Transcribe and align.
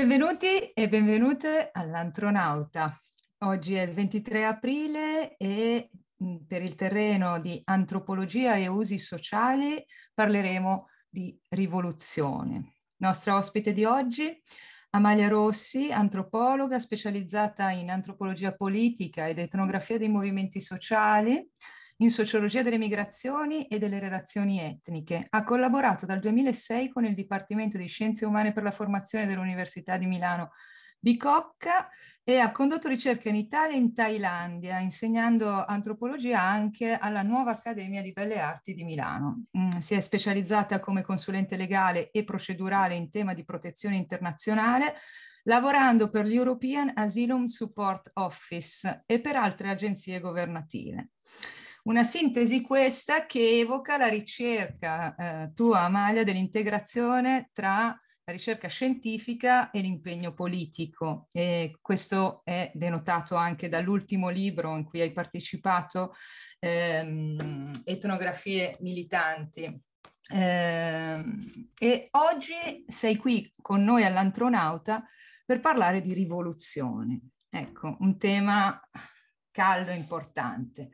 Benvenuti 0.00 0.70
e 0.72 0.88
benvenute 0.88 1.68
all'Antronauta. 1.74 2.98
Oggi 3.40 3.74
è 3.74 3.82
il 3.82 3.92
23 3.92 4.46
aprile 4.46 5.36
e 5.36 5.90
per 6.46 6.62
il 6.62 6.74
terreno 6.74 7.38
di 7.38 7.60
antropologia 7.66 8.56
e 8.56 8.66
usi 8.66 8.98
sociali 8.98 9.84
parleremo 10.14 10.88
di 11.06 11.38
rivoluzione. 11.50 12.76
Nostra 12.96 13.36
ospite 13.36 13.74
di 13.74 13.84
oggi, 13.84 14.40
Amalia 14.92 15.28
Rossi, 15.28 15.92
antropologa 15.92 16.78
specializzata 16.78 17.68
in 17.68 17.90
antropologia 17.90 18.54
politica 18.54 19.28
ed 19.28 19.38
etnografia 19.38 19.98
dei 19.98 20.08
movimenti 20.08 20.62
sociali, 20.62 21.46
in 22.00 22.10
sociologia 22.10 22.62
delle 22.62 22.78
migrazioni 22.78 23.66
e 23.66 23.78
delle 23.78 23.98
relazioni 23.98 24.60
etniche. 24.60 25.26
Ha 25.28 25.44
collaborato 25.44 26.06
dal 26.06 26.20
2006 26.20 26.88
con 26.88 27.04
il 27.04 27.14
Dipartimento 27.14 27.76
di 27.76 27.86
Scienze 27.86 28.24
Umane 28.24 28.52
per 28.52 28.62
la 28.62 28.70
Formazione 28.70 29.26
dell'Università 29.26 29.96
di 29.96 30.06
Milano 30.06 30.50
Bicocca 30.98 31.88
e 32.22 32.38
ha 32.38 32.52
condotto 32.52 32.88
ricerca 32.88 33.30
in 33.30 33.36
Italia 33.36 33.74
e 33.74 33.78
in 33.78 33.94
Thailandia, 33.94 34.78
insegnando 34.80 35.64
antropologia 35.64 36.40
anche 36.40 36.92
alla 36.92 37.22
Nuova 37.22 37.52
Accademia 37.52 38.02
di 38.02 38.12
Belle 38.12 38.38
Arti 38.38 38.74
di 38.74 38.84
Milano. 38.84 39.44
Mm, 39.56 39.78
si 39.78 39.94
è 39.94 40.00
specializzata 40.00 40.78
come 40.78 41.02
consulente 41.02 41.56
legale 41.56 42.10
e 42.10 42.24
procedurale 42.24 42.94
in 42.94 43.10
tema 43.10 43.32
di 43.32 43.44
protezione 43.44 43.96
internazionale, 43.96 44.94
lavorando 45.44 46.10
per 46.10 46.26
l'European 46.26 46.92
Asylum 46.94 47.44
Support 47.44 48.10
Office 48.14 49.04
e 49.06 49.20
per 49.20 49.36
altre 49.36 49.70
agenzie 49.70 50.20
governative. 50.20 51.08
Una 51.82 52.04
sintesi 52.04 52.60
questa 52.60 53.24
che 53.24 53.58
evoca 53.58 53.96
la 53.96 54.08
ricerca 54.08 55.14
eh, 55.14 55.52
tua, 55.54 55.80
Amalia, 55.80 56.24
dell'integrazione 56.24 57.48
tra 57.52 57.98
la 58.24 58.32
ricerca 58.32 58.68
scientifica 58.68 59.70
e 59.70 59.80
l'impegno 59.80 60.34
politico. 60.34 61.26
E 61.32 61.78
questo 61.80 62.42
è 62.44 62.70
denotato 62.74 63.34
anche 63.34 63.70
dall'ultimo 63.70 64.28
libro 64.28 64.76
in 64.76 64.84
cui 64.84 65.00
hai 65.00 65.12
partecipato, 65.12 66.14
ehm, 66.58 67.82
Etnografie 67.84 68.76
militanti. 68.80 69.74
Eh, 70.32 71.24
e 71.78 72.08
oggi 72.10 72.84
sei 72.86 73.16
qui 73.16 73.50
con 73.60 73.82
noi 73.82 74.04
all'Antronauta 74.04 75.02
per 75.46 75.60
parlare 75.60 76.02
di 76.02 76.12
rivoluzione. 76.12 77.20
Ecco, 77.48 77.96
un 78.00 78.16
tema 78.18 78.80
caldo 79.50 79.90
importante. 79.90 80.90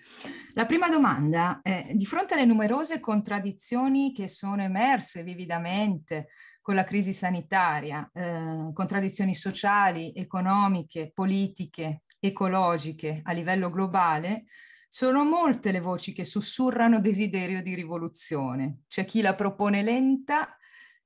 La 0.55 0.67
prima 0.67 0.89
domanda 0.89 1.61
è, 1.63 1.91
di 1.93 2.07
fronte 2.07 2.35
alle 2.35 2.45
numerose 2.45 3.01
contraddizioni 3.01 4.13
che 4.13 4.29
sono 4.29 4.63
emerse 4.63 5.23
vividamente 5.23 6.29
con 6.61 6.75
la 6.75 6.85
crisi 6.85 7.13
sanitaria, 7.13 8.11
eh, 8.13 8.71
contraddizioni 8.73 9.35
sociali, 9.35 10.13
economiche, 10.15 11.13
politiche, 11.15 12.03
ecologiche 12.19 13.21
a 13.23 13.33
livello 13.33 13.71
globale, 13.71 14.47
sono 14.89 15.25
molte 15.25 15.73
le 15.73 15.81
voci 15.81 16.13
che 16.13 16.25
sussurrano 16.25 17.01
desiderio 17.01 17.63
di 17.63 17.75
rivoluzione. 17.75 18.79
C'è 18.89 19.05
chi 19.05 19.21
la 19.21 19.35
propone 19.35 19.83
lenta, 19.83 20.57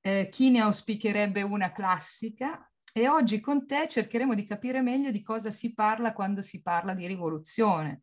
eh, 0.00 0.28
chi 0.30 0.50
ne 0.50 0.60
auspicherebbe 0.60 1.42
una 1.42 1.72
classica, 1.72 2.69
e 2.92 3.08
oggi 3.08 3.40
con 3.40 3.66
te 3.66 3.86
cercheremo 3.88 4.34
di 4.34 4.44
capire 4.44 4.80
meglio 4.80 5.10
di 5.10 5.22
cosa 5.22 5.50
si 5.50 5.74
parla 5.74 6.12
quando 6.12 6.42
si 6.42 6.60
parla 6.62 6.94
di 6.94 7.06
rivoluzione, 7.06 8.00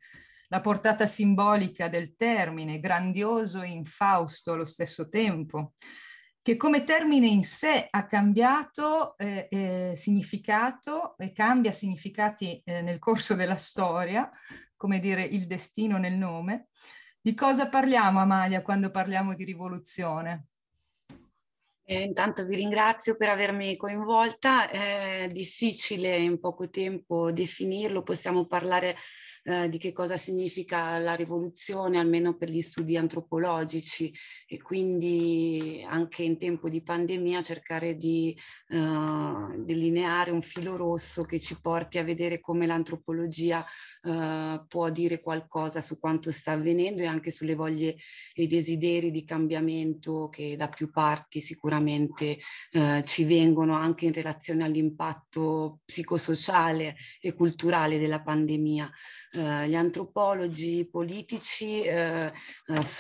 la 0.50 0.62
portata 0.62 1.06
simbolica 1.06 1.90
del 1.90 2.16
termine, 2.16 2.80
grandioso 2.80 3.62
e 3.62 3.70
infausto 3.70 4.54
allo 4.54 4.66
stesso 4.66 5.10
tempo, 5.10 5.74
che 6.42 6.56
come 6.56 6.86
termine 6.86 7.28
in 7.28 7.44
sé 7.44 7.88
ha 7.90 8.06
cambiato 8.06 9.18
eh, 9.18 9.48
eh, 9.52 9.94
significato 9.98 11.18
e 11.18 11.34
cambia 11.34 11.74
significati 11.74 12.62
eh, 12.64 12.82
nel 12.82 13.00
corso 13.00 13.34
della 13.34 13.58
storia, 13.58 14.32
come 14.78 15.00
dire 15.00 15.24
il 15.24 15.46
destino 15.46 15.98
nel 15.98 16.14
nome. 16.14 16.68
Di 17.20 17.34
cosa 17.34 17.68
parliamo, 17.68 18.22
Amalia, 18.22 18.62
quando 18.62 18.90
parliamo 18.90 19.34
di 19.34 19.44
rivoluzione? 19.44 20.46
Intanto 21.90 22.46
vi 22.46 22.58
ringrazio 22.58 23.16
per 23.16 23.30
avermi 23.30 23.78
coinvolta, 23.78 24.70
è 24.70 25.30
difficile 25.32 26.18
in 26.18 26.38
poco 26.38 26.70
tempo 26.70 27.32
definirlo, 27.32 28.04
possiamo 28.04 28.46
parlare 28.46 28.98
eh, 29.48 29.70
di 29.70 29.78
che 29.78 29.94
cosa 29.94 30.18
significa 30.18 30.98
la 30.98 31.14
rivoluzione, 31.14 31.98
almeno 31.98 32.36
per 32.36 32.50
gli 32.50 32.60
studi 32.60 32.98
antropologici 32.98 34.14
e 34.46 34.62
quindi 34.62 35.86
anche 35.88 36.24
in 36.24 36.38
tempo 36.38 36.68
di 36.68 36.84
pandemia 36.84 37.42
cercare 37.42 37.96
di 37.96 38.38
eh, 38.68 38.78
delineare 39.60 40.32
un 40.32 40.42
filo 40.42 40.76
rosso 40.76 41.24
che 41.24 41.40
ci 41.40 41.58
porti 41.62 41.98
a 41.98 42.04
vedere 42.04 42.42
come 42.42 42.66
l'antropologia 42.66 43.66
eh, 44.04 44.66
può 44.68 44.90
dire 44.90 45.22
qualcosa 45.22 45.80
su 45.80 45.98
quanto 45.98 46.30
sta 46.30 46.52
avvenendo 46.52 47.02
e 47.02 47.06
anche 47.06 47.32
sulle 47.32 47.56
voglie 47.56 47.96
e 48.34 48.44
i 48.44 48.48
desideri 48.48 49.12
di 49.12 49.24
cambiamento 49.24 50.28
che 50.28 50.58
da 50.58 50.68
più 50.68 50.92
parti 50.92 51.40
sicuramente 51.40 52.38
eh, 52.72 53.02
ci 53.06 53.24
vengono 53.24 53.76
anche 53.76 54.08
in 54.08 54.12
relazione 54.12 54.66
all'impatto 54.66 55.80
psicosociale 55.86 56.98
e 57.22 57.34
culturale 57.34 57.98
della 57.98 58.22
pandemia 58.22 58.92
gli 59.38 59.76
antropologi 59.76 60.88
politici 60.90 61.84
eh, 61.84 62.32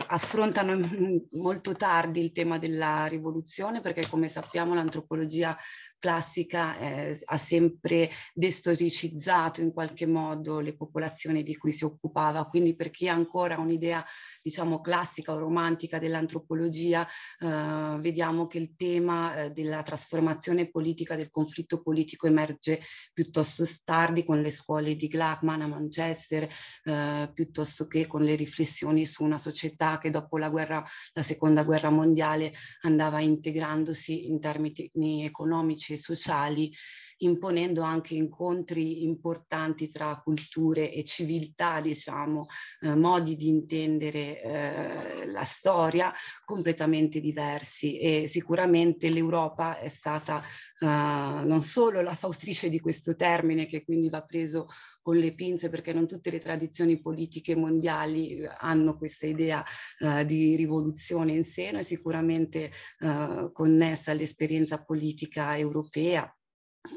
affrontano 0.08 0.80
molto 1.34 1.74
tardi 1.74 2.22
il 2.22 2.32
tema 2.32 2.58
della 2.58 3.06
rivoluzione 3.06 3.82
perché 3.82 4.08
come 4.08 4.28
sappiamo 4.28 4.74
l'antropologia 4.74 5.58
classica 6.00 6.78
eh, 6.78 7.20
ha 7.26 7.38
sempre 7.38 8.10
destoricizzato 8.34 9.62
in 9.62 9.72
qualche 9.74 10.06
modo 10.06 10.60
le 10.60 10.76
popolazioni 10.76 11.44
di 11.44 11.56
cui 11.56 11.72
si 11.72 11.84
occupava, 11.84 12.46
quindi 12.46 12.76
per 12.76 12.90
chi 12.90 13.08
ha 13.08 13.14
ancora 13.14 13.58
un'idea 13.58 14.04
diciamo 14.42 14.80
classica 14.82 15.34
o 15.34 15.40
romantica 15.40 16.00
dell'antropologia 16.00 17.06
eh, 17.40 17.98
vediamo 18.00 18.48
che 18.48 18.58
il 18.58 18.76
tema 18.76 19.36
eh, 19.36 19.52
della 19.52 19.82
trasformazione 19.82 20.70
politica, 20.70 21.16
del 21.16 21.32
conflitto 21.32 21.82
politico 21.82 22.28
emerge 22.28 22.82
piuttosto 23.14 23.66
tardi 23.84 24.24
con 24.24 24.42
le 24.42 24.52
scuole 24.52 24.96
di 24.96 25.08
Glackman 25.08 25.62
a 25.62 25.68
Manchester, 25.68 26.48
eh, 26.84 27.32
piuttosto 27.34 27.88
che 27.88 28.08
con 28.08 28.24
le 28.24 28.36
riflessioni 28.36 29.06
su 29.06 29.24
una 29.24 29.38
società 29.38 29.98
che 29.98 30.10
dopo 30.10 30.38
la 30.38 30.50
guerra, 30.50 30.84
la 31.14 31.24
seconda 31.24 31.64
guerra 31.64 31.90
mondiale 31.90 32.54
andava 32.82 33.20
integrandosi 33.20 34.28
in 34.28 34.40
termini 34.40 35.26
economici 35.26 35.87
sociali, 35.96 36.74
imponendo 37.20 37.82
anche 37.82 38.16
incontri 38.16 39.04
importanti 39.04 39.88
tra 39.90 40.20
culture 40.24 40.92
e 40.92 41.04
civiltà, 41.04 41.82
diciamo, 41.82 42.48
eh, 42.82 42.96
modi 42.96 43.36
di 43.36 43.48
intendere 43.48 44.42
eh, 44.42 45.26
la 45.28 45.44
storia 45.44 46.14
completamente 46.46 47.20
diversi. 47.20 47.98
E 47.98 48.28
sicuramente 48.28 49.10
l'Europa 49.10 49.80
è 49.80 49.88
stata 49.88 50.42
eh, 50.80 50.86
non 50.86 51.62
solo 51.62 52.02
la 52.02 52.16
fautrice 52.16 52.70
di 52.70 52.80
questo 52.80 53.16
termine 53.16 53.66
che 53.66 53.84
quindi 53.84 54.10
va 54.10 54.22
preso 54.22 54.68
con 55.02 55.18
le 55.18 55.34
pinze 55.34 55.70
perché 55.70 55.94
non 55.94 56.06
tutte 56.06 56.30
le 56.30 56.40
tradizioni 56.40 57.00
politiche 57.00 57.56
mondiali 57.56 58.28
eh, 58.28 58.50
hanno 58.60 58.98
questa 58.98 59.26
idea 59.26 59.64
uh, 60.00 60.24
di 60.24 60.56
rivoluzione 60.56 61.32
in 61.32 61.44
seno, 61.44 61.80
è 61.80 61.84
sicuramente 61.84 62.72
uh, 63.00 63.52
connessa 63.52 64.12
all'esperienza 64.12 64.84
politica 64.84 65.58
europea 65.58 66.32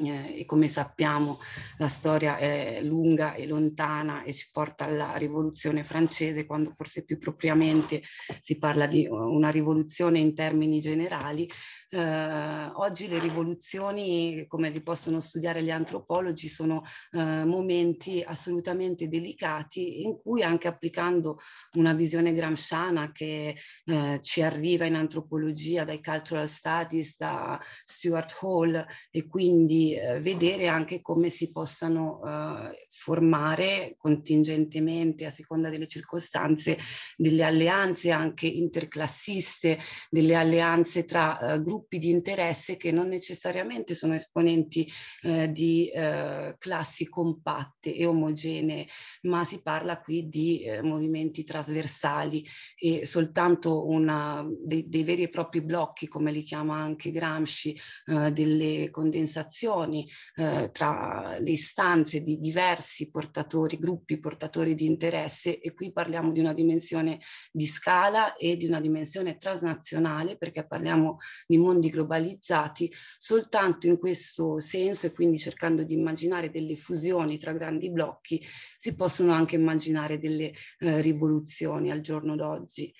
eh, 0.03 0.41
e 0.41 0.45
come 0.45 0.69
sappiamo 0.69 1.39
la 1.78 1.89
storia 1.89 2.37
è 2.37 2.81
lunga 2.83 3.34
e 3.34 3.47
lontana 3.47 4.23
e 4.23 4.33
ci 4.33 4.49
porta 4.53 4.84
alla 4.84 5.17
rivoluzione 5.17 5.82
francese 5.82 6.47
quando 6.47 6.73
forse 6.73 7.05
più 7.05 7.19
propriamente 7.19 8.03
si 8.41 8.59
parla 8.59 8.87
di 8.87 9.06
una 9.09 9.50
rivoluzione 9.50 10.19
in 10.19 10.35
termini 10.35 10.81
generali. 10.81 11.49
Eh, 11.88 12.70
oggi 12.75 13.09
le 13.09 13.19
rivoluzioni, 13.19 14.44
come 14.47 14.70
li 14.70 14.82
possono 14.82 15.20
studiare 15.20 15.62
gli 15.62 15.70
antropologi, 15.70 16.49
sono 16.49 16.82
eh, 17.11 17.44
momenti 17.44 18.23
assolutamente 18.25 19.09
delicati 19.09 20.03
in 20.03 20.20
cui 20.20 20.43
anche 20.43 20.69
applicando 20.69 21.38
una 21.73 21.93
visione 21.93 22.32
gramsciana 22.32 23.11
che 23.12 23.56
eh, 23.85 24.19
ci 24.23 24.43
arriva 24.43 24.85
in 24.85 24.94
antropologia 24.94 25.85
dai 25.85 26.00
cultural 26.03 26.49
studies, 26.49 27.17
da 27.17 27.61
Stuart 27.85 28.37
Hall 28.41 28.85
e 29.11 29.26
quindi 29.26 29.80
eh, 29.94 30.21
vedere 30.21 30.69
anche 30.69 31.00
come 31.00 31.29
si 31.29 31.50
possano 31.50 32.21
eh, 32.25 32.87
formare 32.88 33.97
contingentemente 33.99 35.27
a 35.27 35.31
seconda 35.31 35.69
delle 35.69 35.87
circostanze 35.87 36.79
delle 37.17 37.43
alleanze 37.43 38.11
anche 38.11 38.47
interclassiste, 38.47 39.79
delle 40.09 40.35
alleanze 40.35 41.05
tra 41.05 41.59
gruppi 41.59 41.79
gruppi 41.91 41.99
di 41.99 42.11
interesse 42.11 42.77
che 42.77 42.93
non 42.93 43.09
necessariamente 43.09 43.94
sono 43.94 44.15
esponenti 44.15 44.88
eh, 45.23 45.50
di 45.50 45.88
eh, 45.88 46.55
classi 46.59 47.09
compatte 47.09 47.94
e 47.94 48.06
omogenee, 48.06 48.87
ma 49.23 49.44
si 49.44 49.62
parla 49.62 50.00
qui 50.00 50.29
di 50.29 50.62
eh, 50.62 50.83
movimenti 50.83 51.43
trasversali 51.43 52.47
e 52.76 53.06
soltanto 53.06 53.87
una, 53.88 54.47
dei, 54.62 54.88
dei, 54.88 55.03
veri 55.03 55.23
e 55.23 55.29
propri 55.29 55.62
blocchi, 55.62 56.06
come 56.06 56.31
li 56.31 56.43
chiama 56.43 56.76
anche 56.76 57.11
Gramsci, 57.11 57.76
eh, 58.06 58.31
delle 58.31 58.91
condensazioni 58.91 59.69
relazioni 59.70 60.08
eh, 60.37 60.70
tra 60.72 61.37
le 61.38 61.50
istanze 61.50 62.20
di 62.22 62.38
diversi 62.38 63.11
portatori, 63.11 63.78
gruppi 63.78 64.19
portatori 64.19 64.75
di 64.75 64.87
interesse 64.87 65.61
e 65.61 65.72
qui 65.72 65.93
parliamo 65.93 66.32
di 66.32 66.40
una 66.40 66.52
dimensione 66.52 67.20
di 67.52 67.67
scala 67.67 68.34
e 68.34 68.56
di 68.56 68.67
una 68.67 68.81
dimensione 68.81 69.37
transnazionale 69.37 70.37
perché 70.37 70.67
parliamo 70.67 71.19
di 71.46 71.58
mondi 71.58 71.88
globalizzati 71.88 72.93
soltanto 73.19 73.87
in 73.87 73.99
questo 73.99 74.58
senso 74.58 75.06
e 75.06 75.12
quindi 75.12 75.38
cercando 75.38 75.84
di 75.84 75.94
immaginare 75.94 76.50
delle 76.50 76.76
fusioni 76.76 77.38
tra 77.38 77.52
grandi 77.52 77.90
blocchi 77.90 78.43
si 78.76 78.94
possono 78.94 79.32
anche 79.32 79.56
immaginare 79.56 80.19
delle 80.19 80.52
eh, 80.78 81.00
rivoluzioni 81.00 81.90
al 81.90 82.00
giorno 82.00 82.34
d'oggi. 82.34 82.93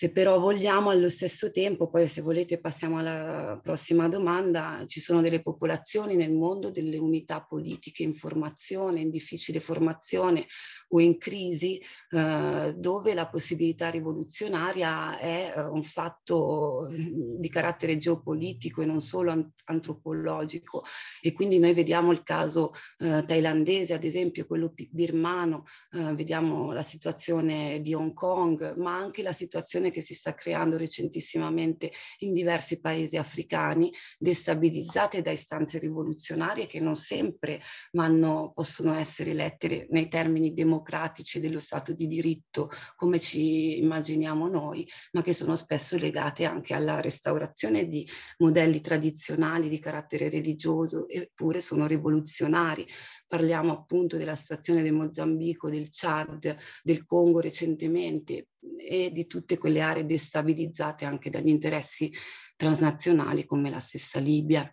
Se 0.00 0.10
però 0.12 0.38
vogliamo 0.38 0.88
allo 0.88 1.10
stesso 1.10 1.50
tempo, 1.50 1.90
poi 1.90 2.08
se 2.08 2.22
volete 2.22 2.58
passiamo 2.58 2.96
alla 2.96 3.60
prossima 3.62 4.08
domanda, 4.08 4.82
ci 4.86 4.98
sono 4.98 5.20
delle 5.20 5.42
popolazioni 5.42 6.16
nel 6.16 6.32
mondo, 6.32 6.70
delle 6.70 6.96
unità 6.96 7.42
politiche 7.42 8.02
in 8.02 8.14
formazione, 8.14 9.00
in 9.00 9.10
difficile 9.10 9.60
formazione 9.60 10.46
o 10.92 11.00
in 11.00 11.18
crisi, 11.18 11.78
eh, 12.12 12.74
dove 12.78 13.12
la 13.12 13.28
possibilità 13.28 13.90
rivoluzionaria 13.90 15.18
è 15.18 15.52
eh, 15.54 15.60
un 15.64 15.82
fatto 15.82 16.88
di 16.90 17.48
carattere 17.50 17.98
geopolitico 17.98 18.80
e 18.80 18.86
non 18.86 19.02
solo 19.02 19.50
antropologico. 19.66 20.82
E 21.20 21.34
quindi 21.34 21.58
noi 21.58 21.74
vediamo 21.74 22.10
il 22.10 22.22
caso 22.22 22.72
eh, 23.00 23.22
thailandese, 23.26 23.92
ad 23.92 24.04
esempio 24.04 24.46
quello 24.46 24.72
birmano, 24.88 25.64
eh, 25.92 26.14
vediamo 26.14 26.72
la 26.72 26.82
situazione 26.82 27.82
di 27.82 27.92
Hong 27.92 28.14
Kong, 28.14 28.76
ma 28.76 28.96
anche 28.96 29.22
la 29.22 29.34
situazione 29.34 29.88
che 29.90 30.00
si 30.00 30.14
sta 30.14 30.34
creando 30.34 30.76
recentissimamente 30.76 31.92
in 32.18 32.32
diversi 32.32 32.80
paesi 32.80 33.16
africani, 33.16 33.92
destabilizzate 34.18 35.22
da 35.22 35.30
istanze 35.30 35.78
rivoluzionarie 35.78 36.66
che 36.66 36.80
non 36.80 36.94
sempre 36.94 37.60
vanno, 37.92 38.52
possono 38.54 38.94
essere 38.94 39.32
lette 39.32 39.86
nei 39.90 40.08
termini 40.08 40.52
democratici 40.52 41.40
dello 41.40 41.58
Stato 41.58 41.92
di 41.92 42.06
diritto 42.06 42.70
come 42.96 43.18
ci 43.18 43.78
immaginiamo 43.78 44.48
noi, 44.48 44.88
ma 45.12 45.22
che 45.22 45.32
sono 45.32 45.56
spesso 45.56 45.96
legate 45.96 46.44
anche 46.44 46.74
alla 46.74 47.00
restaurazione 47.00 47.86
di 47.86 48.06
modelli 48.38 48.80
tradizionali 48.80 49.68
di 49.68 49.78
carattere 49.78 50.28
religioso, 50.28 51.08
eppure 51.08 51.60
sono 51.60 51.86
rivoluzionari. 51.86 52.86
Parliamo 53.26 53.72
appunto 53.72 54.16
della 54.16 54.34
situazione 54.34 54.82
del 54.82 54.92
Mozambico, 54.92 55.70
del 55.70 55.88
Chad, 55.90 56.56
del 56.82 57.04
Congo 57.04 57.40
recentemente, 57.40 58.48
e 58.78 59.10
di 59.12 59.26
tutte 59.26 59.58
quelle 59.58 59.80
aree 59.80 60.06
destabilizzate 60.06 61.04
anche 61.04 61.30
dagli 61.30 61.48
interessi 61.48 62.12
transnazionali 62.56 63.44
come 63.44 63.70
la 63.70 63.80
stessa 63.80 64.18
Libia. 64.18 64.72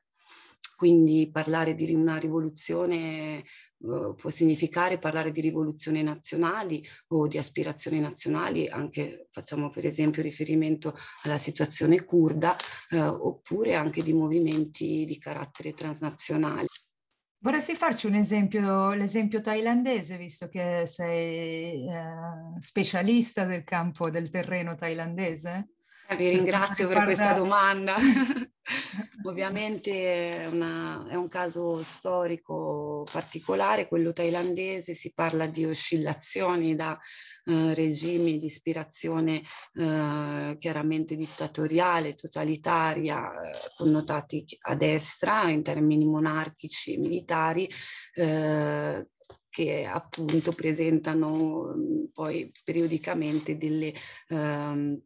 Quindi 0.78 1.32
parlare 1.32 1.74
di 1.74 1.92
una 1.96 2.18
rivoluzione 2.18 3.44
uh, 3.78 4.14
può 4.14 4.30
significare 4.30 5.00
parlare 5.00 5.32
di 5.32 5.42
rivoluzioni 5.42 6.04
nazionali 6.04 6.86
o 7.08 7.26
di 7.26 7.40
aspirazioni 7.40 8.00
nazionali, 8.00 8.68
anche 8.68 9.28
facciamo 9.32 9.70
per 9.70 9.88
esempio 9.88 10.22
riferimento 10.22 10.96
alla 11.24 11.40
situazione 11.40 12.06
kurda, 12.06 12.56
uh, 12.92 12.98
oppure 12.98 13.74
anche 13.74 14.04
di 14.04 14.14
movimenti 14.14 15.04
di 15.06 15.18
carattere 15.18 15.74
transnazionale. 15.74 16.68
Vorresti 17.40 17.76
farci 17.76 18.08
un 18.08 18.16
esempio, 18.16 18.94
l'esempio 18.94 19.42
thailandese, 19.42 20.18
visto 20.18 20.48
che 20.48 20.86
sei 20.86 21.88
eh, 21.88 22.60
specialista 22.60 23.46
del 23.46 23.64
campo 23.64 24.10
del 24.10 24.30
terreno 24.30 24.74
thailandese? 24.74 25.70
Eh, 26.10 26.16
vi 26.16 26.30
ringrazio 26.30 26.88
per 26.88 27.04
questa 27.04 27.34
domanda. 27.34 27.96
Ovviamente 29.24 30.44
è, 30.44 30.46
una, 30.48 31.08
è, 31.10 31.16
un 31.16 31.28
caso 31.28 31.82
storico 31.84 33.04
particolare, 33.12 33.88
quello 33.88 34.12
thailandese, 34.12 34.94
si 34.94 35.14
parla 35.14 35.46
di 35.48 35.66
oscillazioni 35.66 36.76
da 36.76 36.98
eh, 37.46 37.74
regimi 37.74 38.40
di 38.40 38.46
ispirazione 38.46 39.42
eh, 39.74 40.56
chiaramente 40.60 41.16
dittatoriale, 41.16 42.16
totalitaria, 42.16 43.42
eh, 43.42 43.52
connotati 43.78 44.46
a 44.64 44.76
destra 44.76 45.50
in 45.50 45.64
termini 45.64 46.06
monarchici 46.06 46.98
militari, 46.98 47.70
eh, 48.16 49.08
che 49.50 49.86
appunto 49.86 50.52
presentano 50.52 51.74
poi 52.14 52.52
periodicamente 52.64 53.58
delle 53.58 53.92
ehm, 54.28 55.02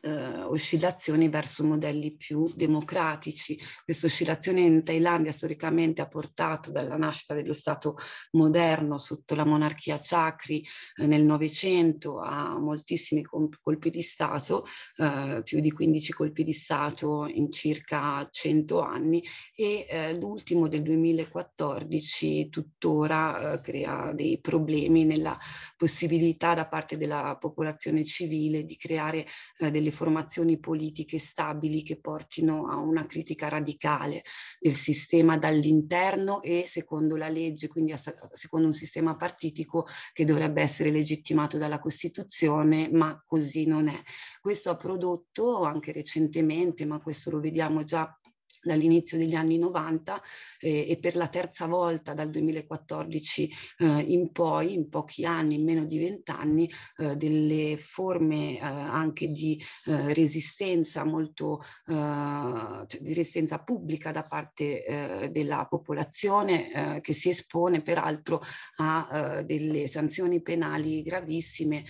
eh, 0.00 0.42
oscillazioni 0.42 1.28
verso 1.28 1.64
modelli 1.64 2.14
più 2.14 2.50
democratici. 2.54 3.58
Questa 3.84 4.06
oscillazione 4.06 4.60
in 4.60 4.82
Thailandia 4.82 5.32
storicamente 5.32 6.02
ha 6.02 6.08
portato 6.08 6.70
dalla 6.70 6.96
nascita 6.96 7.34
dello 7.34 7.52
Stato 7.52 7.96
moderno 8.32 8.98
sotto 8.98 9.34
la 9.34 9.44
monarchia 9.44 9.98
Chakri 10.00 10.64
eh, 10.96 11.06
nel 11.06 11.24
Novecento 11.24 12.20
a 12.20 12.58
moltissimi 12.58 13.22
colpi 13.22 13.90
di 13.90 14.02
Stato, 14.02 14.66
eh, 14.96 15.40
più 15.44 15.60
di 15.60 15.70
15 15.70 16.12
colpi 16.12 16.44
di 16.44 16.52
Stato 16.52 17.26
in 17.26 17.50
circa 17.50 18.26
100 18.30 18.80
anni 18.80 19.24
e 19.54 19.86
eh, 19.88 20.14
l'ultimo 20.16 20.68
del 20.68 20.82
2014 20.82 22.48
tuttora 22.48 23.52
eh, 23.52 23.60
crea 23.60 24.12
dei 24.12 24.40
problemi 24.40 25.04
nella 25.04 25.36
possibilità 25.76 26.54
da 26.54 26.66
parte 26.66 26.96
della 26.96 27.36
popolazione 27.38 28.04
civile 28.04 28.64
di 28.64 28.76
creare 28.76 29.26
eh, 29.58 29.70
delle 29.78 29.90
formazioni 29.90 30.58
politiche 30.58 31.18
stabili 31.18 31.82
che 31.82 31.98
portino 31.98 32.66
a 32.68 32.76
una 32.76 33.06
critica 33.06 33.48
radicale 33.48 34.22
del 34.58 34.74
sistema 34.74 35.38
dall'interno 35.38 36.42
e 36.42 36.64
secondo 36.66 37.16
la 37.16 37.28
legge, 37.28 37.68
quindi 37.68 37.92
a, 37.92 37.98
secondo 38.32 38.66
un 38.66 38.72
sistema 38.72 39.16
partitico 39.16 39.86
che 40.12 40.24
dovrebbe 40.24 40.62
essere 40.62 40.90
legittimato 40.90 41.58
dalla 41.58 41.78
Costituzione, 41.78 42.88
ma 42.90 43.22
così 43.24 43.66
non 43.66 43.88
è. 43.88 44.00
Questo 44.40 44.70
ha 44.70 44.76
prodotto 44.76 45.62
anche 45.62 45.92
recentemente, 45.92 46.84
ma 46.84 47.00
questo 47.00 47.30
lo 47.30 47.40
vediamo 47.40 47.84
già 47.84 48.17
dall'inizio 48.62 49.18
degli 49.18 49.34
anni 49.34 49.58
90 49.58 50.20
eh, 50.60 50.90
e 50.90 50.98
per 50.98 51.16
la 51.16 51.28
terza 51.28 51.66
volta 51.66 52.14
dal 52.14 52.30
2014 52.30 53.50
eh, 53.78 53.86
in 53.86 54.32
poi, 54.32 54.74
in 54.74 54.88
pochi 54.88 55.24
anni, 55.24 55.54
in 55.54 55.64
meno 55.64 55.84
di 55.84 55.98
vent'anni, 55.98 56.70
eh, 56.98 57.16
delle 57.16 57.76
forme 57.78 58.56
eh, 58.56 58.60
anche 58.60 59.30
di 59.30 59.62
eh, 59.86 60.12
resistenza 60.12 61.04
molto, 61.04 61.60
eh, 61.86 61.94
cioè 61.94 63.00
di 63.00 63.14
resistenza 63.14 63.58
pubblica 63.58 64.10
da 64.10 64.22
parte 64.22 65.28
della 65.30 65.66
popolazione 65.68 67.00
che 67.02 67.12
si 67.12 67.28
espone 67.28 67.82
peraltro 67.82 68.42
a 68.76 69.42
delle 69.44 69.86
sanzioni 69.86 70.40
penali 70.42 71.02
gravissime 71.02 71.84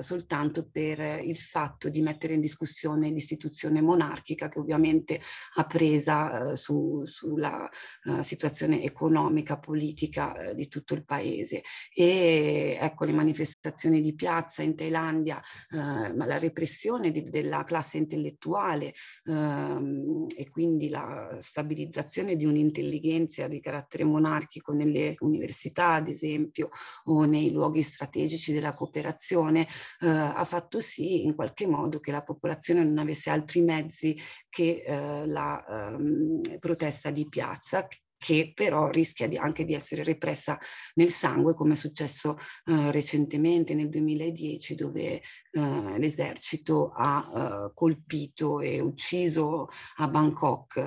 soltanto 0.00 0.68
per 0.70 1.22
il 1.22 1.36
fatto 1.36 1.88
di 1.88 2.00
mettere 2.02 2.34
in 2.34 2.40
discussione 2.40 3.10
l'istituzione 3.10 3.80
monarchica 3.80 4.48
che 4.48 4.58
ovviamente 4.58 5.20
ha 5.54 5.64
presa 5.74 6.50
eh, 6.50 6.56
su, 6.56 7.02
sulla 7.04 7.68
uh, 8.04 8.20
situazione 8.20 8.84
economica, 8.84 9.58
politica 9.58 10.36
eh, 10.36 10.54
di 10.54 10.68
tutto 10.68 10.94
il 10.94 11.04
paese. 11.04 11.62
E 11.92 12.78
ecco 12.80 13.04
le 13.04 13.12
manifestazioni 13.12 14.00
di 14.00 14.14
piazza 14.14 14.62
in 14.62 14.76
Thailandia, 14.76 15.42
eh, 15.70 16.14
la 16.14 16.38
repressione 16.38 17.10
di, 17.10 17.22
della 17.22 17.64
classe 17.64 17.96
intellettuale 17.96 18.94
ehm, 19.24 20.26
e 20.36 20.48
quindi 20.48 20.88
la 20.90 21.38
stabilizzazione 21.40 22.36
di 22.36 22.44
un'intelligenza 22.44 23.48
di 23.48 23.58
carattere 23.58 24.04
monarchico 24.04 24.72
nelle 24.72 25.16
università, 25.18 25.94
ad 25.94 26.06
esempio, 26.06 26.68
o 27.06 27.24
nei 27.24 27.50
luoghi 27.50 27.82
strategici 27.82 28.52
della 28.52 28.74
cooperazione, 28.74 29.66
eh, 30.00 30.08
ha 30.08 30.44
fatto 30.44 30.78
sì 30.78 31.24
in 31.24 31.34
qualche 31.34 31.66
modo 31.66 31.98
che 31.98 32.12
la 32.12 32.22
popolazione 32.22 32.84
non 32.84 32.98
avesse 32.98 33.30
altri 33.30 33.60
mezzi 33.62 34.16
che 34.48 34.84
eh, 34.86 35.26
la 35.26 35.63
ehm, 35.68 36.58
protesta 36.58 37.10
di 37.10 37.28
piazza 37.28 37.86
che 38.24 38.52
però 38.54 38.88
rischia 38.88 39.28
di, 39.28 39.36
anche 39.36 39.64
di 39.64 39.74
essere 39.74 40.02
repressa 40.02 40.58
nel 40.94 41.10
sangue, 41.10 41.54
come 41.54 41.74
è 41.74 41.76
successo 41.76 42.36
eh, 42.64 42.90
recentemente 42.90 43.74
nel 43.74 43.90
2010, 43.90 44.74
dove 44.74 45.20
eh, 45.54 45.98
l'esercito 45.98 46.90
ha 46.94 47.68
eh, 47.68 47.72
colpito 47.74 48.60
e 48.60 48.80
ucciso 48.80 49.68
a 49.98 50.08
Bangkok 50.08 50.76
eh, 50.76 50.84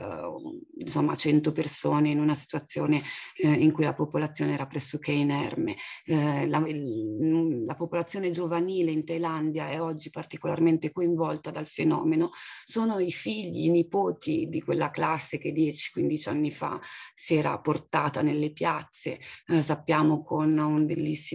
insomma 0.80 1.16
100 1.16 1.54
persone 1.54 2.10
in 2.10 2.20
una 2.20 2.36
situazione 2.36 3.02
eh, 3.38 3.50
in 3.50 3.72
cui 3.72 3.86
la 3.86 3.94
popolazione 3.94 4.54
era 4.54 4.68
pressoché 4.68 5.12
inerme. 5.12 5.78
Eh, 6.04 6.48
la, 6.48 6.62
la 6.68 7.76
popolazione 7.76 8.32
giovanile 8.32 8.92
in 8.92 9.06
Thailandia 9.06 9.70
è 9.70 9.80
oggi 9.80 10.10
particolarmente 10.10 10.92
coinvolta 10.92 11.50
dal 11.50 11.68
fenomeno, 11.68 12.32
sono 12.66 13.00
i 13.00 13.12
figli, 13.12 13.66
i 13.66 13.70
nipoti 13.70 14.48
di 14.50 14.62
quella 14.62 14.92
classe 14.92 15.38
che 15.38 15.54
10-15 15.54 16.30
anni 16.30 16.52
fa 16.52 16.80
si 17.16 17.36
era 17.36 17.58
portata 17.60 18.22
nelle 18.22 18.52
piazze. 18.52 19.20
Eh, 19.48 19.62
sappiamo 19.62 20.24
con 20.24 20.58
un 20.58 20.86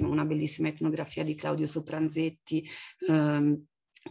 una 0.03 0.25
bellissima 0.25 0.69
etnografia 0.69 1.25
di 1.25 1.35
Claudio 1.35 1.67
Sopranzetti 1.67 2.69
ehm, 3.23 3.65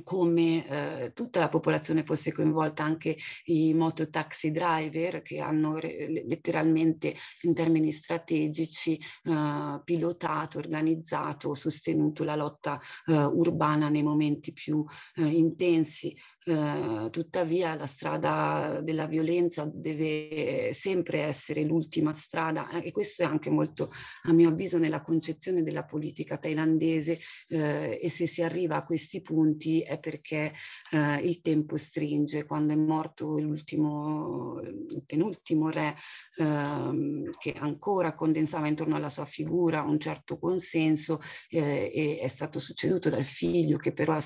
come 0.04 0.68
eh, 1.06 1.12
tutta 1.14 1.40
la 1.40 1.50
popolazione 1.50 2.04
fosse 2.04 2.32
coinvolta, 2.32 2.84
anche 2.84 3.18
i 3.46 3.74
mototaxi 3.74 4.52
driver 4.52 5.22
che 5.22 5.40
hanno 5.40 5.78
re- 5.78 6.24
letteralmente 6.26 7.14
in 7.42 7.54
termini 7.54 7.92
strategici 7.92 8.98
eh, 9.24 9.82
pilotato, 9.84 10.60
organizzato, 10.60 11.54
sostenuto 11.54 12.24
la 12.24 12.36
lotta 12.36 12.80
eh, 13.06 13.24
urbana 13.24 13.90
nei 13.90 14.04
momenti 14.04 14.54
più 14.54 14.84
eh, 15.16 15.26
intensi 15.26 16.16
eh, 16.44 17.08
tuttavia 17.12 17.76
la 17.76 17.86
strada 17.86 18.80
della 18.82 19.06
violenza 19.06 19.70
deve 19.72 20.74
sempre 20.74 21.22
essere 21.22 21.62
l'ultima 21.62 22.14
strada 22.14 22.70
eh, 22.72 22.88
e 22.88 22.92
questo 22.92 23.22
è 23.22 23.26
anche 23.26 23.52
molto 23.52 23.92
a 24.24 24.34
mio 24.34 24.50
avviso 24.50 24.80
nella 24.80 25.02
concezione 25.02 25.62
della 25.62 25.86
politica 25.86 26.38
thailandese 26.38 27.20
eh, 27.50 28.00
e 28.02 28.10
se 28.10 28.26
si 28.26 28.42
arriva 28.42 28.78
a 28.78 28.84
questi 28.84 29.22
punti 29.22 29.82
è 29.82 30.00
perché 30.00 30.54
eh, 30.92 31.16
il 31.18 31.42
tempo 31.42 31.78
stringe. 31.78 32.46
Quando 32.46 32.74
è 32.74 32.76
morto 32.76 33.38
l'ultimo, 33.38 34.60
il 34.62 35.04
penultimo 35.06 35.70
re 35.70 35.96
ehm, 36.38 37.30
che 37.38 37.54
ancora 37.58 38.14
condensava 38.14 38.68
intorno 38.68 38.96
alla 38.96 39.10
sua 39.10 39.26
figura 39.26 39.82
un 39.82 40.00
certo 40.00 40.40
consenso 40.40 41.20
eh, 41.50 41.92
e 41.94 42.20
è 42.20 42.28
stato 42.28 42.60
succeduto 42.60 43.10
dal 43.10 43.24
figlio 43.24 43.78
che 43.78 43.94
però 43.94 44.18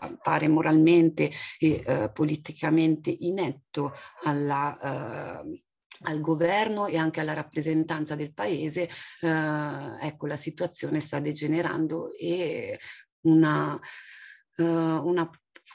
appare 0.00 0.48
moralmente 0.48 1.15
e 1.24 1.82
eh, 1.84 2.10
politicamente 2.12 3.14
inetto 3.20 3.92
alla, 4.24 5.42
eh, 5.42 5.62
al 6.02 6.20
governo 6.20 6.86
e 6.86 6.96
anche 6.96 7.20
alla 7.20 7.34
rappresentanza 7.34 8.14
del 8.14 8.32
paese, 8.32 8.88
eh, 9.20 9.98
ecco 10.00 10.26
la 10.26 10.36
situazione 10.36 11.00
sta 11.00 11.20
degenerando 11.20 12.12
e 12.12 12.78
una, 13.26 13.78
uh, 14.56 14.62
una 14.62 15.28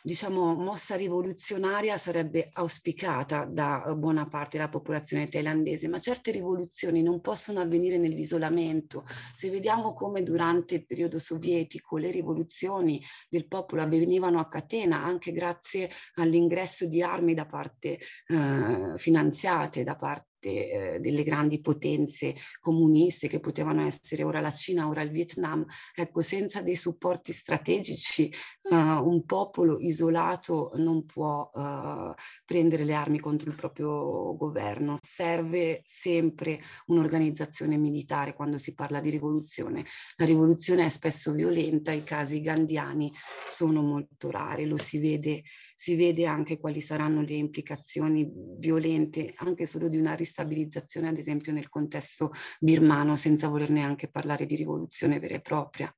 diciamo, 0.03 0.55
mossa 0.55 0.95
rivoluzionaria 0.95 1.97
sarebbe 1.97 2.49
auspicata 2.53 3.45
da 3.45 3.83
eh, 3.83 3.95
buona 3.95 4.25
parte 4.25 4.57
della 4.57 4.69
popolazione 4.69 5.27
thailandese, 5.27 5.87
ma 5.87 5.99
certe 5.99 6.31
rivoluzioni 6.31 7.01
non 7.03 7.21
possono 7.21 7.59
avvenire 7.59 7.97
nell'isolamento. 7.97 9.05
Se 9.35 9.49
vediamo 9.49 9.93
come 9.93 10.23
durante 10.23 10.75
il 10.75 10.85
periodo 10.85 11.19
sovietico 11.19 11.97
le 11.97 12.11
rivoluzioni 12.11 13.01
del 13.29 13.47
popolo 13.47 13.81
avvenivano 13.81 14.39
a 14.39 14.47
catena 14.47 15.03
anche 15.03 15.31
grazie 15.31 15.89
all'ingresso 16.15 16.87
di 16.87 17.01
armi 17.01 17.33
da 17.33 17.45
parte 17.45 17.99
eh, 18.27 18.93
finanziate 18.97 19.83
da 19.83 19.95
parte 19.95 20.30
parte 20.41 20.95
eh, 20.95 20.99
delle 20.99 21.23
grandi 21.23 21.61
potenze 21.61 22.35
comuniste 22.59 23.27
che 23.27 23.39
potevano 23.39 23.85
essere 23.85 24.23
ora 24.23 24.41
la 24.41 24.51
Cina, 24.51 24.87
ora 24.87 25.01
il 25.01 25.11
Vietnam, 25.11 25.63
ecco, 25.93 26.21
senza 26.21 26.61
dei 26.61 26.75
supporti 26.75 27.31
strategici 27.31 28.27
eh, 28.27 28.75
un 28.75 29.23
popolo 29.25 29.77
isolato 29.79 30.71
non 30.75 31.05
può 31.05 31.49
eh, 31.53 32.13
prendere 32.43 32.83
le 32.83 32.93
armi 32.93 33.19
contro 33.19 33.49
il 33.49 33.55
proprio 33.55 34.35
governo. 34.35 34.97
Serve 35.01 35.81
sempre 35.83 36.59
un'organizzazione 36.87 37.77
militare 37.77 38.33
quando 38.33 38.57
si 38.57 38.73
parla 38.73 38.99
di 38.99 39.09
rivoluzione. 39.09 39.85
La 40.15 40.25
rivoluzione 40.25 40.85
è 40.85 40.89
spesso 40.89 41.31
violenta, 41.31 41.91
i 41.91 42.03
casi 42.03 42.41
gandiani 42.41 43.13
sono 43.47 43.81
molto 43.81 44.31
rari, 44.31 44.65
lo 44.65 44.77
si 44.77 44.97
vede, 44.97 45.43
si 45.75 45.95
vede 45.95 46.25
anche 46.25 46.57
quali 46.57 46.81
saranno 46.81 47.21
le 47.21 47.33
implicazioni 47.33 48.29
violente 48.57 49.33
anche 49.37 49.65
solo 49.65 49.87
di 49.87 49.97
una 49.97 50.13
ristrutturazione 50.13 50.30
stabilizzazione, 50.31 51.09
ad 51.09 51.17
esempio 51.17 51.51
nel 51.51 51.69
contesto 51.69 52.31
birmano, 52.59 53.15
senza 53.15 53.47
voler 53.49 53.69
neanche 53.69 54.09
parlare 54.09 54.45
di 54.45 54.55
rivoluzione 54.55 55.19
vera 55.19 55.35
e 55.35 55.41
propria. 55.41 55.95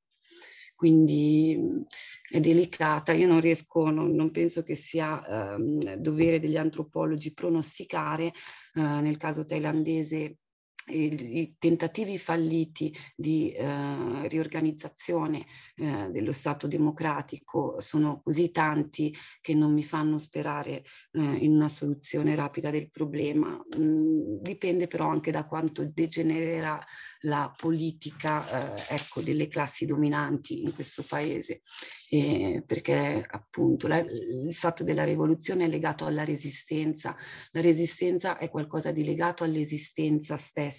Quindi 0.75 1.57
è 2.29 2.39
delicata, 2.39 3.13
io 3.13 3.27
non 3.27 3.39
riesco, 3.39 3.89
non, 3.89 4.11
non 4.13 4.31
penso 4.31 4.63
che 4.63 4.75
sia 4.75 5.55
eh, 5.55 5.97
dovere 5.97 6.39
degli 6.39 6.57
antropologi 6.57 7.31
pronosticare, 7.33 8.25
eh, 8.25 8.81
nel 8.81 9.17
caso 9.17 9.45
thailandese 9.45 10.39
i, 10.87 11.39
i 11.39 11.55
tentativi 11.57 12.17
falliti 12.17 12.93
di 13.15 13.51
eh, 13.51 14.27
riorganizzazione 14.27 15.45
eh, 15.75 16.09
dello 16.11 16.31
Stato 16.31 16.67
democratico 16.67 17.79
sono 17.79 18.21
così 18.23 18.51
tanti 18.51 19.15
che 19.39 19.53
non 19.53 19.73
mi 19.73 19.83
fanno 19.83 20.17
sperare 20.17 20.83
eh, 21.11 21.21
in 21.21 21.53
una 21.53 21.69
soluzione 21.69 22.35
rapida 22.35 22.69
del 22.69 22.89
problema. 22.89 23.59
Mm, 23.77 24.41
dipende 24.41 24.87
però 24.87 25.07
anche 25.07 25.31
da 25.31 25.45
quanto 25.45 25.85
degenererà 25.85 26.83
la 27.21 27.53
politica 27.55 28.75
eh, 28.75 28.95
ecco, 28.95 29.21
delle 29.21 29.47
classi 29.47 29.85
dominanti 29.85 30.63
in 30.63 30.73
questo 30.73 31.03
paese, 31.07 31.61
perché 32.65 33.25
appunto 33.27 33.87
la, 33.87 33.97
il 33.97 34.53
fatto 34.53 34.83
della 34.83 35.03
rivoluzione 35.03 35.65
è 35.65 35.67
legato 35.67 36.05
alla 36.05 36.23
resistenza, 36.23 37.15
la 37.51 37.61
resistenza 37.61 38.37
è 38.37 38.49
qualcosa 38.49 38.91
di 38.91 39.03
legato 39.03 39.43
all'esistenza 39.43 40.37
stessa 40.37 40.72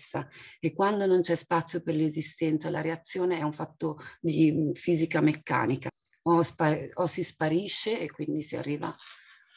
e 0.60 0.72
quando 0.72 1.06
non 1.06 1.20
c'è 1.20 1.34
spazio 1.34 1.82
per 1.82 1.94
l'esistenza 1.94 2.70
la 2.70 2.80
reazione 2.80 3.38
è 3.38 3.42
un 3.42 3.52
fatto 3.52 3.98
di 4.20 4.70
fisica 4.74 5.20
meccanica, 5.20 5.88
o, 6.26 6.42
spar- 6.42 6.90
o 6.94 7.06
si 7.06 7.22
sparisce 7.22 7.98
e 8.00 8.10
quindi 8.10 8.42
si 8.42 8.56
arriva 8.56 8.94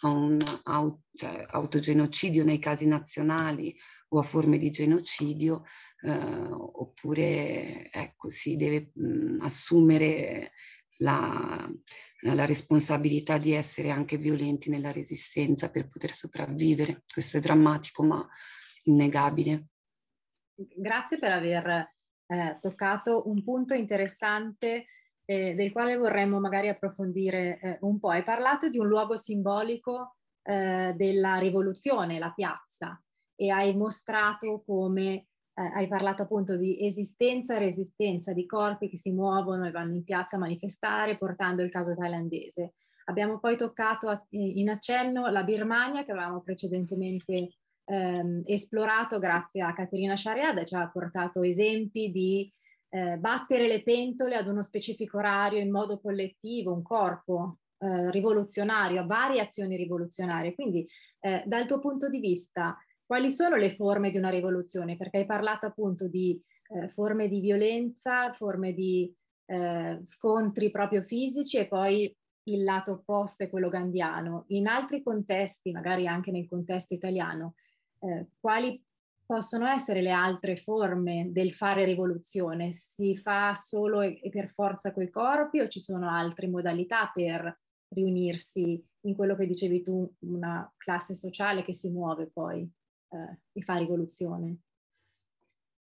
a 0.01 0.09
un 0.09 0.37
aut- 0.63 1.01
cioè, 1.13 1.45
autogenocidio 1.49 2.43
nei 2.43 2.59
casi 2.59 2.85
nazionali 2.85 3.75
o 4.09 4.19
a 4.19 4.23
forme 4.23 4.57
di 4.57 4.69
genocidio, 4.69 5.63
eh, 6.01 6.11
oppure 6.11 7.89
ecco, 7.91 8.29
si 8.29 8.55
deve 8.55 8.91
mh, 8.93 9.37
assumere 9.41 10.51
la, 10.99 11.69
la, 12.21 12.45
responsabilità 12.45 13.37
di 13.37 13.53
essere 13.53 13.89
anche 13.89 14.17
violenti 14.17 14.69
nella 14.69 14.91
resistenza 14.91 15.69
per 15.69 15.87
poter 15.87 16.11
sopravvivere. 16.11 17.03
Questo 17.11 17.37
è 17.37 17.39
drammatico 17.39 18.03
ma 18.03 18.27
innegabile. 18.83 19.67
Grazie 20.59 21.19
per 21.19 21.31
aver 21.31 21.93
eh, 22.25 22.57
toccato 22.59 23.29
un 23.29 23.43
punto 23.43 23.75
interessante 23.75 24.87
eh, 25.23 25.53
del 25.53 25.71
quale 25.71 25.95
vorremmo 25.97 26.39
magari 26.39 26.67
approfondire 26.67 27.59
eh, 27.59 27.77
un 27.81 27.99
po'. 27.99 28.09
Hai 28.09 28.23
parlato 28.23 28.67
di 28.67 28.79
un 28.79 28.87
luogo 28.87 29.15
simbolico 29.17 30.15
eh, 30.41 30.93
della 30.95 31.37
rivoluzione, 31.37 32.17
la 32.17 32.31
piazza, 32.31 32.99
e 33.35 33.51
hai 33.51 33.75
mostrato 33.75 34.63
come 34.65 35.27
eh, 35.53 35.71
hai 35.75 35.87
parlato 35.87 36.23
appunto 36.23 36.57
di 36.57 36.83
esistenza 36.83 37.55
e 37.55 37.59
resistenza 37.59 38.33
di 38.33 38.47
corpi 38.47 38.89
che 38.89 38.97
si 38.97 39.11
muovono 39.11 39.67
e 39.67 39.71
vanno 39.71 39.93
in 39.93 40.03
piazza 40.03 40.37
a 40.37 40.39
manifestare 40.39 41.17
portando 41.17 41.61
il 41.61 41.69
caso 41.69 41.95
thailandese. 41.95 42.73
Abbiamo 43.05 43.39
poi 43.39 43.55
toccato 43.57 44.25
in 44.31 44.69
accenno 44.69 45.27
la 45.27 45.43
Birmania 45.43 46.03
che 46.03 46.11
avevamo 46.11 46.41
precedentemente 46.41 47.51
ehm, 47.87 48.41
esplorato 48.45 49.19
grazie 49.19 49.61
a 49.61 49.73
Caterina 49.73 50.15
Shariad, 50.15 50.63
ci 50.65 50.75
ha 50.75 50.89
portato 50.89 51.41
esempi 51.41 52.11
di 52.11 52.51
eh, 52.89 53.17
battere 53.17 53.67
le 53.67 53.83
pentole 53.83 54.35
ad 54.35 54.47
uno 54.47 54.61
specifico 54.61 55.17
orario 55.17 55.59
in 55.59 55.71
modo 55.71 55.99
collettivo, 55.99 56.73
un 56.73 56.81
corpo 56.81 57.59
eh, 57.79 58.11
rivoluzionario, 58.11 59.05
varie 59.05 59.41
azioni 59.41 59.75
rivoluzionarie. 59.75 60.53
Quindi 60.53 60.87
eh, 61.19 61.43
dal 61.45 61.65
tuo 61.65 61.79
punto 61.79 62.09
di 62.09 62.19
vista, 62.19 62.77
quali 63.05 63.29
sono 63.29 63.55
le 63.55 63.75
forme 63.75 64.09
di 64.09 64.17
una 64.17 64.29
rivoluzione? 64.29 64.97
Perché 64.97 65.17
hai 65.19 65.25
parlato 65.25 65.65
appunto 65.65 66.07
di 66.07 66.41
eh, 66.69 66.89
forme 66.89 67.27
di 67.27 67.39
violenza, 67.39 68.33
forme 68.33 68.73
di 68.73 69.13
eh, 69.45 69.99
scontri 70.03 70.71
proprio 70.71 71.01
fisici 71.03 71.57
e 71.57 71.67
poi 71.67 72.13
il 72.43 72.63
lato 72.63 72.91
opposto 72.91 73.43
è 73.43 73.49
quello 73.49 73.69
gandiano. 73.69 74.45
In 74.47 74.67
altri 74.67 75.03
contesti, 75.03 75.71
magari 75.71 76.07
anche 76.07 76.31
nel 76.31 76.47
contesto 76.47 76.93
italiano, 76.93 77.55
eh, 77.99 78.27
quali 78.39 78.83
possono 79.25 79.67
essere 79.67 80.01
le 80.01 80.11
altre 80.11 80.55
forme 80.57 81.29
del 81.31 81.53
fare 81.53 81.83
rivoluzione? 81.83 82.71
Si 82.73 83.17
fa 83.17 83.53
solo 83.55 84.01
e, 84.01 84.19
per 84.31 84.49
forza 84.53 84.93
coi 84.93 85.09
corpi 85.09 85.59
o 85.59 85.67
ci 85.67 85.79
sono 85.79 86.09
altre 86.09 86.47
modalità 86.47 87.11
per 87.13 87.59
riunirsi 87.89 88.83
in 89.01 89.15
quello 89.15 89.35
che 89.35 89.45
dicevi 89.45 89.81
tu, 89.81 90.09
una 90.19 90.71
classe 90.77 91.13
sociale 91.13 91.63
che 91.63 91.73
si 91.73 91.89
muove 91.89 92.29
poi 92.31 92.61
eh, 93.09 93.39
e 93.51 93.61
fa 93.61 93.75
rivoluzione? 93.75 94.59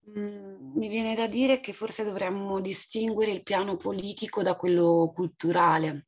Mm, 0.09 0.73
mi 0.75 0.87
viene 0.87 1.15
da 1.15 1.27
dire 1.27 1.59
che 1.59 1.73
forse 1.73 2.03
dovremmo 2.03 2.59
distinguere 2.61 3.31
il 3.31 3.43
piano 3.43 3.75
politico 3.75 4.43
da 4.43 4.55
quello 4.55 5.11
culturale, 5.13 6.07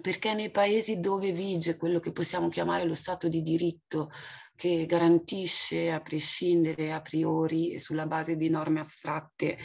perché 0.00 0.34
nei 0.34 0.50
paesi 0.50 0.98
dove 0.98 1.30
vige 1.30 1.76
quello 1.76 2.00
che 2.00 2.12
possiamo 2.12 2.48
chiamare 2.48 2.84
lo 2.84 2.94
Stato 2.94 3.28
di 3.28 3.42
diritto, 3.42 4.10
che 4.56 4.86
garantisce 4.86 5.90
a 5.90 6.00
prescindere 6.00 6.92
a 6.92 7.00
priori 7.00 7.78
sulla 7.78 8.06
base 8.06 8.36
di 8.36 8.48
norme 8.48 8.80
astratte 8.80 9.58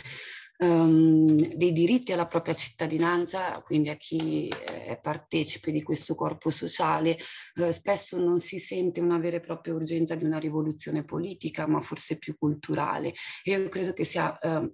um, 0.57 1.35
dei 1.55 1.71
diritti 1.71 2.13
alla 2.13 2.27
propria 2.27 2.53
cittadinanza, 2.53 3.51
quindi 3.63 3.89
a 3.89 3.95
chi 3.95 4.47
è 4.47 4.99
partecipe 5.01 5.71
di 5.71 5.81
questo 5.81 6.15
corpo 6.15 6.49
sociale, 6.49 7.17
eh, 7.55 7.71
spesso 7.71 8.19
non 8.19 8.39
si 8.39 8.59
sente 8.59 8.99
una 8.99 9.17
vera 9.17 9.37
e 9.37 9.41
propria 9.41 9.73
urgenza 9.73 10.15
di 10.15 10.25
una 10.25 10.37
rivoluzione 10.37 11.03
politica, 11.03 11.67
ma 11.67 11.79
forse 11.79 12.17
più 12.17 12.37
culturale. 12.37 13.13
E 13.43 13.51
io 13.51 13.69
credo 13.69 13.93
che 13.93 14.03
sia 14.03 14.37
eh, 14.37 14.71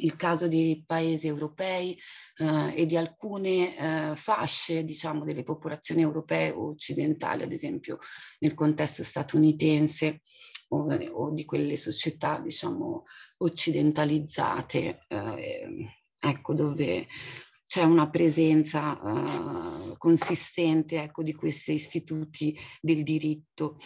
il 0.00 0.16
caso 0.16 0.48
dei 0.48 0.82
paesi 0.86 1.26
europei 1.26 1.98
eh, 2.38 2.72
e 2.74 2.86
di 2.86 2.96
alcune 2.96 3.76
eh, 3.76 4.16
fasce, 4.16 4.84
diciamo, 4.84 5.24
delle 5.24 5.42
popolazioni 5.42 6.02
europee 6.02 6.50
o 6.50 6.70
occidentali, 6.70 7.42
ad 7.42 7.52
esempio 7.52 7.98
nel 8.40 8.54
contesto 8.54 9.02
statunitense 9.02 10.20
o, 10.68 10.86
o 10.94 11.30
di 11.30 11.44
quelle 11.44 11.76
società, 11.76 12.38
diciamo, 12.38 13.04
occidentalizzate, 13.38 15.04
eh, 15.08 15.98
ecco, 16.18 16.54
dove 16.54 17.06
c'è 17.70 17.84
una 17.84 18.10
presenza 18.10 18.98
uh, 19.00 19.96
consistente 19.96 21.04
ecco, 21.04 21.22
di 21.22 21.32
questi 21.32 21.72
istituti 21.74 22.58
del 22.80 23.04
diritto. 23.04 23.76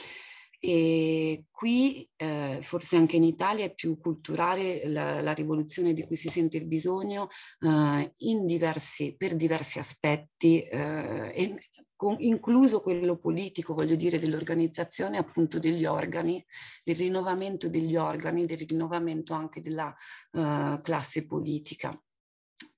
E 0.67 1.45
qui, 1.51 2.09
eh, 2.17 2.57
forse 2.63 2.97
anche 2.97 3.17
in 3.17 3.23
Italia, 3.23 3.67
è 3.67 3.75
più 3.75 4.01
culturale 4.01 4.89
la, 4.89 5.21
la 5.21 5.33
rivoluzione 5.35 5.93
di 5.93 6.07
cui 6.07 6.17
si 6.17 6.31
sente 6.31 6.57
il 6.57 6.67
bisogno 6.67 7.29
eh, 7.61 8.15
diversi, 8.47 9.15
per 9.15 9.37
diversi 9.37 9.79
aspetti, 9.79 10.63
eh, 10.63 11.33
e, 11.35 11.55
con, 11.95 12.17
incluso 12.21 12.81
quello 12.81 13.19
politico, 13.19 13.75
voglio 13.75 13.95
dire, 13.95 14.19
dell'organizzazione 14.19 15.19
appunto 15.19 15.59
degli 15.59 15.85
organi, 15.85 16.43
del 16.83 16.97
rinnovamento 16.97 17.69
degli 17.69 17.97
organi, 17.97 18.47
del 18.47 18.65
rinnovamento 18.67 19.35
anche 19.35 19.61
della 19.61 19.95
uh, 20.33 20.81
classe 20.81 21.27
politica 21.27 21.91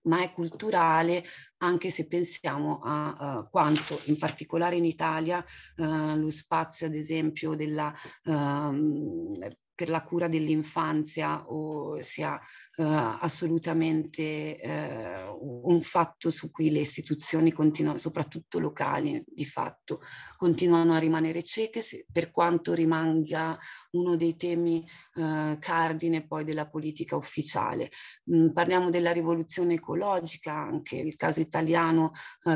ma 0.02 0.22
è 0.22 0.32
culturale 0.32 1.24
anche 1.58 1.90
se 1.90 2.06
pensiamo 2.06 2.80
a 2.82 3.36
uh, 3.38 3.50
quanto 3.50 4.00
in 4.06 4.18
particolare 4.18 4.76
in 4.76 4.84
Italia 4.84 5.44
uh, 5.76 6.16
lo 6.16 6.30
spazio 6.30 6.86
ad 6.86 6.94
esempio 6.94 7.54
della 7.54 7.92
uh, 8.24 9.38
per 9.76 9.90
la 9.90 10.02
cura 10.02 10.26
dell'infanzia 10.26 11.44
o 11.48 12.00
sia 12.00 12.32
uh, 12.32 12.82
assolutamente 13.20 14.58
uh, 14.60 15.70
un 15.70 15.82
fatto 15.82 16.30
su 16.30 16.50
cui 16.50 16.70
le 16.70 16.78
istituzioni 16.80 17.52
soprattutto 17.96 18.58
locali 18.58 19.22
di 19.26 19.44
fatto, 19.44 20.00
continuano 20.38 20.94
a 20.94 20.98
rimanere 20.98 21.42
cieche 21.42 21.84
per 22.10 22.30
quanto 22.30 22.72
rimanga 22.72 23.58
uno 23.90 24.16
dei 24.16 24.36
temi 24.36 24.82
uh, 25.14 25.58
cardine 25.58 26.26
poi 26.26 26.44
della 26.44 26.66
politica 26.66 27.14
ufficiale. 27.14 27.90
Mm, 28.34 28.48
parliamo 28.52 28.88
della 28.88 29.12
rivoluzione 29.12 29.74
ecologica, 29.74 30.54
anche 30.54 30.96
il 30.96 31.16
caso 31.16 31.40
italiano 31.40 32.12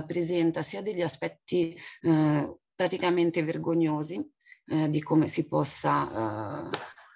presenta 0.06 0.62
sia 0.62 0.80
degli 0.80 1.02
aspetti 1.02 1.76
praticamente 2.74 3.42
vergognosi 3.42 4.26
di 4.64 5.02
come 5.02 5.28
si 5.28 5.46
possa 5.48 6.70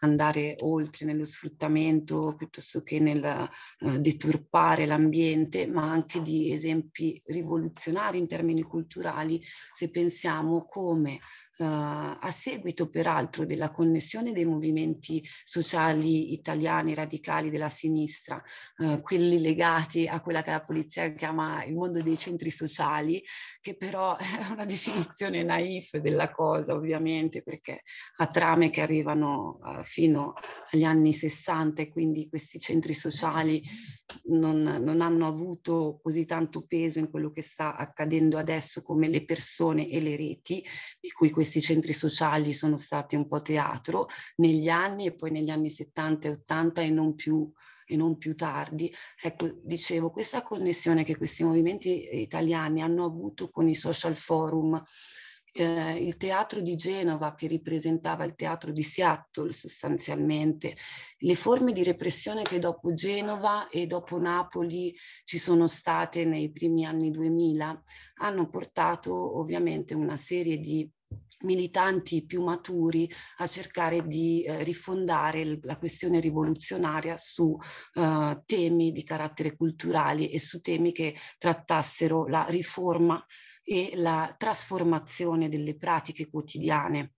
andare 0.05 0.57
oltre 0.61 1.07
nello 1.07 1.25
sfruttamento 1.25 2.35
piuttosto 2.37 2.83
che 2.83 3.01
nel 3.01 3.49
uh, 3.81 3.99
deturpare 3.99 4.87
l'ambiente, 4.87 5.67
ma 5.67 5.91
anche 5.91 6.23
di 6.23 6.53
esempi 6.53 7.21
rivoluzionari 7.27 8.19
in 8.19 8.29
termini 8.29 8.63
culturali 8.63 9.43
se 9.73 9.91
pensiamo 9.91 10.65
come 10.67 11.21
a 11.59 12.31
seguito 12.31 12.89
peraltro 12.89 13.47
della 13.47 13.71
connessione 13.71 14.33
dei 14.33 14.45
movimenti 14.45 15.25
sociali 15.45 16.33
italiani 16.33 16.95
radicali 16.95 17.51
della 17.51 17.69
sinistra, 17.69 18.43
uh, 18.79 19.01
quelli 19.03 19.41
legati 19.41 20.09
a 20.09 20.21
quella 20.21 20.43
che 20.43 20.51
la 20.51 20.63
polizia 20.63 21.13
chiama 21.13 21.65
il 21.65 21.75
mondo 21.75 22.03
dei 22.03 22.17
centri 22.17 22.51
sociali, 22.51 23.23
che 23.61 23.77
però 23.77 24.17
è 24.19 24.51
una 24.51 24.65
definizione 24.65 25.45
naif 25.45 25.99
della 25.99 26.31
cosa 26.31 26.75
ovviamente 26.75 27.43
perché 27.43 27.83
ha 28.17 28.27
trame 28.27 28.71
che 28.71 28.81
arrivano 28.81 29.59
uh, 29.63 29.83
fino 29.85 30.35
agli 30.71 30.85
anni 30.85 31.13
60 31.13 31.83
e 31.83 31.89
quindi 31.89 32.29
questi 32.29 32.59
centri 32.59 32.95
sociali 32.95 33.63
non, 34.25 34.61
non 34.61 35.01
hanno 35.01 35.29
avuto 35.29 36.01
così 36.03 36.25
tanto 36.25 36.65
peso 36.67 36.99
in 36.99 37.11
quello 37.11 37.31
che 37.31 37.43
sta 37.43 37.77
accadendo 37.77 38.39
adesso 38.39 38.83
come 38.83 39.09
le 39.09 39.25
persone 39.25 39.89
e 39.89 40.01
le 40.01 40.17
reti 40.17 40.65
di 41.01 41.11
cui 41.11 41.31
questi 41.31 41.44
centri 41.45 41.93
sociali 41.93 42.53
sono 42.53 42.77
stati 42.77 43.17
un 43.17 43.27
po' 43.27 43.43
teatro 43.43 44.09
negli 44.37 44.69
anni 44.69 45.07
e 45.07 45.15
poi 45.15 45.31
negli 45.31 45.51
anni 45.51 45.71
70 45.71 46.29
e 46.29 46.31
80 46.31 46.83
e 46.83 46.91
non 46.91 47.15
più 47.15 47.51
e 47.87 47.97
non 47.97 48.17
più 48.17 48.35
tardi. 48.35 48.93
Ecco, 49.21 49.61
dicevo, 49.63 50.11
questa 50.11 50.43
connessione 50.43 51.05
che 51.05 51.17
questi 51.17 51.45
movimenti 51.45 52.21
italiani 52.21 52.81
hanno 52.81 53.05
avuto 53.05 53.51
con 53.51 53.69
i 53.69 53.75
social 53.75 54.17
forum 54.17 54.83
eh, 55.57 55.97
il 56.03 56.17
teatro 56.17 56.61
di 56.61 56.75
Genova 56.75 57.35
che 57.35 57.47
ripresentava 57.47 58.25
il 58.25 58.35
teatro 58.35 58.73
di 58.73 58.83
Seattle 58.83 59.53
sostanzialmente, 59.53 60.77
le 61.19 61.35
forme 61.37 61.73
di 61.73 61.85
repressione 61.85 62.43
che 62.43 62.59
dopo 62.59 62.93
Genova 62.93 63.69
e 63.69 63.87
dopo 63.87 64.19
Napoli 64.19 64.95
ci 65.23 65.39
sono 65.39 65.69
state 65.69 66.25
nei 66.25 66.51
primi 66.51 66.85
anni 66.85 67.11
2000 67.11 67.83
hanno 68.17 68.49
portato 68.49 69.39
ovviamente 69.39 69.95
una 69.95 70.17
serie 70.17 70.59
di 70.59 70.91
militanti 71.45 72.25
più 72.25 72.43
maturi 72.43 73.11
a 73.39 73.47
cercare 73.47 74.07
di 74.07 74.43
eh, 74.43 74.63
rifondare 74.63 75.59
la 75.63 75.79
questione 75.79 76.21
rivoluzionaria 76.21 77.17
su 77.17 77.57
eh, 77.95 78.43
temi 78.47 78.93
di 78.93 79.05
carattere 79.05 79.57
culturale 79.57 80.29
e 80.29 80.39
su 80.39 80.61
temi 80.61 80.93
che 80.93 81.15
trattassero 81.39 82.27
la 82.27 82.47
riforma 82.49 83.25
e 83.63 83.93
la 83.95 84.35
trasformazione 84.37 85.49
delle 85.49 85.77
pratiche 85.77 86.29
quotidiane 86.29 87.13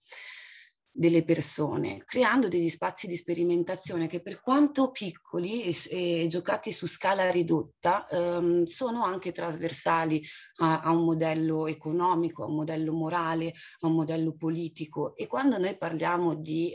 delle 0.97 1.25
persone, 1.25 2.03
creando 2.05 2.49
degli 2.49 2.71
spazi 2.71 3.07
di 3.07 3.17
sperimentazione 3.17 4.07
che 4.07 4.23
per 4.23 4.41
quanto 4.41 4.91
piccoli 4.91 5.65
e, 5.65 5.77
e 5.91 6.27
giocati 6.29 6.73
su 6.73 6.87
scala 6.87 7.31
ridotta 7.31 8.07
ehm, 8.09 8.65
sono 8.65 9.05
anche 9.05 9.31
trasversali 9.33 10.23
a, 10.61 10.81
a, 10.81 10.91
un 10.93 11.05
modello 11.05 11.67
economico, 11.67 12.45
a 12.45 12.47
un 12.47 12.55
modello 12.55 12.93
morale, 12.95 13.53
a 13.81 13.89
un 13.89 13.95
modello 13.95 14.35
politico. 14.35 15.15
E 15.17 15.27
quando 15.27 15.59
noi 15.59 15.77
parliamo 15.77 16.35
di 16.35 16.73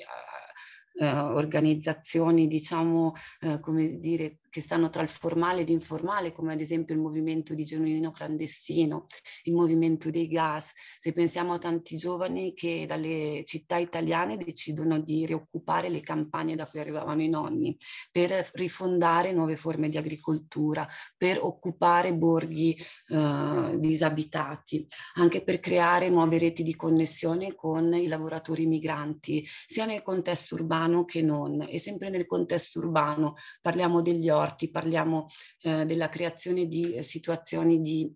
uh, 1.00 1.04
uh, 1.04 1.36
organizzazioni, 1.36 2.48
diciamo, 2.48 3.14
uh, 3.42 3.60
come 3.60 3.96
dire, 3.96 4.38
che 4.52 4.60
stanno 4.62 4.90
tra 4.90 5.02
il 5.02 5.08
formale 5.08 5.62
e 5.62 5.64
l'informale, 5.64 6.34
come 6.34 6.52
ad 6.52 6.60
esempio 6.60 6.94
il 6.94 7.00
movimento 7.00 7.54
di 7.54 7.64
genuino 7.64 8.12
clandestino, 8.12 9.08
il 9.44 9.54
movimento 9.54 10.10
dei 10.10 10.28
gas. 10.28 10.74
Se 11.00 11.14
pensiamo 11.14 11.54
a 11.54 11.58
tanti 11.58 11.96
giovani 11.96 12.54
che 12.54 12.84
dalle 12.86 13.44
città 13.46 13.78
italiane 13.78 14.36
decidono 14.36 15.00
di 15.00 15.26
rioccupare 15.26 15.88
le 15.88 16.02
campagne 16.02 16.58
da 16.58 16.68
cui 16.68 16.82
arrivavano 16.82 17.24
i 17.24 17.30
nonni, 17.30 17.78
per 18.12 18.50
rifondare 18.54 19.32
nuove 19.32 19.56
forme 19.56 19.88
di 19.88 19.98
agricoltura, 19.98 20.86
per 21.18 21.40
occupare 21.42 22.14
borghi 22.14 22.76
eh, 23.08 23.76
disabitati, 23.78 24.86
anche 25.14 25.44
per 25.44 25.62
creare 25.62 26.10
nuove 26.10 26.38
reti 26.38 26.62
di 26.62 26.76
connessione 26.76 27.56
con 27.56 27.94
i 27.94 28.08
lavoratori 28.08 28.66
migranti, 28.66 29.48
sia 29.66 29.86
nel 29.86 30.02
contesto 30.02 30.56
urbano 30.56 31.06
che 31.06 31.22
non. 31.22 31.66
E 31.70 31.80
sempre 31.80 32.10
nel 32.10 32.26
contesto 32.26 32.80
urbano 32.80 33.36
parliamo 33.62 34.02
degli 34.02 34.28
orti, 34.42 34.70
parliamo 34.70 35.28
eh, 35.62 35.86
della 35.86 36.10
creazione 36.10 36.68
di 36.68 36.96
eh, 36.96 37.02
situazioni 37.02 37.82
di 37.82 38.12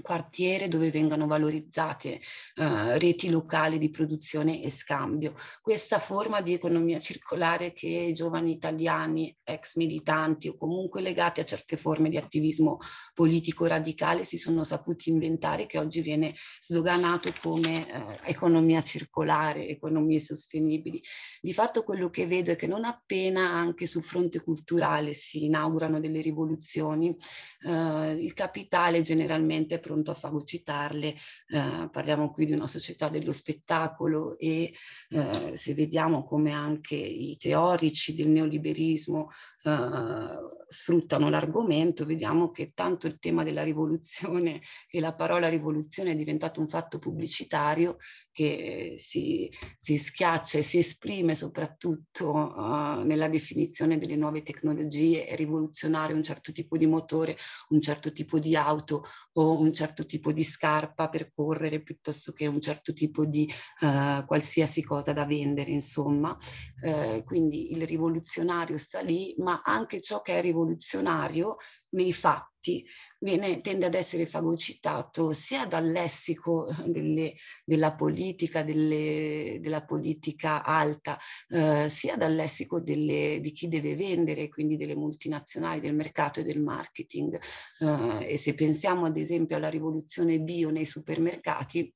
quartiere 0.00 0.68
dove 0.68 0.90
vengano 0.90 1.26
valorizzate 1.26 2.20
uh, 2.56 2.98
reti 2.98 3.30
locali 3.30 3.78
di 3.78 3.90
produzione 3.90 4.62
e 4.62 4.70
scambio. 4.70 5.34
Questa 5.60 5.98
forma 5.98 6.40
di 6.40 6.52
economia 6.52 7.00
circolare 7.00 7.72
che 7.72 7.88
i 7.88 8.12
giovani 8.12 8.52
italiani, 8.52 9.34
ex 9.42 9.76
militanti 9.76 10.48
o 10.48 10.56
comunque 10.56 11.00
legati 11.00 11.40
a 11.40 11.44
certe 11.44 11.76
forme 11.76 12.08
di 12.08 12.16
attivismo 12.16 12.78
politico 13.14 13.66
radicale 13.66 14.24
si 14.24 14.36
sono 14.36 14.64
saputi 14.64 15.10
inventare 15.10 15.66
che 15.66 15.78
oggi 15.78 16.00
viene 16.00 16.34
sdoganato 16.60 17.32
come 17.40 17.86
uh, 17.90 18.12
economia 18.24 18.82
circolare, 18.82 19.68
economie 19.68 20.20
sostenibili. 20.20 21.00
Di 21.40 21.52
fatto 21.52 21.82
quello 21.82 22.10
che 22.10 22.26
vedo 22.26 22.50
è 22.50 22.56
che 22.56 22.66
non 22.66 22.84
appena 22.84 23.48
anche 23.50 23.86
sul 23.86 24.04
fronte 24.04 24.42
culturale 24.42 25.12
si 25.12 25.44
inaugurano 25.44 26.00
delle 26.00 26.20
rivoluzioni, 26.20 27.16
uh, 27.62 28.10
il 28.10 28.32
capitale 28.34 29.00
generalmente 29.00 29.75
pronto 29.78 30.10
a 30.10 30.14
fagocitarle. 30.14 31.14
Eh, 31.48 31.88
parliamo 31.90 32.30
qui 32.30 32.46
di 32.46 32.52
una 32.52 32.66
società 32.66 33.08
dello 33.08 33.32
spettacolo 33.32 34.38
e 34.38 34.72
eh, 35.10 35.56
se 35.56 35.74
vediamo 35.74 36.24
come 36.24 36.52
anche 36.52 36.96
i 36.96 37.36
teorici 37.36 38.14
del 38.14 38.28
neoliberismo 38.28 39.30
eh, 39.66 40.54
sfruttano 40.68 41.28
l'argomento, 41.28 42.04
vediamo 42.04 42.50
che 42.50 42.72
tanto 42.74 43.06
il 43.06 43.18
tema 43.18 43.44
della 43.44 43.62
rivoluzione 43.62 44.60
e 44.90 45.00
la 45.00 45.14
parola 45.14 45.48
rivoluzione 45.48 46.12
è 46.12 46.16
diventato 46.16 46.60
un 46.60 46.68
fatto 46.68 46.98
pubblicitario 46.98 47.96
che 48.32 48.94
si, 48.98 49.50
si 49.76 49.96
schiaccia 49.96 50.58
e 50.58 50.62
si 50.62 50.78
esprime 50.78 51.34
soprattutto 51.34 52.34
uh, 52.34 53.00
nella 53.02 53.28
definizione 53.28 53.96
delle 53.96 54.16
nuove 54.16 54.42
tecnologie, 54.42 55.34
rivoluzionare 55.36 56.12
un 56.12 56.22
certo 56.22 56.52
tipo 56.52 56.76
di 56.76 56.86
motore, 56.86 57.36
un 57.70 57.80
certo 57.80 58.12
tipo 58.12 58.38
di 58.38 58.54
auto 58.54 59.04
o 59.34 59.58
un 59.58 59.72
certo 59.72 60.04
tipo 60.04 60.32
di 60.32 60.42
scarpa 60.42 61.08
per 61.08 61.32
correre 61.32 61.80
piuttosto 61.80 62.32
che 62.32 62.46
un 62.46 62.60
certo 62.60 62.92
tipo 62.92 63.24
di 63.24 63.50
uh, 63.80 64.24
qualsiasi 64.26 64.82
cosa 64.82 65.12
da 65.12 65.24
vendere, 65.24 65.70
insomma. 65.70 66.36
Uh, 66.82 67.24
quindi 67.24 67.72
il 67.72 67.86
rivoluzionario 67.86 68.76
sta 68.76 69.00
lì, 69.00 69.34
ma 69.38 69.55
anche 69.64 70.00
ciò 70.00 70.22
che 70.22 70.38
è 70.38 70.40
rivoluzionario 70.40 71.56
nei 71.90 72.12
fatti 72.12 72.84
viene, 73.20 73.60
tende 73.60 73.86
ad 73.86 73.94
essere 73.94 74.26
fagocitato 74.26 75.32
sia 75.32 75.66
dal 75.66 75.90
lessico 75.90 76.66
delle, 76.86 77.34
della 77.64 77.94
politica, 77.94 78.62
delle, 78.62 79.58
della 79.60 79.84
politica 79.84 80.64
alta, 80.64 81.18
eh, 81.48 81.88
sia 81.88 82.16
dal 82.16 82.34
lessico 82.34 82.80
delle, 82.80 83.38
di 83.40 83.52
chi 83.52 83.68
deve 83.68 83.94
vendere, 83.94 84.48
quindi 84.48 84.76
delle 84.76 84.96
multinazionali, 84.96 85.80
del 85.80 85.94
mercato 85.94 86.40
e 86.40 86.44
del 86.44 86.60
marketing. 86.60 87.40
Eh, 87.80 88.32
e 88.32 88.36
se 88.36 88.54
pensiamo 88.54 89.06
ad 89.06 89.16
esempio 89.16 89.56
alla 89.56 89.70
rivoluzione 89.70 90.38
bio 90.38 90.70
nei 90.70 90.86
supermercati, 90.86 91.92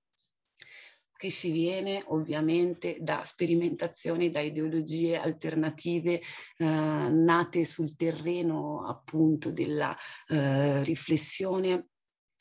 che 1.20 1.30
ci 1.30 1.50
viene 1.50 2.02
ovviamente 2.06 2.96
da 2.98 3.22
sperimentazioni, 3.24 4.30
da 4.30 4.40
ideologie 4.40 5.18
alternative 5.18 6.14
eh, 6.14 6.64
nate 6.64 7.66
sul 7.66 7.94
terreno 7.94 8.88
appunto 8.88 9.52
della 9.52 9.94
eh, 10.28 10.82
riflessione 10.82 11.88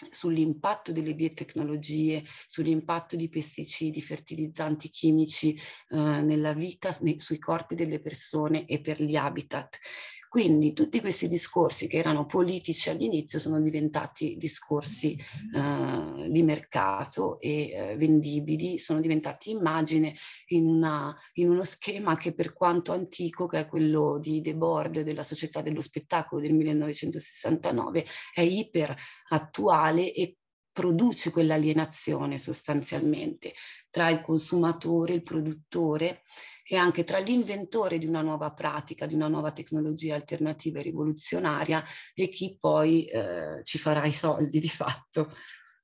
sull'impatto 0.09 0.93
delle 0.93 1.13
biotecnologie, 1.13 2.23
sull'impatto 2.47 3.17
di 3.17 3.27
pesticidi, 3.27 3.99
fertilizzanti 3.99 4.89
chimici 4.89 5.53
eh, 5.55 5.97
nella 5.97 6.53
vita, 6.53 6.95
nei, 7.01 7.19
sui 7.19 7.37
corpi 7.37 7.75
delle 7.75 7.99
persone 7.99 8.65
e 8.65 8.79
per 8.79 9.03
gli 9.03 9.17
habitat. 9.17 9.77
Quindi 10.29 10.73
tutti 10.73 11.01
questi 11.01 11.27
discorsi 11.27 11.87
che 11.87 11.97
erano 11.97 12.27
politici 12.27 12.91
all'inizio 12.91 13.39
sono 13.39 13.59
diventati 13.59 14.37
discorsi 14.37 15.17
eh, 15.17 16.29
di 16.29 16.43
mercato 16.43 17.39
e 17.39 17.71
eh, 17.71 17.95
vendibili, 17.97 18.77
sono 18.77 19.01
diventati 19.01 19.49
immagine 19.49 20.13
in, 20.49 20.67
una, 20.67 21.17
in, 21.33 21.49
uno 21.49 21.63
schema 21.63 22.15
che 22.15 22.35
per 22.35 22.53
quanto 22.53 22.91
antico, 22.91 23.47
che 23.47 23.61
è 23.61 23.67
quello 23.67 24.19
di 24.19 24.39
Debord 24.39 25.01
della 25.01 25.23
Società 25.23 25.63
dello 25.63 25.81
Spettacolo 25.81 26.41
del 26.41 26.53
1969, 26.53 28.05
è 28.31 28.41
iper 28.41 28.95
attuale 29.29 30.13
e 30.13 30.37
produce 30.71 31.31
quell'alienazione 31.31 32.37
sostanzialmente 32.37 33.53
tra 33.89 34.09
il 34.09 34.21
consumatore, 34.21 35.13
il 35.13 35.23
produttore 35.23 36.21
e 36.71 36.75
anche 36.75 37.03
tra 37.03 37.17
l'inventore 37.17 37.97
di 37.97 38.05
una 38.05 38.21
nuova 38.21 38.51
pratica, 38.51 39.07
di 39.07 39.15
una 39.15 39.27
nuova 39.27 39.51
tecnologia 39.51 40.13
alternativa 40.13 40.77
e 40.77 40.83
rivoluzionaria 40.83 41.83
e 42.13 42.29
chi 42.29 42.57
poi 42.59 43.05
eh, 43.05 43.61
ci 43.63 43.79
farà 43.79 44.05
i 44.05 44.13
soldi 44.13 44.59
di 44.59 44.69
fatto. 44.69 45.31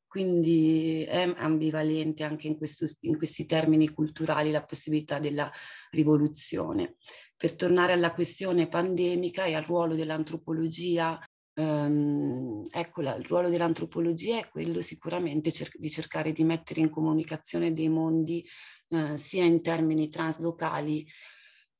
Quindi 0.05 1.03
è 1.03 1.33
ambivalente 1.37 2.23
anche 2.23 2.45
in, 2.45 2.55
questo, 2.55 2.85
in 3.01 3.17
questi 3.17 3.47
termini 3.47 3.89
culturali 3.89 4.51
la 4.51 4.63
possibilità 4.63 5.17
della 5.17 5.51
rivoluzione. 5.89 6.97
Per 7.35 7.55
tornare 7.55 7.93
alla 7.93 8.13
questione 8.13 8.67
pandemica 8.67 9.45
e 9.45 9.55
al 9.55 9.63
ruolo 9.63 9.95
dell'antropologia 9.95 11.19
Um, 11.57 12.63
ecco, 12.69 13.01
il 13.01 13.25
ruolo 13.25 13.47
dell'antropologia 13.47 14.39
è 14.39 14.49
quello 14.49 14.81
sicuramente 14.81 15.53
cer- 15.53 15.77
di 15.77 15.89
cercare 15.89 16.33
di 16.33 16.43
mettere 16.43 16.81
in 16.81 16.89
comunicazione 16.89 17.71
dei 17.71 17.87
mondi 17.87 18.45
uh, 18.89 19.15
sia 19.15 19.45
in 19.45 19.61
termini 19.61 20.09
translocali 20.09 21.07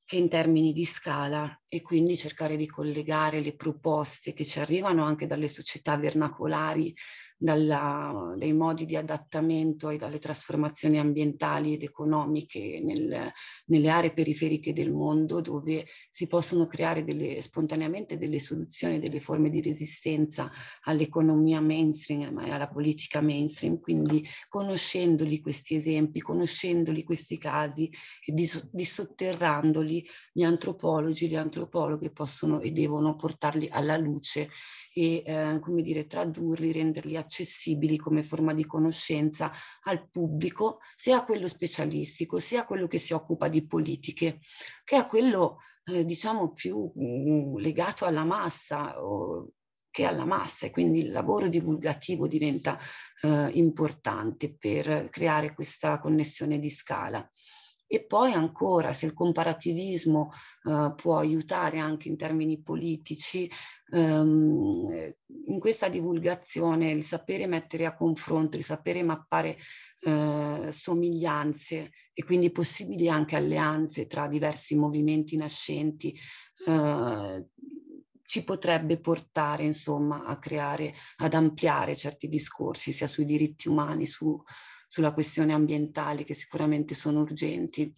che 0.02 0.16
in 0.16 0.28
termini 0.28 0.72
di 0.72 0.86
scala 0.86 1.60
e 1.68 1.82
quindi 1.82 2.16
cercare 2.16 2.56
di 2.56 2.66
collegare 2.66 3.40
le 3.40 3.54
proposte 3.54 4.32
che 4.32 4.44
ci 4.44 4.60
arrivano 4.60 5.04
anche 5.04 5.26
dalle 5.26 5.48
società 5.48 5.96
vernacolari 5.96 6.94
dalla, 7.36 8.34
dai 8.36 8.52
modi 8.52 8.86
di 8.86 8.96
adattamento 8.96 9.90
e 9.90 9.96
dalle 9.96 10.18
trasformazioni 10.18 10.98
ambientali 10.98 11.74
ed 11.74 11.82
economiche 11.82 12.80
nel, 12.82 13.30
nelle 13.66 13.88
aree 13.90 14.12
periferiche 14.12 14.72
del 14.72 14.90
mondo 14.90 15.40
dove 15.40 15.86
si 16.08 16.26
possono 16.26 16.66
creare 16.66 17.04
delle, 17.04 17.40
spontaneamente 17.42 18.16
delle 18.16 18.38
soluzioni, 18.38 18.98
delle 18.98 19.20
forme 19.20 19.50
di 19.50 19.60
resistenza 19.60 20.50
all'economia 20.84 21.60
mainstream 21.60 22.38
e 22.38 22.50
alla 22.50 22.68
politica 22.68 23.20
mainstream, 23.20 23.80
quindi 23.80 24.24
conoscendoli 24.48 25.40
questi 25.40 25.74
esempi, 25.74 26.20
conoscendoli 26.20 27.04
questi 27.04 27.36
casi 27.36 27.90
e 28.24 28.32
dis, 28.32 28.70
dissotterrandoli 28.72 30.06
gli 30.32 30.42
antropologi, 30.42 31.28
le 31.28 31.36
antropologhe 31.36 32.10
possono 32.10 32.60
e 32.60 32.70
devono 32.70 33.14
portarli 33.16 33.68
alla 33.70 33.96
luce 33.96 34.48
e 34.98 35.22
eh, 35.26 35.58
come 35.60 35.82
dire, 35.82 36.06
tradurli, 36.06 36.72
renderli 36.72 37.16
accessibili 37.26 37.96
come 37.96 38.22
forma 38.22 38.54
di 38.54 38.64
conoscenza 38.64 39.52
al 39.82 40.08
pubblico, 40.08 40.78
sia 40.94 41.18
a 41.18 41.24
quello 41.24 41.48
specialistico, 41.48 42.38
sia 42.38 42.62
a 42.62 42.66
quello 42.66 42.86
che 42.86 42.98
si 42.98 43.12
occupa 43.12 43.48
di 43.48 43.66
politiche, 43.66 44.38
che 44.84 44.96
a 44.96 45.06
quello 45.06 45.58
eh, 45.84 46.04
diciamo 46.04 46.52
più 46.52 46.90
mh, 46.94 47.58
legato 47.58 48.04
alla 48.04 48.24
massa 48.24 49.02
o, 49.02 49.50
che 49.90 50.04
alla 50.04 50.26
massa 50.26 50.66
e 50.66 50.70
quindi 50.70 50.98
il 50.98 51.10
lavoro 51.10 51.48
divulgativo 51.48 52.28
diventa 52.28 52.78
eh, 53.22 53.48
importante 53.54 54.54
per 54.54 55.08
creare 55.08 55.54
questa 55.54 55.98
connessione 55.98 56.58
di 56.58 56.68
scala. 56.68 57.26
E 57.88 58.04
poi 58.04 58.32
ancora, 58.32 58.92
se 58.92 59.06
il 59.06 59.14
comparativismo 59.14 60.30
eh, 60.64 60.92
può 60.96 61.18
aiutare 61.18 61.78
anche 61.78 62.08
in 62.08 62.16
termini 62.16 62.60
politici, 62.60 63.48
ehm, 63.92 65.14
in 65.46 65.60
questa 65.60 65.88
divulgazione 65.88 66.90
il 66.90 67.04
sapere 67.04 67.46
mettere 67.46 67.86
a 67.86 67.94
confronto, 67.94 68.56
il 68.56 68.64
sapere 68.64 69.04
mappare 69.04 69.56
eh, 70.00 70.68
somiglianze 70.70 71.90
e 72.12 72.24
quindi 72.24 72.50
possibili 72.50 73.08
anche 73.08 73.36
alleanze 73.36 74.06
tra 74.06 74.26
diversi 74.26 74.74
movimenti 74.76 75.36
nascenti, 75.36 76.12
eh, 76.66 77.46
ci 78.26 78.44
potrebbe 78.44 78.98
portare 78.98 79.62
insomma 79.62 80.24
a 80.24 80.38
creare, 80.38 80.94
ad 81.16 81.32
ampliare 81.32 81.96
certi 81.96 82.28
discorsi 82.28 82.92
sia 82.92 83.06
sui 83.06 83.24
diritti 83.24 83.68
umani, 83.68 84.04
su, 84.04 84.40
sulla 84.86 85.12
questione 85.12 85.54
ambientale 85.54 86.24
che 86.24 86.34
sicuramente 86.34 86.94
sono 86.94 87.20
urgenti. 87.20 87.92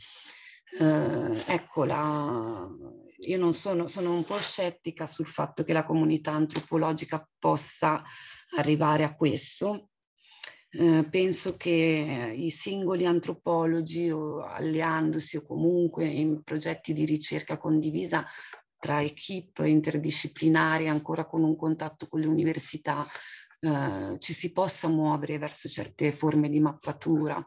Eh, 0.79 1.45
ecco, 1.47 1.85
io 1.85 3.39
non 3.39 3.55
sono, 3.55 3.87
sono 3.87 4.15
un 4.15 4.25
po' 4.25 4.39
scettica 4.39 5.07
sul 5.07 5.27
fatto 5.27 5.65
che 5.65 5.73
la 5.73 5.85
comunità 5.85 6.33
antropologica 6.33 7.27
possa 7.39 8.03
arrivare 8.57 9.05
a 9.05 9.15
questo. 9.15 9.91
Eh, 10.71 11.09
penso 11.09 11.57
che 11.57 12.35
i 12.37 12.51
singoli 12.51 13.07
antropologi 13.07 14.11
o 14.11 14.45
alleandosi 14.45 15.39
o 15.39 15.43
comunque 15.43 16.05
in 16.07 16.43
progetti 16.43 16.93
di 16.93 17.07
ricerca 17.07 17.57
condivisa 17.57 18.23
tra 18.79 19.03
equip 19.03 19.59
interdisciplinari 19.65 20.89
ancora 20.89 21.27
con 21.27 21.43
un 21.43 21.57
contatto 21.57 22.07
con 22.07 22.21
le 22.21 22.27
università 22.27 23.05
eh, 23.61 24.17
ci 24.19 24.33
si 24.33 24.53
possa 24.53 24.89
muovere 24.89 25.39
verso 25.39 25.69
certe 25.69 26.13
forme 26.13 26.49
di 26.49 26.61
mappatura. 26.61 27.45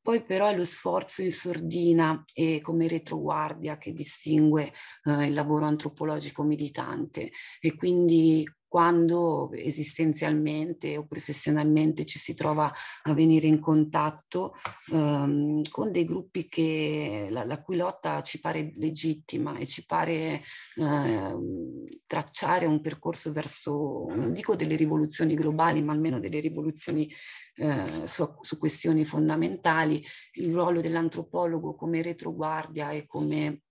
Poi 0.00 0.24
però 0.24 0.46
è 0.46 0.56
lo 0.56 0.64
sforzo 0.64 1.20
in 1.22 1.32
sordina 1.32 2.24
e 2.32 2.60
come 2.62 2.88
retroguardia 2.88 3.76
che 3.76 3.92
distingue 3.92 4.72
eh, 5.04 5.26
il 5.26 5.34
lavoro 5.34 5.66
antropologico 5.66 6.44
militante 6.44 7.30
e 7.60 7.74
quindi 7.74 8.42
quando 8.68 9.50
esistenzialmente 9.54 10.98
o 10.98 11.06
professionalmente 11.06 12.04
ci 12.04 12.18
si 12.18 12.34
trova 12.34 12.70
a 13.04 13.14
venire 13.14 13.46
in 13.46 13.58
contatto 13.58 14.54
um, 14.90 15.62
con 15.70 15.90
dei 15.90 16.04
gruppi 16.04 16.44
che, 16.44 17.28
la, 17.30 17.44
la, 17.44 17.62
cui 17.62 17.76
lotta 17.76 18.22
ci 18.22 18.38
pare 18.40 18.74
legittima 18.76 19.56
e 19.56 19.64
ci 19.64 19.86
pare 19.86 20.42
uh, 20.76 21.86
tracciare 22.06 22.66
un 22.66 22.82
percorso 22.82 23.32
verso, 23.32 24.06
non 24.14 24.34
dico 24.34 24.54
delle 24.54 24.76
rivoluzioni 24.76 25.34
globali, 25.34 25.82
ma 25.82 25.92
almeno 25.92 26.20
delle 26.20 26.40
rivoluzioni 26.40 27.10
uh, 27.56 28.04
su, 28.04 28.28
su 28.40 28.58
questioni 28.58 29.06
fondamentali, 29.06 30.04
il 30.32 30.52
ruolo 30.52 30.82
dell'antropologo 30.82 31.74
come 31.74 32.02
retroguardia 32.02 32.90
e 32.90 33.06
come 33.06 33.62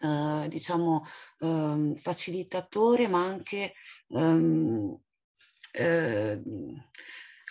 eh, 0.00 0.46
diciamo, 0.48 1.04
eh, 1.40 1.92
facilitatore, 1.94 3.06
ma 3.08 3.24
anche 3.24 3.74
ehm, 4.08 4.98
eh, 5.72 6.40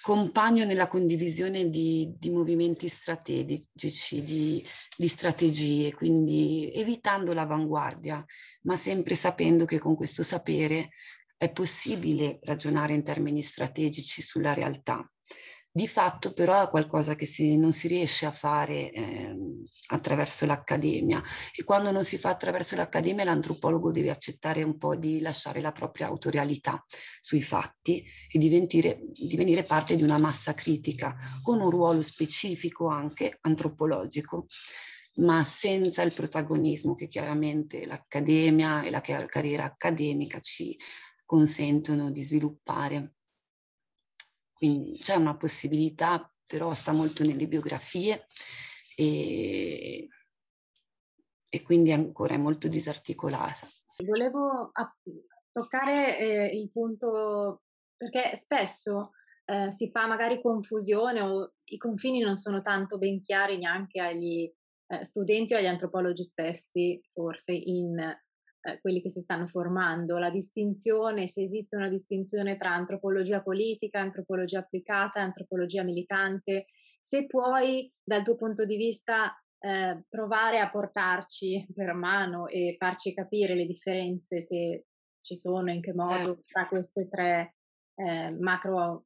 compagno 0.02 0.66
nella 0.66 0.88
condivisione 0.88 1.70
di, 1.70 2.16
di 2.18 2.30
movimenti 2.30 2.88
strategici, 2.88 4.22
di, 4.22 4.66
di, 4.98 5.08
strategie, 5.08 5.94
quindi 5.94 6.72
evitando 6.74 7.34
l'avanguardia, 7.34 8.24
ma 8.64 8.76
sempre 8.76 9.16
sapendo 9.16 9.66
che 9.66 9.78
con 9.78 9.96
questo 9.96 10.24
sapere 10.24 10.90
è 11.38 11.52
possibile 11.52 12.40
ragionare 12.44 12.94
in 12.94 13.04
termini 13.04 13.42
strategici 13.42 14.22
sulla 14.22 14.54
realtà. 14.54 15.08
Di 15.72 15.88
fatto 15.88 16.34
però 16.34 16.64
è 16.64 16.70
qualcosa 16.70 17.14
che 17.14 17.28
si, 17.28 17.56
non 17.56 17.72
si 17.72 17.88
riesce 17.88 18.26
a 18.26 18.32
fare 18.32 18.92
eh, 18.92 19.36
attraverso 19.90 20.48
l'accademia 20.48 21.22
e 21.56 21.64
quando 21.64 21.92
non 21.92 22.04
si 22.04 22.18
fa 22.18 22.30
attraverso 22.30 22.76
l'accademia 22.76 23.24
l'antropologo 23.24 23.92
deve 23.92 24.10
accettare 24.10 24.64
un 24.64 24.80
po' 24.80 24.96
di 24.96 25.22
lasciare 25.22 25.62
la 25.62 25.72
propria 25.72 26.08
autorialità 26.08 26.84
sui 27.20 27.44
fatti 27.44 28.04
e 28.32 28.40
divenire, 28.40 29.64
parte 29.64 29.96
di 29.96 30.02
una 30.02 30.18
massa 30.18 30.56
critica 30.56 31.16
con 31.44 31.62
un 31.62 31.70
ruolo 31.70 32.02
specifico 32.02 32.88
anche 32.88 33.38
antropologico 33.42 34.48
ma 35.18 35.44
senza 35.44 36.02
il 36.02 36.14
protagonismo 36.14 36.96
che 36.96 37.08
chiaramente 37.08 37.86
l'accademia 37.86 38.84
e 38.84 38.90
la 38.90 39.02
carriera 39.02 39.66
accademica 39.66 40.40
ci 40.40 40.78
consentono 41.26 42.10
di 42.10 42.24
sviluppare. 42.24 43.19
Quindi 44.60 44.92
c'è 44.92 45.16
una 45.16 45.38
possibilità, 45.38 46.30
però 46.46 46.74
sta 46.74 46.92
molto 46.92 47.24
nelle 47.24 47.48
biografie 47.48 48.26
e, 48.94 50.06
e 51.50 51.62
quindi 51.64 51.94
ancora 51.94 52.34
è 52.34 52.38
molto 52.38 52.68
disarticolata. 52.68 53.66
Volevo 54.06 54.74
toccare 55.54 56.20
eh, 56.20 56.58
il 56.60 56.70
punto, 56.72 57.62
perché 57.96 58.36
spesso 58.36 59.12
eh, 59.46 59.72
si 59.72 59.90
fa 59.92 60.08
magari 60.08 60.42
confusione 60.42 61.22
o 61.22 61.54
i 61.64 61.78
confini 61.78 62.20
non 62.20 62.36
sono 62.36 62.60
tanto 62.60 62.98
ben 62.98 63.22
chiari 63.22 63.58
neanche 63.58 64.02
agli 64.02 64.54
eh, 64.88 65.06
studenti 65.06 65.54
o 65.54 65.58
agli 65.58 65.68
antropologi 65.68 66.24
stessi, 66.24 67.02
forse 67.14 67.54
in 67.54 67.98
eh, 68.62 68.80
quelli 68.82 69.02
che 69.02 69.10
si 69.10 69.22
stanno 69.22 69.48
formando, 69.48 70.18
la 70.18 70.30
distinzione, 70.30 71.28
se 71.28 71.44
esiste 71.44 71.76
una 71.76 71.90
distinzione 71.90 72.58
tra 72.58 72.74
antropologia 72.74 73.42
politica, 73.42 74.00
antropologia 74.00 74.60
applicata, 74.60 75.22
antropologia 75.22 75.84
militante, 75.84 76.66
se 77.00 77.26
puoi 77.26 77.92
dal 78.04 78.24
tuo 78.24 78.36
punto 78.36 78.66
di 78.66 78.76
vista 78.76 79.34
eh, 79.60 80.04
provare 80.08 80.60
a 80.60 80.70
portarci 80.70 81.68
per 81.74 81.94
mano 81.94 82.48
e 82.48 82.76
farci 82.78 83.14
capire 83.14 83.56
le 83.56 83.66
differenze, 83.66 84.42
se 84.42 84.86
ci 85.22 85.36
sono, 85.36 85.72
in 85.72 85.82
che 85.82 85.94
modo, 85.94 86.36
certo. 86.36 86.44
tra 86.46 86.68
questi 86.68 87.08
tre 87.10 87.56
eh, 87.96 88.32
macro, 88.32 89.06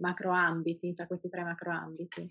macro 0.00 0.30
ambiti, 0.30 0.94
tra 0.94 1.06
questi 1.06 1.28
tre 1.28 1.42
macro 1.42 1.72
ambiti. 1.72 2.30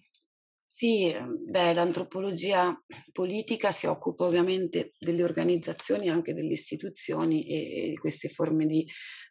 Sì, 0.76 1.08
ehm, 1.08 1.52
beh, 1.52 1.76
l'antropologia 1.76 2.76
politica 3.12 3.72
si 3.72 3.86
occupa 3.86 4.26
ovviamente 4.26 4.94
delle 4.98 5.24
organizzazioni 5.24 6.10
anche 6.10 6.34
delle 6.34 6.54
istituzioni 6.54 7.46
e, 7.46 7.90
di 7.90 7.96
queste 7.96 8.28
forme 8.28 8.66
di 8.66 8.84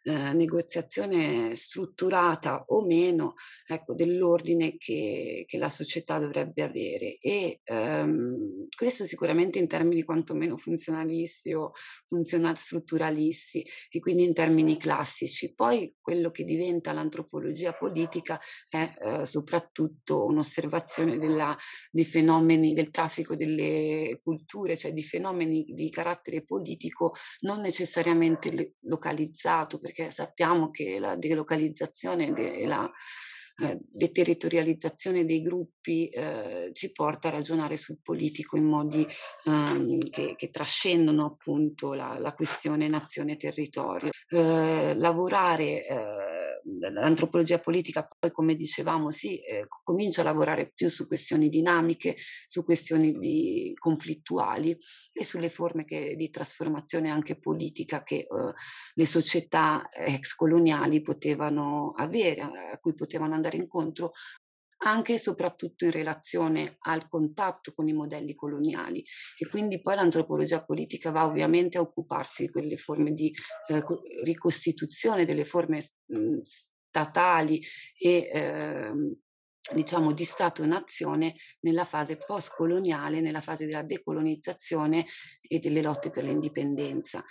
eh, 0.03 0.31
negoziazione 0.31 1.53
strutturata 1.53 2.63
o 2.67 2.85
meno 2.85 3.33
ecco, 3.67 3.93
dell'ordine 3.93 4.77
che, 4.77 5.43
che, 5.45 5.57
la 5.57 5.67
società 5.67 6.17
dovrebbe 6.17 6.63
avere. 6.63 7.17
E 7.19 7.59
ehm, 7.65 8.67
questo 8.73 9.03
sicuramente 9.03 9.59
in 9.59 9.67
termini 9.67 10.03
quantomeno 10.03 10.55
funzionalisti 10.55 11.51
o 11.53 11.73
funzional 12.07 12.57
strutturalisti 12.57 13.67
e 13.91 13.99
quindi 13.99 14.23
in 14.23 14.33
termini 14.33 14.77
classici. 14.77 15.53
Poi 15.53 15.93
quello 15.99 16.31
che 16.31 16.43
diventa 16.45 16.93
l'antropologia 16.93 17.73
politica 17.73 18.39
è 18.69 18.93
eh, 18.97 19.25
soprattutto 19.25 20.23
un'osservazione 20.23 21.17
del 21.17 21.31
della, 21.33 21.57
dei 21.91 22.05
fenomeni 22.05 22.73
del 22.73 22.91
traffico 22.91 23.35
delle 23.35 24.19
culture, 24.23 24.77
cioè 24.77 24.93
di 24.93 25.01
fenomeni 25.01 25.65
di 25.67 25.89
carattere 25.89 26.43
politico 26.43 27.13
non 27.41 27.59
necessariamente 27.59 28.75
localizzato, 28.81 29.79
perché 29.79 30.11
sappiamo 30.11 30.69
che 30.69 30.99
la 30.99 31.15
delocalizzazione 31.15 32.33
e 32.33 32.65
la 32.65 32.89
eh, 33.61 33.77
deterritorializzazione 33.81 35.25
dei 35.25 35.41
gruppi 35.41 36.07
eh, 36.09 36.71
ci 36.73 36.91
porta 36.91 37.27
a 37.27 37.31
ragionare 37.31 37.77
sul 37.77 37.99
politico 38.01 38.57
in 38.57 38.65
modi 38.65 39.05
eh, 39.05 39.97
che, 40.09 40.33
che, 40.35 40.49
trascendono 40.49 41.25
appunto 41.25 41.93
la, 41.93 42.17
la 42.17 42.33
questione 42.33 42.87
nazione-territorio. 42.87 44.09
Eh, 44.29 44.95
lavorare 44.95 45.85
eh, 45.85 46.32
l'antropologia 46.79 47.59
politica 47.59 48.07
poi, 48.19 48.31
come 48.31 48.55
dicevamo, 48.55 49.09
si 49.09 49.39
eh, 49.39 49.67
comincia 49.83 50.21
a 50.21 50.25
lavorare 50.25 50.71
più 50.73 50.89
su 50.89 51.07
questioni 51.07 51.49
dinamiche, 51.49 52.15
su 52.47 52.63
questioni 52.63 53.13
di, 53.13 53.73
conflittuali 53.77 54.77
e 55.11 55.23
sulle 55.23 55.49
forme 55.49 55.85
che, 55.85 56.15
di 56.15 56.29
trasformazione 56.29 57.11
anche 57.11 57.39
politica 57.39 58.03
che 58.03 58.15
eh, 58.15 58.27
le 58.93 59.05
società 59.05 59.89
ex 59.91 60.35
coloniali 60.35 61.01
potevano 61.01 61.93
avere, 61.95 62.41
a 62.41 62.77
cui 62.79 62.93
potevano 62.93 63.33
andare 63.33 63.57
incontro 63.57 64.11
anche 64.85 65.13
e 65.13 65.19
soprattutto 65.19 65.85
in 65.85 65.91
relazione 65.91 66.75
al 66.79 67.07
contatto 67.07 67.73
con 67.73 67.87
i 67.87 67.93
modelli 67.93 68.33
coloniali 68.33 69.03
e 69.37 69.47
quindi 69.47 69.81
poi 69.81 69.95
l'antropologia 69.95 70.63
politica 70.63 71.11
va 71.11 71.25
ovviamente 71.25 71.77
a 71.77 71.81
occuparsi 71.81 72.45
di 72.45 72.51
quelle 72.51 72.77
forme 72.77 73.13
di 73.13 73.33
eh, 73.67 73.83
ricostituzione 74.23 75.25
delle 75.25 75.45
forme 75.45 75.79
mh, 76.05 76.39
statali 76.89 77.61
e 77.97 78.29
eh, 78.31 78.91
diciamo 79.73 80.11
di 80.11 80.25
Stato-nazione 80.25 81.35
nella 81.61 81.85
fase 81.85 82.17
post-coloniale, 82.17 83.21
nella 83.21 83.41
fase 83.41 83.65
della 83.65 83.83
decolonizzazione 83.83 85.05
e 85.41 85.59
delle 85.59 85.81
lotte 85.81 86.09
per 86.09 86.23
l'indipendenza. 86.25 87.23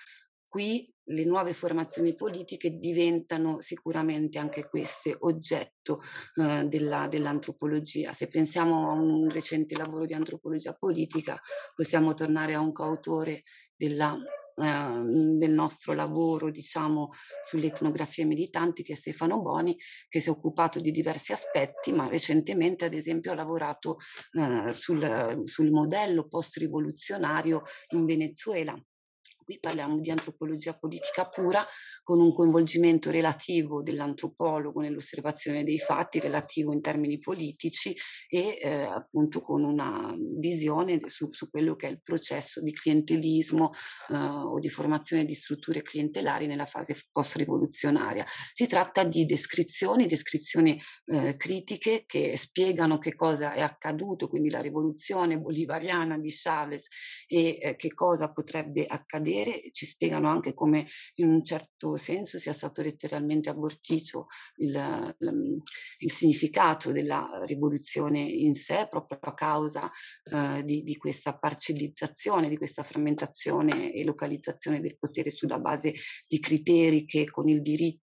Qui 0.49 0.91
le 1.13 1.25
nuove 1.25 1.53
formazioni 1.53 2.15
politiche 2.15 2.79
diventano 2.79 3.61
sicuramente 3.61 4.39
anche 4.39 4.69
queste 4.69 5.17
oggetto 5.21 6.01
eh, 6.37 6.65
della, 6.65 7.07
dell'antropologia. 7.09 8.13
Se 8.13 8.29
pensiamo 8.29 8.91
a 8.91 8.95
un 8.95 9.29
recente 9.29 9.77
lavoro 9.77 10.05
di 10.05 10.15
antropologia 10.15 10.75
politica, 10.75 11.41
possiamo 11.75 12.15
tornare 12.15 12.55
a 12.55 12.61
un 12.61 12.73
coautore 12.73 13.43
della 13.77 14.19
Ehm, 14.57 15.37
del 15.37 15.53
nostro 15.53 15.95
lavoro 15.95 16.51
diciamo 16.51 17.09
sulle 17.43 17.69
etnografie 17.69 18.27
militanti 18.27 18.83
che 18.83 18.93
è 18.93 18.97
Stefano 18.97 19.41
Boni 19.41 19.75
che 20.09 20.21
si 20.21 20.29
è 20.29 20.31
occupato 20.31 20.79
di 20.79 20.91
diversi 20.91 21.33
aspetti 21.33 21.91
ma 21.91 22.07
recentemente 22.07 22.85
ad 22.85 22.93
esempio 22.93 23.33
ha 23.33 23.35
lavorato 23.35 23.97
eh, 24.33 24.71
sul, 24.73 25.41
sul 25.45 25.71
modello 25.71 26.29
post-rivoluzionario 26.29 27.63
in 27.95 28.05
Venezuela 28.05 28.79
Qui 29.45 29.59
parliamo 29.59 29.99
di 29.99 30.11
antropologia 30.11 30.75
politica 30.75 31.29
pura 31.29 31.67
con 32.03 32.21
un 32.21 32.33
coinvolgimento 32.33 33.11
relativo 33.11 33.83
dell'antropologo 33.83 34.81
nell'osservazione 34.81 35.65
dei 35.65 35.79
fatti, 35.79 36.21
relativo 36.21 36.73
in 36.73 36.81
termini 36.81 37.19
politici 37.19 37.97
e 38.29 38.59
eh, 38.63 38.83
appunto 38.83 39.41
con 39.41 39.65
una 39.65 40.15
visione 40.39 41.01
su, 41.07 41.31
su, 41.31 41.51
quello 41.51 41.75
che 41.75 41.89
è 41.89 41.91
il 41.91 42.01
processo 42.03 42.61
di 42.61 42.73
clientelismo 42.73 43.71
eh, 44.11 44.15
o 44.15 44.61
di 44.61 44.69
formazione 44.69 45.25
di 45.25 45.35
strutture 45.35 45.83
clientelari 45.83 46.47
nella 46.47 46.67
fase 46.67 46.97
post-rivoluzionaria. 47.11 48.25
Si 48.53 48.67
tratta 48.67 49.03
di 49.03 49.27
descrizioni, 49.27 50.07
descrizioni 50.07 50.81
eh, 51.07 51.37
critiche 51.37 52.05
che 52.07 52.37
spiegano 52.37 52.99
che 52.99 53.17
cosa 53.17 53.55
è 53.55 53.61
accaduto, 53.61 54.29
quindi 54.29 54.51
la 54.51 54.61
rivoluzione 54.61 55.37
bolivariana 55.39 56.17
di 56.17 56.31
Chavez 56.33 56.87
e 57.27 57.59
eh, 57.61 57.77
che 57.77 57.93
cosa 57.93 58.31
potrebbe 58.31 58.87
accadere 58.87 59.32
vedere, 59.33 59.63
ci 59.73 59.87
spiegano 59.87 60.29
anche 60.29 60.53
come 60.55 60.87
in 61.15 61.29
un 61.29 61.45
certo 61.45 61.97
senso 61.97 62.39
sia 62.39 62.53
stato 62.53 62.83
letteralmente 62.83 63.49
abortito 63.49 64.27
il, 64.57 65.17
il 65.99 66.11
significato 66.11 66.93
della 66.93 67.43
rivoluzione 67.47 68.21
in 68.21 68.55
sé, 68.55 68.87
proprio 68.89 69.19
a 69.23 69.35
causa 69.35 69.91
eh, 70.25 70.63
di, 70.65 70.83
di 70.83 70.97
questa 70.97 71.39
parcellizzazione, 71.39 72.49
di 72.49 72.57
questa 72.57 72.83
frammentazione 72.83 73.93
e 73.93 74.05
localizzazione 74.05 74.81
del 74.81 74.99
potere 74.99 75.31
sulla 75.31 75.59
base 75.59 75.95
di 76.27 76.39
criteri 76.39 77.07
che 77.07 77.25
con 77.25 77.49
il 77.49 77.63
diritto 77.63 78.02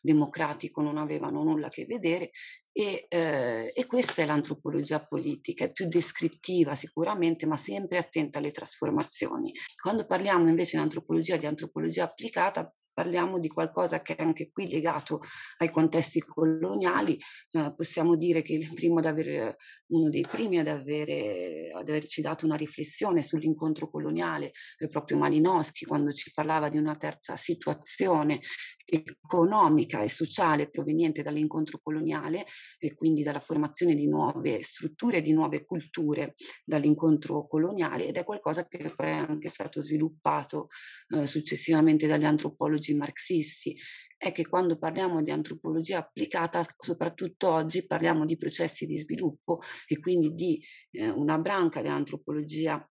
democratico 0.00 0.80
non 0.80 0.96
avevano 0.96 1.42
nulla 1.42 1.66
a 1.66 1.70
che 1.70 1.84
vedere 1.84 2.30
e, 2.74 3.04
eh, 3.08 3.70
e, 3.74 3.86
questa 3.86 4.22
è 4.22 4.26
l'antropologia 4.26 5.04
politica, 5.04 5.64
è 5.64 5.72
più 5.72 5.86
descrittiva 5.86 6.74
sicuramente, 6.74 7.44
ma 7.44 7.56
sempre 7.58 7.98
attenta 7.98 8.38
alle 8.38 8.50
trasformazioni. 8.50 9.52
Quando 9.80 10.06
parliamo 10.06 10.48
invece 10.48 10.78
di 10.78 10.82
antropologia, 10.82 11.36
di 11.36 11.44
antropologia 11.44 12.04
applicata, 12.04 12.72
parliamo 12.94 13.38
di 13.38 13.48
qualcosa 13.48 14.00
che 14.02 14.16
è 14.16 14.22
anche 14.22 14.50
qui 14.50 14.68
legato 14.70 15.20
ai 15.58 15.70
contesti 15.70 16.20
coloniali. 16.20 17.18
Eh, 17.50 17.72
possiamo 17.74 18.16
dire 18.16 18.40
che 18.40 18.54
il 18.54 18.72
primo 18.72 18.98
ad 18.98 19.06
avere, 19.06 19.56
uno 19.88 20.08
dei 20.08 20.26
primi 20.28 20.58
ad, 20.58 20.68
avere, 20.68 21.70
ad 21.74 21.88
averci 21.88 22.22
dato 22.22 22.46
una 22.46 22.56
riflessione 22.56 23.22
sull'incontro 23.22 23.90
coloniale 23.90 24.52
è 24.78 24.88
proprio 24.88 25.18
Malinowski, 25.18 25.84
quando 25.84 26.12
ci 26.12 26.30
parlava 26.32 26.68
di 26.68 26.78
una 26.78 26.96
terza 26.96 27.36
situazione 27.36 28.40
e 28.84 29.02
economica 29.42 30.02
e 30.02 30.08
sociale 30.08 30.70
proveniente 30.70 31.22
dall'incontro 31.22 31.80
coloniale 31.82 32.46
e 32.78 32.94
quindi 32.94 33.22
dalla 33.22 33.40
formazione 33.40 33.94
di 33.94 34.06
nuove 34.06 34.62
strutture, 34.62 35.20
di 35.20 35.32
nuove 35.32 35.64
culture 35.64 36.34
dall'incontro 36.64 37.46
coloniale 37.46 38.06
ed 38.06 38.16
è 38.16 38.24
qualcosa 38.24 38.66
che 38.66 38.92
poi 38.94 39.06
è 39.06 39.10
anche 39.10 39.48
stato 39.48 39.80
sviluppato 39.80 40.68
eh, 41.16 41.26
successivamente 41.26 42.06
dagli 42.06 42.24
antropologi 42.24 42.94
marxisti. 42.94 43.76
È 44.16 44.30
che 44.30 44.46
quando 44.46 44.78
parliamo 44.78 45.20
di 45.20 45.32
antropologia 45.32 45.98
applicata, 45.98 46.64
soprattutto 46.78 47.50
oggi 47.50 47.84
parliamo 47.84 48.24
di 48.24 48.36
processi 48.36 48.86
di 48.86 48.96
sviluppo 48.96 49.58
e 49.88 49.98
quindi 49.98 50.32
di 50.34 50.62
eh, 50.92 51.08
una 51.08 51.38
branca 51.38 51.82
dell'antropologia 51.82 52.88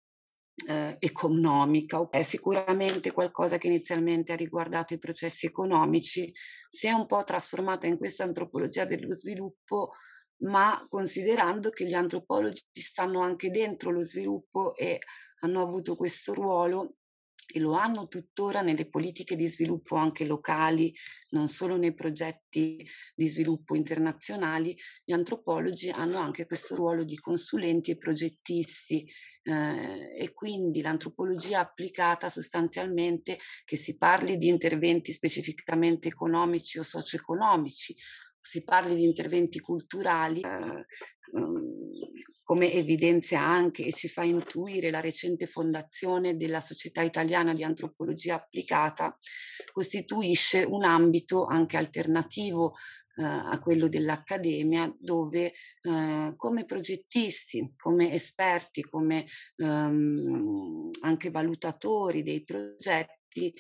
eh, 0.68 0.96
economica, 1.00 2.08
è 2.10 2.22
sicuramente 2.22 3.12
qualcosa 3.12 3.58
che 3.58 3.68
inizialmente 3.68 4.34
ha 4.34 4.36
riguardato 4.36 4.94
i 4.94 5.00
processi 5.00 5.46
economici, 5.46 6.32
si 6.70 6.88
è 6.88 6.92
un 6.92 7.06
po' 7.06 7.24
trasformata 7.24 7.88
in 7.88 7.98
questa 7.98 8.24
antropologia 8.24 8.86
dello 8.86 9.12
sviluppo, 9.12 9.92
ma 10.42 10.86
considerando 10.90 11.70
che 11.70 11.86
gli 11.86 11.94
antropologi 11.94 12.64
stanno 12.72 13.22
anche 13.22 13.50
dentro 13.50 13.92
lo 13.92 14.02
sviluppo 14.02 14.76
e 14.76 15.00
hanno 15.42 15.62
avuto 15.62 15.96
questo 15.96 16.34
ruolo 16.34 16.96
e 17.52 17.60
lo 17.60 17.72
hanno 17.74 18.08
tuttora 18.08 18.62
nelle 18.62 18.88
politiche 18.88 19.36
di 19.36 19.48
sviluppo 19.48 19.96
anche 19.96 20.26
locali, 20.26 20.94
non 21.30 21.48
solo 21.48 21.78
nei 21.78 21.94
progetti 21.96 22.88
di 23.16 23.28
sviluppo 23.28 23.76
internazionali, 23.76 24.78
gli 25.04 25.12
antropologi 25.12 25.90
hanno 25.90 26.20
anche 26.20 26.46
questo 26.46 26.76
ruolo 26.76 27.04
di 27.04 27.18
consulenti 27.18 27.92
e 27.92 27.98
progettisti 27.98 29.12
eh, 29.50 30.22
e 30.22 30.34
quindi 30.34 30.82
l'antropologia 30.82 31.60
applicata 31.60 32.30
sostanzialmente 32.30 33.38
che 33.66 33.76
si 33.76 33.98
parli 33.98 34.38
di 34.38 34.48
interventi 34.48 35.12
specificamente 35.12 36.08
economici 36.08 36.78
o 36.78 36.84
socio-economici 36.84 37.96
si 38.42 38.64
parli 38.64 38.96
di 38.96 39.04
interventi 39.04 39.60
culturali, 39.60 40.42
eh, 40.42 40.86
mm, 41.38 42.02
come 42.44 42.72
evidenzia 42.74 43.42
anche 43.42 43.86
e 43.86 43.92
ci 43.92 44.08
fa 44.08 44.24
intuire 44.24 44.90
la 44.90 45.02
recente 45.02 45.46
fondazione 45.46 46.36
della 46.36 46.60
Società 46.60 47.02
Italiana 47.02 47.54
di 47.54 47.64
Antropologia 47.64 48.36
Applicata, 48.36 49.16
costituisce 49.72 50.64
un 50.68 50.84
ambito 50.84 51.46
anche 51.46 51.78
alternativo 51.78 52.74
a 53.24 53.60
quello 53.60 53.88
dell'Accademia, 53.88 54.94
dove 55.00 55.54
eh, 55.82 56.34
come 56.36 56.66
progettisti, 56.66 57.74
come 57.76 58.14
esperti, 58.14 58.82
come 58.82 59.26
ehm, 59.58 60.90
anche 61.02 61.30
valutatori 61.30 62.24
dei 62.24 62.44
progetti, 62.44 63.54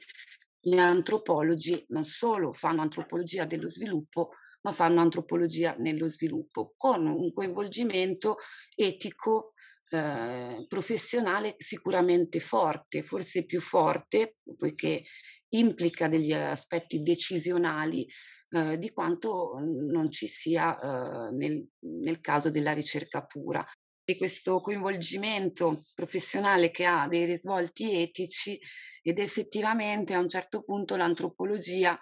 gli 0.62 0.78
antropologi 0.78 1.86
non 1.89 2.04
solo 2.04 2.52
fanno 2.52 2.82
antropologia 2.82 3.45
dello 3.45 3.67
sviluppo, 3.67 4.32
ma 4.62 4.72
fanno 4.72 5.02
antropologia 5.02 5.76
nello 5.78 6.08
sviluppo, 6.08 6.74
con 6.76 7.06
un 7.08 7.32
coinvolgimento 7.32 8.38
etico 8.76 9.54
eh, 9.89 10.65
professionale 10.67 11.56
sicuramente 11.58 12.39
forte, 12.39 13.02
forse 13.02 13.45
più 13.45 13.62
forte, 13.62 14.38
poiché 14.58 15.04
implica 15.50 16.08
degli 16.08 16.34
aspetti 16.34 17.02
decisionali 17.02 18.08
eh, 18.51 18.77
di 18.77 18.91
quanto 18.91 19.59
non 19.59 20.09
ci 20.09 20.27
sia 20.27 20.77
eh, 20.79 21.31
nel, 21.31 21.67
nel 21.79 22.19
caso 22.19 22.49
della 22.49 22.73
ricerca 22.73 23.23
pura. 23.25 23.65
E 24.03 24.17
questo 24.17 24.59
coinvolgimento 24.59 25.83
professionale 25.93 26.71
che 26.71 26.85
ha 26.85 27.07
dei 27.07 27.25
risvolti 27.25 28.01
etici 28.01 28.59
ed 29.03 29.19
effettivamente 29.19 30.13
a 30.13 30.19
un 30.19 30.27
certo 30.27 30.63
punto 30.63 30.95
l'antropologia 30.95 31.97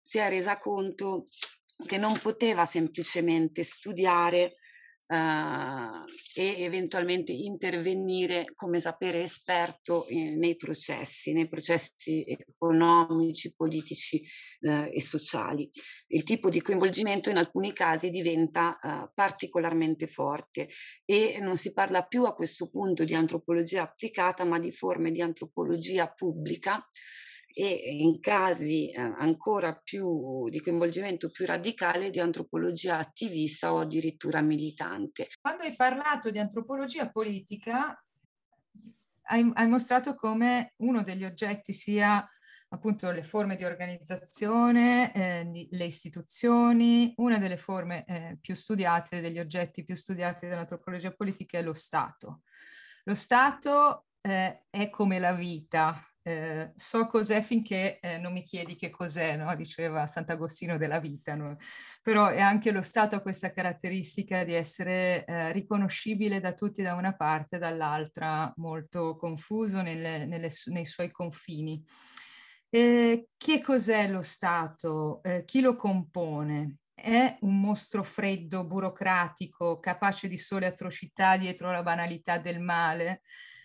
si 0.00 0.18
è 0.18 0.28
resa 0.28 0.58
conto 0.58 1.24
che 1.86 1.98
non 1.98 2.18
poteva 2.18 2.64
semplicemente 2.64 3.62
studiare 3.62 4.56
e 5.12 6.62
eventualmente 6.62 7.32
intervenire 7.32 8.46
come 8.54 8.80
sapere 8.80 9.22
esperto 9.22 10.06
in, 10.08 10.38
nei 10.38 10.56
processi, 10.56 11.32
nei 11.32 11.48
processi 11.48 12.24
economici, 12.26 13.54
politici 13.54 14.22
uh, 14.60 14.88
e 14.90 15.00
sociali. 15.00 15.68
Il 16.08 16.22
tipo 16.22 16.48
di 16.48 16.62
coinvolgimento 16.62 17.28
in 17.28 17.36
alcuni 17.36 17.72
casi 17.72 18.08
diventa 18.08 18.78
uh, 18.80 19.10
particolarmente 19.14 20.06
forte 20.06 20.68
e 21.04 21.38
non 21.40 21.56
si 21.56 21.72
parla 21.72 22.02
più 22.02 22.24
a 22.24 22.34
questo 22.34 22.68
punto 22.68 23.04
di 23.04 23.14
antropologia 23.14 23.82
applicata, 23.82 24.44
ma 24.44 24.58
di 24.58 24.72
forme 24.72 25.10
di 25.10 25.20
antropologia 25.20 26.08
pubblica 26.08 26.82
e 27.54 27.96
in 27.98 28.20
casi 28.20 28.90
eh, 28.90 29.00
ancora 29.00 29.74
più 29.74 30.48
di 30.48 30.60
coinvolgimento 30.60 31.30
più 31.30 31.46
radicale 31.46 32.10
di 32.10 32.20
antropologia 32.20 32.98
attivista 32.98 33.72
o 33.72 33.80
addirittura 33.80 34.40
militante. 34.40 35.28
Quando 35.40 35.62
hai 35.62 35.74
parlato 35.76 36.30
di 36.30 36.38
antropologia 36.38 37.10
politica, 37.10 38.02
hai, 39.24 39.50
hai 39.54 39.68
mostrato 39.68 40.14
come 40.14 40.74
uno 40.78 41.02
degli 41.02 41.24
oggetti 41.24 41.72
sia 41.72 42.26
appunto 42.72 43.10
le 43.10 43.22
forme 43.22 43.56
di 43.56 43.64
organizzazione, 43.64 45.12
eh, 45.12 45.68
le 45.70 45.84
istituzioni, 45.84 47.12
una 47.18 47.38
delle 47.38 47.58
forme 47.58 48.04
eh, 48.06 48.38
più 48.40 48.54
studiate, 48.54 49.20
degli 49.20 49.38
oggetti 49.38 49.84
più 49.84 49.94
studiati 49.94 50.46
dell'antropologia 50.46 51.12
politica 51.12 51.58
è 51.58 51.62
lo 51.62 51.74
Stato. 51.74 52.40
Lo 53.04 53.14
Stato 53.14 54.06
eh, 54.22 54.64
è 54.70 54.88
come 54.88 55.18
la 55.18 55.32
vita, 55.32 56.00
eh, 56.24 56.72
so 56.76 57.06
cos'è 57.06 57.42
finché 57.42 57.98
eh, 57.98 58.18
non 58.18 58.32
mi 58.32 58.44
chiedi 58.44 58.76
che 58.76 58.90
cos'è, 58.90 59.36
no? 59.36 59.54
diceva 59.56 60.06
Sant'Agostino 60.06 60.76
della 60.76 61.00
vita, 61.00 61.34
no? 61.34 61.56
però 62.00 62.28
è 62.28 62.40
anche 62.40 62.70
lo 62.70 62.82
Stato 62.82 63.20
questa 63.20 63.52
caratteristica 63.52 64.44
di 64.44 64.54
essere 64.54 65.24
eh, 65.24 65.52
riconoscibile 65.52 66.40
da 66.40 66.52
tutti 66.52 66.82
da 66.82 66.94
una 66.94 67.14
parte, 67.14 67.58
dall'altra 67.58 68.52
molto 68.56 69.16
confuso 69.16 69.82
nelle, 69.82 70.24
nelle, 70.26 70.50
nei 70.66 70.86
suoi 70.86 71.10
confini. 71.10 71.82
che 72.70 73.60
cos'è 73.62 74.08
lo 74.08 74.22
Stato? 74.22 75.22
Eh, 75.22 75.44
chi 75.44 75.60
lo 75.60 75.76
compone? 75.76 76.78
È 76.94 77.36
un 77.40 77.60
mostro 77.60 78.04
freddo, 78.04 78.64
burocratico, 78.64 79.80
capace 79.80 80.28
di 80.28 80.38
sole 80.38 80.66
atrocità 80.66 81.36
dietro 81.36 81.70
la 81.72 81.82
banalità 81.82 82.38
del 82.38 82.60
male? 82.60 83.22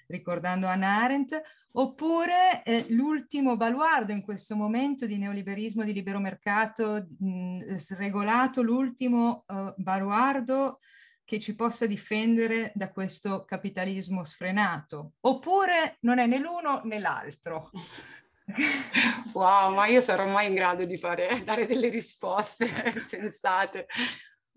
ricordando 0.08 0.67
Anna 0.67 1.04
Arendt, 1.04 1.39
oppure 1.78 2.63
eh, 2.63 2.86
l'ultimo 2.90 3.56
baluardo 3.56 4.12
in 4.12 4.22
questo 4.22 4.56
momento 4.56 5.06
di 5.06 5.18
neoliberismo, 5.18 5.84
di 5.84 5.94
libero 5.94 6.20
mercato 6.20 7.06
mh, 7.20 7.76
sregolato, 7.76 8.62
l'ultimo 8.62 9.44
uh, 9.48 9.74
baluardo 9.76 10.80
che 11.24 11.40
ci 11.40 11.56
possa 11.56 11.86
difendere 11.86 12.72
da 12.74 12.90
questo 12.90 13.44
capitalismo 13.46 14.24
sfrenato, 14.24 15.13
oppure 15.22 15.98
non 16.02 16.20
è 16.20 16.26
né 16.26 16.40
l'uno 16.40 16.82
né 16.84 17.00
l'altro. 17.00 17.70
Wow, 19.34 19.74
ma 19.74 19.88
io 19.88 20.00
sarò 20.00 20.26
mai 20.26 20.48
in 20.48 20.54
grado 20.54 20.86
di 20.86 20.96
fare, 20.96 21.44
dare 21.44 21.68
delle 21.68 21.90
risposte 21.90 22.66
sensate. 23.04 23.88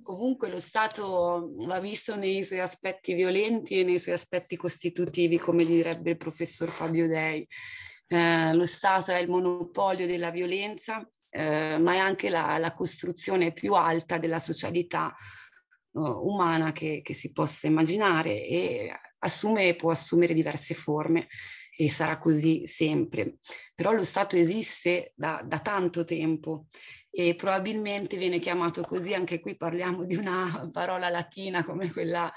Comunque 0.02 0.48
lo 0.48 0.58
Stato 0.58 1.52
va 1.66 1.78
visto 1.80 2.16
nei 2.16 2.42
suoi 2.42 2.60
aspetti 2.60 3.14
violenti 3.14 3.78
e 3.78 3.84
nei 3.84 3.98
suoi 3.98 4.14
aspetti 4.14 4.56
costitutivi, 4.56 5.38
come 5.38 5.64
direbbe 5.64 6.10
il 6.10 6.16
professor 6.16 6.68
Fabio 6.68 7.06
Dei. 7.06 7.46
Eh, 8.06 8.52
lo 8.54 8.66
Stato 8.66 9.12
è 9.12 9.18
il 9.18 9.28
monopolio 9.28 10.06
della 10.06 10.30
violenza, 10.30 11.06
eh, 11.28 11.78
ma 11.78 11.94
è 11.94 11.98
anche 11.98 12.28
la, 12.28 12.58
la, 12.58 12.74
costruzione 12.74 13.52
più 13.52 13.74
alta 13.74 14.18
della 14.18 14.40
socialità 14.40 15.14
uh, 15.92 16.00
umana 16.00 16.72
che, 16.72 17.02
che, 17.02 17.14
si 17.14 17.30
possa 17.32 17.68
immaginare 17.68 18.44
e 18.46 18.92
assume, 19.18 19.76
può 19.76 19.92
assumere 19.92 20.34
diverse 20.34 20.74
forme 20.74 21.28
e 21.76 21.88
sarà 21.88 22.18
così 22.18 22.66
sempre. 22.66 23.36
Però 23.80 23.92
lo 23.92 24.04
Stato 24.04 24.36
esiste 24.36 25.14
da, 25.16 25.42
da 25.42 25.58
tanto 25.58 26.04
tempo 26.04 26.66
e 27.08 27.34
probabilmente 27.34 28.18
viene 28.18 28.38
chiamato 28.38 28.82
così, 28.82 29.14
anche 29.14 29.40
qui 29.40 29.56
parliamo 29.56 30.04
di 30.04 30.16
una 30.16 30.68
parola 30.70 31.08
latina 31.08 31.64
come 31.64 31.90
quella 31.90 32.30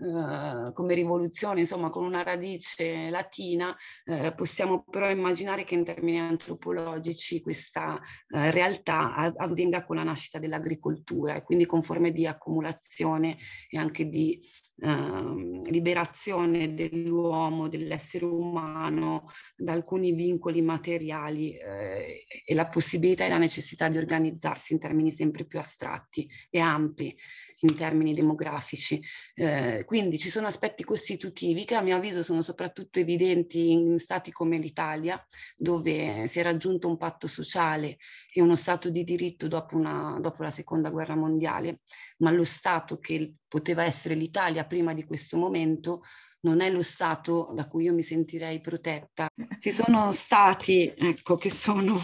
Uh, 0.00 0.72
come 0.72 0.94
rivoluzione, 0.94 1.60
insomma, 1.60 1.90
con 1.90 2.04
una 2.04 2.22
radice 2.22 3.10
latina, 3.10 3.76
uh, 4.06 4.34
possiamo 4.34 4.82
però 4.88 5.10
immaginare 5.10 5.62
che 5.62 5.74
in 5.74 5.84
termini 5.84 6.18
antropologici 6.18 7.42
questa 7.42 7.96
uh, 7.96 8.00
realtà 8.30 9.12
avvenga 9.36 9.84
con 9.84 9.96
la 9.96 10.02
nascita 10.02 10.38
dell'agricoltura 10.38 11.34
e 11.34 11.42
quindi 11.42 11.66
con 11.66 11.82
forme 11.82 12.12
di 12.12 12.26
accumulazione 12.26 13.36
e 13.68 13.76
anche 13.76 14.08
di 14.08 14.40
ehm, 14.78 15.68
liberazione 15.68 16.72
dell'uomo, 16.72 17.68
dell'essere 17.68 18.24
umano 18.24 19.26
da 19.54 19.72
alcuni 19.72 20.12
vincoli 20.12 20.62
materiali 20.62 20.89
materiali 20.90 21.54
eh, 21.54 22.24
e 22.44 22.54
la 22.54 22.66
possibilità 22.66 23.24
e 23.24 23.28
la 23.28 23.38
necessità 23.38 23.88
di 23.88 23.98
organizzarsi 23.98 24.72
in 24.72 24.80
termini 24.80 25.10
sempre 25.10 25.44
più 25.44 25.58
astratti 25.58 26.28
e 26.50 26.58
ampi 26.58 27.14
in 27.60 27.76
termini 27.76 28.12
demografici. 28.12 29.02
Eh, 29.34 29.84
quindi 29.86 30.18
ci 30.18 30.30
sono 30.30 30.46
aspetti 30.46 30.84
costitutivi 30.84 31.64
che 31.64 31.74
a 31.74 31.82
mio 31.82 31.96
avviso 31.96 32.22
sono 32.22 32.42
soprattutto 32.42 32.98
evidenti 32.98 33.72
in 33.72 33.98
stati 33.98 34.30
come 34.30 34.58
l'Italia, 34.58 35.22
dove 35.56 36.26
si 36.26 36.40
è 36.40 36.42
raggiunto 36.42 36.88
un 36.88 36.96
patto 36.96 37.26
sociale 37.26 37.98
e 38.32 38.40
uno 38.40 38.54
Stato 38.54 38.90
di 38.90 39.04
diritto 39.04 39.48
dopo, 39.48 39.76
una, 39.76 40.18
dopo 40.20 40.42
la 40.42 40.50
Seconda 40.50 40.90
Guerra 40.90 41.16
Mondiale, 41.16 41.80
ma 42.18 42.30
lo 42.30 42.44
Stato 42.44 42.98
che 42.98 43.34
poteva 43.48 43.84
essere 43.84 44.14
l'Italia 44.14 44.64
prima 44.64 44.94
di 44.94 45.04
questo 45.04 45.36
momento 45.36 46.02
non 46.42 46.60
è 46.60 46.70
lo 46.70 46.82
Stato 46.82 47.50
da 47.54 47.66
cui 47.68 47.84
io 47.84 47.94
mi 47.94 48.02
sentirei 48.02 48.60
protetta. 48.60 49.28
Ci 49.58 49.70
sono 49.70 50.10
stati 50.12 50.92
ecco, 50.96 51.34
che, 51.34 51.50
sono, 51.50 51.98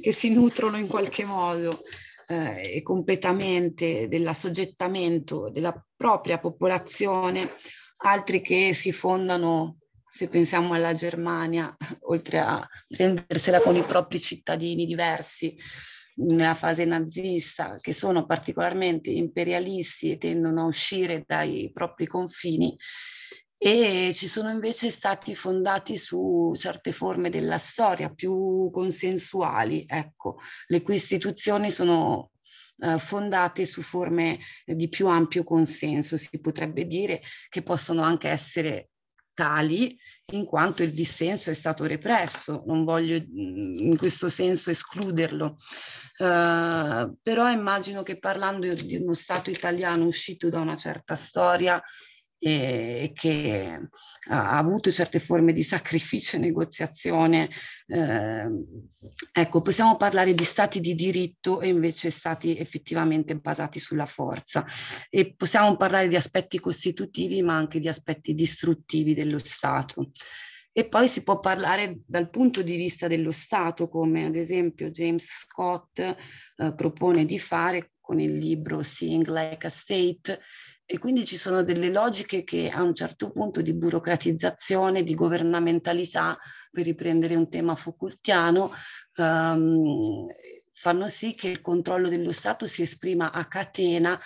che 0.00 0.12
si 0.12 0.32
nutrono 0.32 0.76
in 0.76 0.88
qualche 0.88 1.24
modo 1.24 1.82
eh, 2.26 2.82
completamente 2.82 4.08
dell'assoggettamento 4.08 5.50
della 5.50 5.74
propria 5.96 6.38
popolazione, 6.38 7.54
altri 7.98 8.40
che 8.40 8.72
si 8.74 8.92
fondano, 8.92 9.78
se 10.10 10.28
pensiamo 10.28 10.74
alla 10.74 10.94
Germania, 10.94 11.74
oltre 12.08 12.38
a 12.38 12.66
prendersela 12.88 13.60
con 13.60 13.76
i 13.76 13.82
propri 13.82 14.20
cittadini 14.20 14.86
diversi, 14.86 15.56
nella 16.18 16.54
fase 16.54 16.84
nazista, 16.84 17.76
che 17.78 17.92
sono 17.92 18.24
particolarmente 18.24 19.10
imperialisti 19.10 20.12
e 20.12 20.18
tendono 20.18 20.62
a 20.62 20.66
uscire 20.66 21.24
dai 21.26 21.70
propri 21.72 22.06
confini, 22.06 22.74
e 23.58 24.12
ci 24.14 24.28
sono 24.28 24.50
invece 24.50 24.90
stati 24.90 25.34
fondati 25.34 25.96
su 25.96 26.54
certe 26.58 26.92
forme 26.92 27.30
della 27.30 27.58
storia 27.58 28.10
più 28.10 28.68
consensuali, 28.70 29.84
ecco, 29.88 30.38
le 30.66 30.82
cui 30.82 30.94
istituzioni 30.94 31.70
sono 31.70 32.32
eh, 32.78 32.98
fondate 32.98 33.64
su 33.64 33.80
forme 33.80 34.38
di 34.64 34.88
più 34.88 35.08
ampio 35.08 35.42
consenso, 35.44 36.16
si 36.16 36.38
potrebbe 36.40 36.86
dire 36.86 37.22
che 37.48 37.62
possono 37.62 38.02
anche 38.02 38.28
essere 38.28 38.90
tali 39.32 39.96
in 40.32 40.44
quanto 40.44 40.82
il 40.82 40.92
dissenso 40.92 41.50
è 41.50 41.54
stato 41.54 41.84
represso, 41.84 42.64
non 42.66 42.84
voglio 42.84 43.18
mm, 43.18 43.78
in 43.78 43.96
questo 43.96 44.28
senso 44.28 44.70
escluderlo, 44.70 45.56
uh, 46.18 47.16
però 47.22 47.50
immagino 47.50 48.02
che 48.02 48.18
parlando 48.18 48.66
di 48.66 48.96
uno 48.96 49.14
Stato 49.14 49.50
italiano 49.50 50.04
uscito 50.04 50.48
da 50.48 50.60
una 50.60 50.76
certa 50.76 51.14
storia, 51.14 51.80
e 52.38 53.12
che 53.14 53.88
ha 54.28 54.58
avuto 54.58 54.92
certe 54.92 55.18
forme 55.18 55.52
di 55.52 55.62
sacrificio 55.62 56.36
e 56.36 56.40
negoziazione. 56.40 57.50
Eh, 57.86 58.46
ecco, 59.32 59.62
possiamo 59.62 59.96
parlare 59.96 60.34
di 60.34 60.44
stati 60.44 60.80
di 60.80 60.94
diritto 60.94 61.60
e 61.60 61.68
invece 61.68 62.10
stati 62.10 62.56
effettivamente 62.56 63.36
basati 63.36 63.78
sulla 63.80 64.06
forza 64.06 64.64
e 65.08 65.34
possiamo 65.34 65.76
parlare 65.76 66.08
di 66.08 66.16
aspetti 66.16 66.60
costitutivi 66.60 67.42
ma 67.42 67.56
anche 67.56 67.80
di 67.80 67.88
aspetti 67.88 68.34
distruttivi 68.34 69.14
dello 69.14 69.38
Stato. 69.38 70.10
E 70.78 70.86
poi 70.88 71.08
si 71.08 71.22
può 71.22 71.40
parlare 71.40 72.00
dal 72.04 72.28
punto 72.28 72.60
di 72.60 72.76
vista 72.76 73.06
dello 73.06 73.30
Stato, 73.30 73.88
come 73.88 74.26
ad 74.26 74.36
esempio 74.36 74.90
James 74.90 75.24
Scott 75.24 76.00
eh, 76.00 76.74
propone 76.74 77.24
di 77.24 77.38
fare 77.38 77.92
con 77.98 78.20
il 78.20 78.36
libro 78.36 78.82
Seeing 78.82 79.26
Like 79.26 79.66
a 79.66 79.70
State, 79.70 80.38
e 80.86 80.98
quindi 80.98 81.24
ci 81.24 81.36
sono 81.36 81.64
delle 81.64 81.90
logiche 81.90 82.44
che 82.44 82.68
a 82.68 82.80
un 82.82 82.94
certo 82.94 83.30
punto 83.32 83.60
di 83.60 83.74
burocratizzazione, 83.74 85.02
di 85.02 85.16
governamentalità, 85.16 86.38
per 86.70 86.84
riprendere 86.84 87.34
un 87.34 87.48
tema 87.48 87.74
Foucaultiano, 87.74 88.70
um, 89.16 90.24
fanno 90.72 91.08
sì 91.08 91.32
che 91.32 91.48
il 91.48 91.60
controllo 91.60 92.08
dello 92.08 92.30
Stato 92.30 92.66
si 92.66 92.82
esprima 92.82 93.32
a 93.32 93.46
catena 93.46 94.18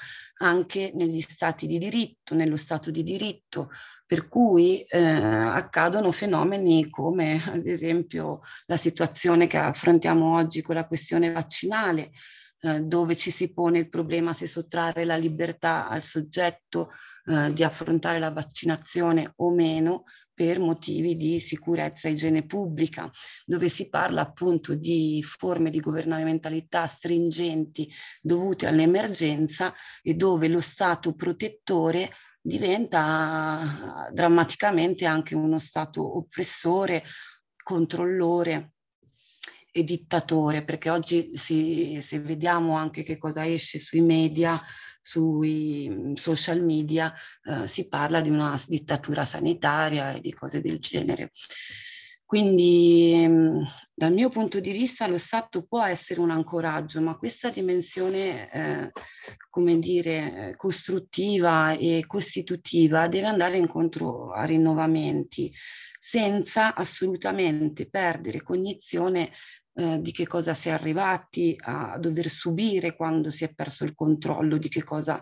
anche 0.42 0.90
negli 0.94 1.20
stati 1.20 1.66
di 1.66 1.78
diritto, 1.78 2.34
nello 2.34 2.56
Stato 2.56 2.90
di 2.90 3.02
diritto, 3.02 3.70
per 4.04 4.28
cui 4.28 4.82
eh, 4.82 5.00
accadono 5.00 6.11
fenomeni 6.11 6.90
come 6.90 7.40
ad 7.46 7.64
esempio 7.64 8.40
la 8.66 8.76
situazione 8.76 9.46
che 9.46 9.56
affrontiamo 9.56 10.34
oggi 10.34 10.61
con 10.61 10.74
la 10.74 10.86
questione 10.86 11.32
vaccinale, 11.32 12.11
eh, 12.62 12.80
dove 12.80 13.16
ci 13.16 13.30
si 13.30 13.52
pone 13.52 13.78
il 13.78 13.88
problema 13.88 14.34
se 14.34 14.46
sottrarre 14.46 15.06
la 15.06 15.16
libertà 15.16 15.88
al 15.88 16.02
soggetto 16.02 16.90
eh, 17.24 17.52
di 17.54 17.64
affrontare 17.64 18.18
la 18.18 18.30
vaccinazione 18.30 19.32
o 19.36 19.50
meno 19.50 20.04
per 20.34 20.58
motivi 20.58 21.16
di 21.16 21.40
sicurezza 21.40 22.08
e 22.08 22.12
igiene 22.12 22.44
pubblica, 22.44 23.11
dove 23.46 23.68
si 23.68 23.88
parla 23.88 24.22
appunto 24.22 24.74
di 24.74 25.22
forme 25.22 25.70
di 25.70 25.80
governamentalità 25.80 26.86
stringenti 26.86 27.90
dovute 28.20 28.66
all'emergenza 28.66 29.74
e 30.02 30.14
dove 30.14 30.48
lo 30.48 30.61
Stato 30.61 31.14
protettore 31.14 32.11
diventa 32.42 34.08
drammaticamente 34.12 35.04
anche 35.04 35.34
uno 35.34 35.58
Stato 35.58 36.16
oppressore, 36.18 37.04
controllore 37.62 38.72
e 39.73 39.85
dittatore, 39.85 40.64
perché 40.64 40.91
oggi 40.91 41.31
si, 41.37 41.99
se 42.01 42.21
vediamo 42.21 42.77
anche 42.77 43.03
che 43.03 43.18
cosa 43.18 43.47
esce 43.47 43.79
sui 43.79 44.01
media, 44.01 44.61
sui 45.01 45.89
mm, 45.89 46.12
social 46.14 46.62
media, 46.62 47.12
eh, 47.45 47.66
si 47.66 47.89
parla 47.89 48.21
di 48.21 48.31
una 48.31 48.61
dittatura 48.66 49.25
sanitaria 49.25 50.12
e 50.12 50.21
di 50.21 50.33
cose 50.33 50.61
del 50.61 50.79
genere. 50.79 51.31
Quindi 52.31 53.26
mm, 53.26 53.62
dal 53.93 54.12
mio 54.12 54.28
punto 54.28 54.61
di 54.61 54.70
vista 54.70 55.09
lo 55.09 55.18
Stato 55.18 55.64
può 55.64 55.83
essere 55.83 56.20
un 56.20 56.31
ancoraggio, 56.31 57.01
ma 57.01 57.16
questa 57.16 57.51
dimensione, 57.51 58.49
eh, 58.53 58.93
come 59.49 59.81
dire, 59.81 60.55
costruttiva 60.57 61.72
e 61.72 62.05
costitutiva 62.07 63.09
deve 63.09 63.26
andare 63.26 63.59
incontro 63.59 64.31
a 64.31 64.45
rinnovamenti, 64.45 65.53
senza 65.99 66.76
assolutamente 66.76 67.91
perdere 67.91 68.45
cognizione 68.45 69.33
eh, 69.74 69.99
di 70.01 70.12
che 70.12 70.28
cosa 70.28 70.55
si 70.55 70.68
è 70.68 70.70
arrivati 70.70 71.57
a 71.59 71.99
dover 71.99 72.28
subire 72.28 72.95
quando 72.95 73.28
si 73.31 73.43
è 73.43 73.53
perso 73.53 73.83
il 73.83 73.97
controllo 73.97 74.57
di 74.57 74.68
che 74.68 74.85
cosa 74.85 75.20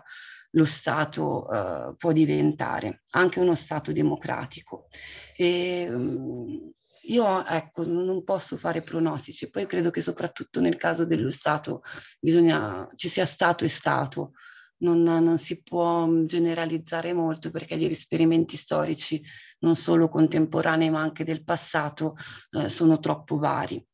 lo 0.51 0.65
Stato 0.65 1.51
eh, 1.51 1.95
può 1.97 2.11
diventare, 2.11 3.01
anche 3.13 3.39
uno 3.39 3.55
Stato 3.55 3.91
democratico. 3.91 4.89
E, 5.35 5.87
um, 5.89 6.71
io 7.09 7.45
ecco, 7.45 7.87
non 7.87 8.23
posso 8.23 8.57
fare 8.57 8.81
pronostici, 8.81 9.49
poi 9.49 9.65
credo 9.65 9.89
che 9.89 10.01
soprattutto 10.01 10.59
nel 10.59 10.77
caso 10.77 11.05
dello 11.05 11.29
Stato 11.29 11.81
bisogna, 12.19 12.87
ci 12.95 13.09
sia 13.09 13.25
Stato 13.25 13.65
e 13.65 13.67
Stato, 13.67 14.33
non, 14.79 15.01
non, 15.01 15.37
si 15.37 15.61
può 15.61 16.07
generalizzare 16.23 17.13
molto 17.13 17.51
perché 17.51 17.77
gli 17.77 17.85
esperimenti 17.85 18.55
storici, 18.55 19.21
non 19.59 19.75
solo 19.75 20.07
contemporanei 20.07 20.89
ma 20.89 21.01
anche 21.01 21.23
del 21.23 21.43
passato, 21.43 22.15
eh, 22.51 22.69
sono 22.69 22.99
troppo 22.99 23.37
vari. 23.37 23.85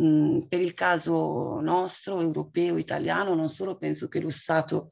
Mm, 0.00 0.40
per 0.48 0.60
il 0.60 0.74
caso 0.74 1.60
nostro, 1.60 2.20
europeo, 2.20 2.76
italiano, 2.78 3.34
non 3.34 3.48
solo 3.48 3.76
penso 3.76 4.08
che 4.08 4.20
lo 4.20 4.30
Stato 4.30 4.88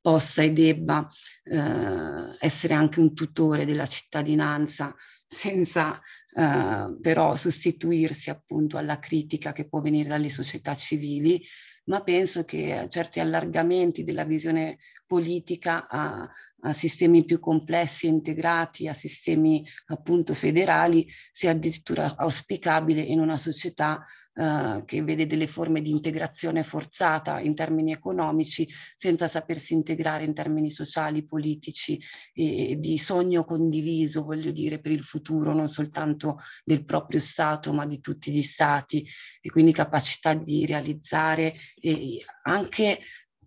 possa 0.00 0.42
e 0.42 0.50
debba 0.52 1.06
eh, 1.44 2.36
essere 2.40 2.74
anche 2.74 2.98
un 2.98 3.14
tutore 3.14 3.64
della 3.64 3.86
cittadinanza 3.86 4.94
senza 5.26 6.00
eh, 6.34 6.96
però 7.00 7.34
sostituirsi 7.34 8.30
appunto 8.30 8.76
alla 8.76 8.98
critica 8.98 9.52
che 9.52 9.68
può 9.68 9.80
venire 9.80 10.08
dalle 10.08 10.30
società 10.30 10.74
civili, 10.74 11.42
ma 11.84 12.02
penso 12.02 12.44
che 12.44 12.86
certi 12.88 13.20
allargamenti 13.20 14.04
della 14.04 14.24
visione 14.24 14.78
politica 15.12 15.86
a, 15.88 16.26
a 16.62 16.72
sistemi 16.72 17.22
più 17.26 17.38
complessi 17.38 18.06
e 18.06 18.08
integrati, 18.08 18.88
a 18.88 18.94
sistemi 18.94 19.62
appunto 19.88 20.32
federali, 20.32 21.06
sia 21.30 21.50
addirittura 21.50 22.14
auspicabile 22.16 23.02
in 23.02 23.20
una 23.20 23.36
società 23.36 24.02
eh, 24.34 24.82
che 24.86 25.02
vede 25.02 25.26
delle 25.26 25.46
forme 25.46 25.82
di 25.82 25.90
integrazione 25.90 26.62
forzata 26.62 27.40
in 27.40 27.54
termini 27.54 27.92
economici 27.92 28.66
senza 28.96 29.28
sapersi 29.28 29.74
integrare 29.74 30.24
in 30.24 30.32
termini 30.32 30.70
sociali, 30.70 31.26
politici 31.26 32.00
e 32.32 32.78
di 32.80 32.96
sogno 32.96 33.44
condiviso, 33.44 34.24
voglio 34.24 34.50
dire, 34.50 34.80
per 34.80 34.92
il 34.92 35.02
futuro 35.02 35.52
non 35.52 35.68
soltanto 35.68 36.38
del 36.64 36.86
proprio 36.86 37.20
Stato 37.20 37.74
ma 37.74 37.84
di 37.84 38.00
tutti 38.00 38.32
gli 38.32 38.42
Stati. 38.42 39.06
E 39.42 39.50
quindi 39.50 39.72
capacità 39.72 40.32
di 40.32 40.64
realizzare 40.64 41.54
e 41.78 42.24
anche 42.44 43.00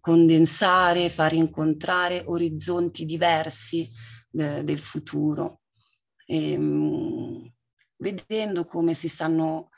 condensare, 0.06 1.10
far 1.10 1.34
incontrare 1.34 2.22
orizzonti 2.28 3.06
diversi 3.06 3.90
eh, 4.34 4.64
del 4.64 4.78
futuro, 4.78 5.62
e, 6.28 6.52
ehm, 6.52 6.62
mh, 6.64 7.54
vedendo 7.98 8.66
come 8.66 8.94
si 8.94 9.08
stanno 9.08 9.70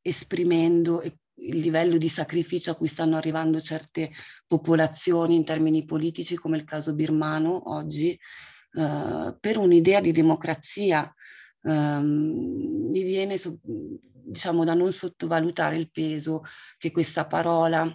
esprimendo 0.00 1.02
il 1.02 1.58
livello 1.58 1.98
di 1.98 2.08
sacrificio 2.08 2.72
a 2.72 2.74
cui 2.74 2.88
stanno 2.88 3.14
arrivando 3.14 3.60
certe 3.60 4.10
popolazioni 4.44 5.36
in 5.36 5.44
termini 5.44 5.84
politici, 5.84 6.34
come 6.34 6.56
il 6.56 6.64
caso 6.64 6.92
birmano 6.92 7.70
oggi, 7.72 8.10
eh, 8.10 9.36
per 9.38 9.56
un'idea 9.56 10.00
di 10.00 10.10
democrazia. 10.10 11.14
Eh, 11.62 12.00
mi 12.00 13.02
viene 13.04 13.36
diciamo 13.62 14.64
da 14.64 14.74
non 14.74 14.90
sottovalutare 14.90 15.78
il 15.78 15.92
peso 15.92 16.42
che 16.76 16.90
questa 16.90 17.24
parola 17.26 17.88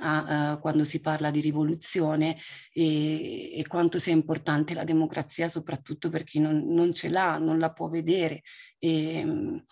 a, 0.00 0.52
uh, 0.52 0.60
quando 0.60 0.84
si 0.84 1.00
parla 1.00 1.30
di 1.30 1.40
rivoluzione 1.40 2.36
e, 2.72 3.58
e, 3.58 3.66
quanto 3.66 3.98
sia 3.98 4.12
importante 4.12 4.74
la 4.74 4.84
democrazia, 4.84 5.48
soprattutto 5.48 6.08
per 6.08 6.24
chi 6.24 6.40
non, 6.40 6.64
non 6.68 6.92
ce 6.92 7.08
l'ha, 7.08 7.38
non 7.38 7.58
la 7.58 7.72
può 7.72 7.88
vedere. 7.88 8.42
E, 8.78 9.62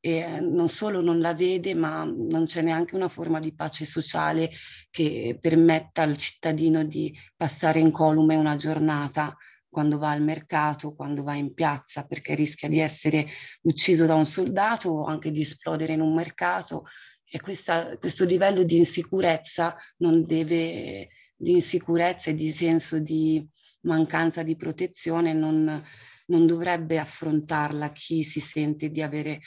e, 0.00 0.40
non 0.40 0.68
solo 0.68 1.00
non 1.00 1.20
la 1.20 1.34
vede, 1.34 1.74
ma 1.74 2.04
non 2.04 2.44
c'è 2.44 2.62
neanche 2.62 2.94
una 2.94 3.08
forma 3.08 3.38
di 3.38 3.54
pace 3.54 3.84
sociale 3.84 4.50
che 4.90 5.38
permetta 5.40 6.02
al 6.02 6.16
cittadino 6.16 6.84
di 6.84 7.16
passare 7.36 7.80
incolume 7.80 8.36
una 8.36 8.56
giornata 8.56 9.36
quando 9.70 9.98
va 9.98 10.10
al 10.10 10.20
mercato, 10.20 10.94
quando 10.94 11.22
va 11.22 11.34
in 11.34 11.54
piazza, 11.54 12.04
perché 12.04 12.34
rischia 12.34 12.68
di 12.68 12.80
essere 12.80 13.26
ucciso 13.62 14.04
da 14.04 14.14
un 14.14 14.26
soldato 14.26 14.90
o 14.90 15.04
anche 15.04 15.30
di 15.30 15.42
esplodere 15.42 15.92
in 15.92 16.00
un 16.00 16.12
mercato 16.12 16.84
e 17.32 17.40
questa, 17.40 17.96
questo 17.96 18.24
livello 18.24 18.64
di 18.64 18.76
insicurezza 18.76 19.76
non 19.98 20.24
deve, 20.24 21.08
di 21.36 21.52
insicurezza 21.52 22.30
e 22.30 22.34
di 22.34 22.50
senso 22.50 22.98
di 22.98 23.46
mancanza 23.82 24.42
di 24.42 24.56
protezione 24.56 25.32
non, 25.32 25.80
non 26.26 26.46
dovrebbe 26.46 26.98
affrontarla 26.98 27.92
chi 27.92 28.24
si 28.24 28.40
sente 28.40 28.90
di 28.90 29.00
avere 29.00 29.40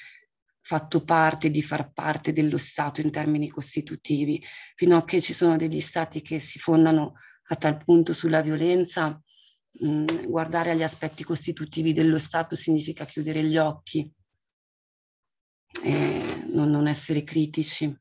fatto 0.62 1.04
parte, 1.04 1.52
di 1.52 1.62
far 1.62 1.92
parte 1.92 2.32
dello 2.32 2.56
Stato 2.56 3.02
in 3.02 3.12
termini 3.12 3.50
costitutivi, 3.50 4.42
fino 4.76 4.96
a 4.96 5.04
che 5.04 5.20
ci 5.20 5.34
sono 5.34 5.58
degli 5.58 5.82
Stati 5.82 6.22
che 6.22 6.40
si 6.40 6.60
fondano 6.60 7.16
a 7.48 7.56
tal 7.58 7.76
punto 7.76 8.14
sulla 8.14 8.42
violenza, 8.42 9.22
mh, 9.72 10.30
guardare 10.30 10.72
agli 10.72 10.84
aspetti 10.84 11.26
costitutivi 11.26 11.92
dello 11.92 12.18
Stato 12.18 12.56
significa 12.56 13.04
chiudere 13.04 13.44
gli 13.44 13.58
occhi 13.58 14.10
e 15.82 16.44
non, 16.48 16.70
non 16.70 16.88
essere 16.88 17.24
critici 17.24 17.96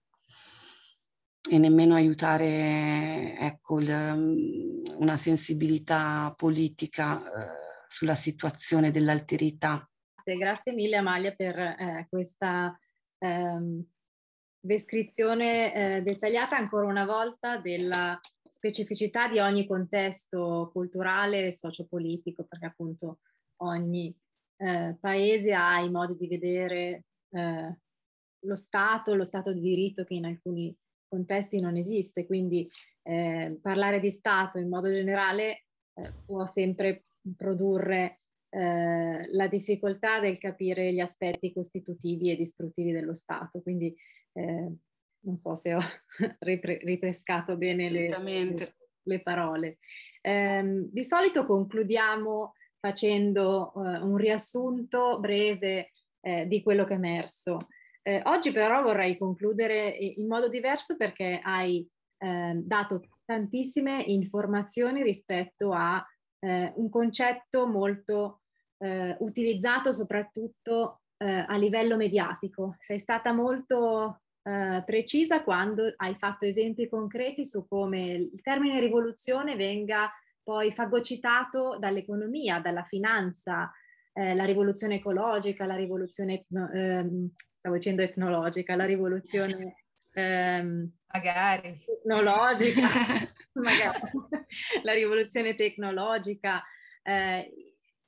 e 1.50 1.58
nemmeno 1.58 1.94
aiutare 1.94 3.36
ecco, 3.38 3.80
il, 3.80 4.84
una 4.96 5.16
sensibilità 5.16 6.32
politica 6.36 7.20
eh, 7.20 7.48
sulla 7.86 8.14
situazione 8.14 8.90
dell'alterità. 8.90 9.88
Grazie, 10.14 10.36
grazie 10.36 10.72
mille 10.72 10.96
Amalia 10.96 11.34
per 11.34 11.58
eh, 11.58 12.06
questa 12.08 12.78
ehm, 13.18 13.84
descrizione 14.60 15.74
eh, 15.74 16.02
dettagliata 16.02 16.56
ancora 16.56 16.86
una 16.86 17.04
volta 17.04 17.58
della 17.58 18.18
specificità 18.48 19.28
di 19.28 19.40
ogni 19.40 19.66
contesto 19.66 20.70
culturale 20.72 21.46
e 21.46 21.52
sociopolitico, 21.52 22.44
perché 22.44 22.66
appunto 22.66 23.18
ogni 23.62 24.16
eh, 24.58 24.96
paese 25.00 25.52
ha 25.54 25.80
i 25.80 25.90
modi 25.90 26.16
di 26.16 26.28
vedere 26.28 27.04
eh, 27.32 27.76
lo 28.44 28.56
Stato, 28.56 29.14
lo 29.14 29.24
Stato 29.24 29.52
di 29.52 29.60
diritto 29.60 30.04
che 30.04 30.14
in 30.14 30.24
alcuni 30.24 30.74
contesti 31.08 31.60
non 31.60 31.76
esiste, 31.76 32.26
quindi 32.26 32.68
eh, 33.02 33.58
parlare 33.60 34.00
di 34.00 34.10
Stato 34.10 34.58
in 34.58 34.68
modo 34.68 34.88
generale 34.88 35.64
eh, 35.94 36.12
può 36.24 36.46
sempre 36.46 37.04
produrre 37.36 38.20
eh, 38.48 39.28
la 39.30 39.46
difficoltà 39.48 40.20
del 40.20 40.38
capire 40.38 40.92
gli 40.92 41.00
aspetti 41.00 41.52
costitutivi 41.52 42.30
e 42.30 42.36
distruttivi 42.36 42.92
dello 42.92 43.14
Stato. 43.14 43.60
Quindi 43.60 43.94
eh, 44.32 44.72
non 45.24 45.36
so 45.36 45.54
se 45.54 45.74
ho 45.74 45.80
ripre- 46.40 46.80
ripescato 46.82 47.56
bene 47.56 47.90
le, 47.90 48.08
le, 48.08 48.66
le, 49.02 49.20
parole. 49.20 49.78
Eh, 50.20 50.86
di 50.90 51.04
solito 51.04 51.44
concludiamo 51.44 52.54
facendo 52.78 53.72
eh, 53.74 53.98
un 53.98 54.16
riassunto 54.16 55.18
breve 55.20 55.92
eh, 56.22 56.46
di 56.46 56.62
quello 56.62 56.84
che 56.84 56.94
è 56.94 56.96
emerso. 56.96 57.68
Eh, 58.02 58.20
oggi 58.24 58.50
però 58.50 58.82
vorrei 58.82 59.16
concludere 59.16 59.88
in 59.88 60.26
modo 60.26 60.48
diverso 60.48 60.96
perché 60.96 61.40
hai 61.42 61.86
eh, 62.18 62.52
dato 62.54 63.02
tantissime 63.24 64.02
informazioni 64.06 65.02
rispetto 65.02 65.72
a 65.72 66.04
eh, 66.40 66.72
un 66.74 66.90
concetto 66.90 67.68
molto 67.68 68.40
eh, 68.78 69.16
utilizzato 69.20 69.92
soprattutto 69.92 71.02
eh, 71.18 71.44
a 71.46 71.56
livello 71.56 71.96
mediatico. 71.96 72.76
Sei 72.80 72.98
stata 72.98 73.32
molto 73.32 74.18
precisa 74.42 75.44
quando 75.44 75.92
hai 75.98 76.16
fatto 76.16 76.44
esempi 76.44 76.88
concreti 76.88 77.44
su 77.44 77.64
come 77.68 78.06
il 78.12 78.42
termine 78.42 78.80
rivoluzione 78.80 79.54
venga 79.54 80.10
poi 80.42 80.72
fagocitato 80.72 81.76
dall'economia, 81.78 82.58
dalla 82.58 82.82
finanza, 82.82 83.70
eh, 84.12 84.34
la 84.34 84.44
rivoluzione 84.44 84.96
ecologica, 84.96 85.66
la 85.66 85.74
rivoluzione, 85.74 86.44
ehm, 86.50 87.30
stavo 87.54 87.76
dicendo 87.76 88.02
etnologica, 88.02 88.76
la 88.76 88.84
rivoluzione 88.84 89.76
ehm, 90.12 90.90
magari. 91.12 91.84
tecnologica, 91.84 92.88
magari. 93.54 94.00
la 94.82 94.92
rivoluzione 94.92 95.54
tecnologica. 95.54 96.62
Eh, 97.02 97.50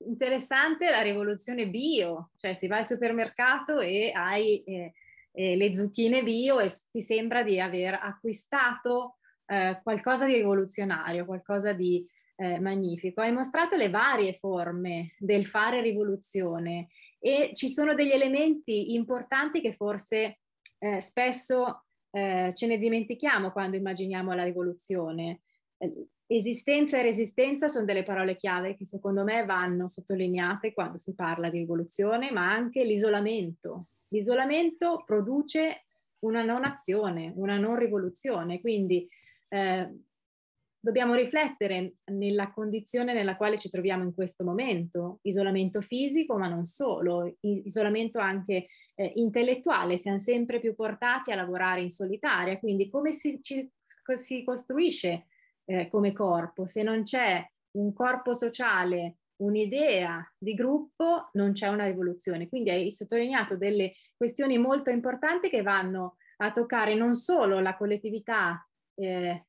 interessante 0.07 0.91
la 0.91 1.01
rivoluzione 1.01 1.69
bio, 1.69 2.31
cioè 2.37 2.55
si 2.55 2.67
va 2.67 2.79
al 2.79 2.87
supermercato 2.87 3.81
e 3.81 4.13
hai 4.15 4.63
eh, 4.65 4.93
eh, 5.33 5.57
le 5.57 5.75
zucchine 5.75 6.23
bio 6.23 6.61
e 6.61 6.71
ti 6.91 7.01
sembra 7.01 7.43
di 7.43 7.59
aver 7.61 7.95
acquistato 7.95 9.17
eh, 9.47 9.81
qualcosa 9.83 10.27
di 10.27 10.35
rivoluzionario, 10.35 11.25
qualcosa 11.25 11.73
di 11.73 12.07
eh, 12.37 12.59
magnifico. 12.61 13.21
Hai 13.21 13.33
mostrato 13.33 13.77
le 13.77 13.91
varie 13.91 14.33
forme 14.35 15.15
del 15.19 15.47
fare 15.47 15.81
rivoluzione 15.81 16.89
e 17.19 17.51
ci 17.55 17.69
sono 17.69 17.95
degli 17.95 18.13
elementi 18.13 18.95
importanti 18.95 19.61
che 19.61 19.73
forse 19.73 20.41
eh, 20.79 21.01
spesso 21.01 21.85
eh, 22.11 22.53
ce 22.55 22.67
ne 22.67 22.79
dimentichiamo 22.79 23.51
quando 23.51 23.77
immaginiamo 23.77 24.33
la 24.33 24.45
rivoluzione. 24.45 25.41
Eh, 25.79 26.07
esistenza 26.27 26.99
e 26.99 27.03
resistenza 27.03 27.69
sono 27.69 27.85
delle 27.85 28.03
parole 28.03 28.37
chiave 28.37 28.77
che 28.77 28.87
secondo 28.87 29.25
me 29.25 29.45
vanno 29.45 29.89
sottolineate 29.89 30.73
quando 30.73 30.99
si 30.99 31.15
parla 31.15 31.51
di 31.51 31.59
rivoluzione, 31.59 32.31
ma 32.31 32.51
anche 32.51 32.85
l'isolamento. 32.85 33.87
L'isolamento 34.09 35.03
produce 35.05 35.85
una 36.21 36.43
non 36.43 36.65
azione, 36.65 37.33
una 37.37 37.59
non 37.59 37.77
rivoluzione, 37.77 38.61
quindi 38.61 39.09
eh, 39.49 39.91
dobbiamo 40.85 41.15
riflettere 41.15 41.95
nella 42.13 42.53
condizione 42.53 43.15
nella 43.15 43.37
quale 43.37 43.59
ci 43.59 43.71
troviamo 43.71 44.05
in 44.05 44.13
questo 44.13 44.45
momento, 44.45 45.21
isolamento 45.23 45.81
fisico, 45.81 46.37
ma 46.37 46.47
non 46.47 46.67
solo, 46.67 47.39
isolamento 47.41 48.19
anche 48.19 48.67
eh, 48.95 49.13
intellettuale, 49.15 49.97
siamo 49.97 50.19
sempre 50.19 50.61
più 50.61 50.75
portati 50.75 51.33
a 51.33 51.37
lavorare 51.37 51.81
in 51.81 51.89
solitaria, 51.89 52.59
quindi 52.59 52.87
come 52.91 53.13
si, 53.13 53.41
ci, 53.41 53.67
si 54.17 54.45
costruisce 54.45 55.27
eh, 55.65 55.87
come 55.89 56.13
corpo? 56.13 56.67
Se 56.67 56.83
non 56.83 57.03
c'è 57.03 57.43
un 57.79 57.95
corpo 57.95 58.35
sociale, 58.35 59.21
un'idea 59.37 60.23
di 60.37 60.53
gruppo, 60.53 61.31
non 61.33 61.53
c'è 61.53 61.69
una 61.69 61.87
rivoluzione. 61.87 62.47
Quindi 62.47 62.69
hai 62.69 62.93
sottolineato 62.93 63.57
delle 63.57 63.95
questioni 64.15 64.59
molto 64.59 64.91
importanti 64.91 65.49
che 65.49 65.63
vanno 65.63 66.17
a 66.37 66.53
toccare 66.53 66.95
non 66.95 67.15
solo 67.15 67.59
la 67.61 67.75
collettività 67.75 68.69
eh, 68.97 69.47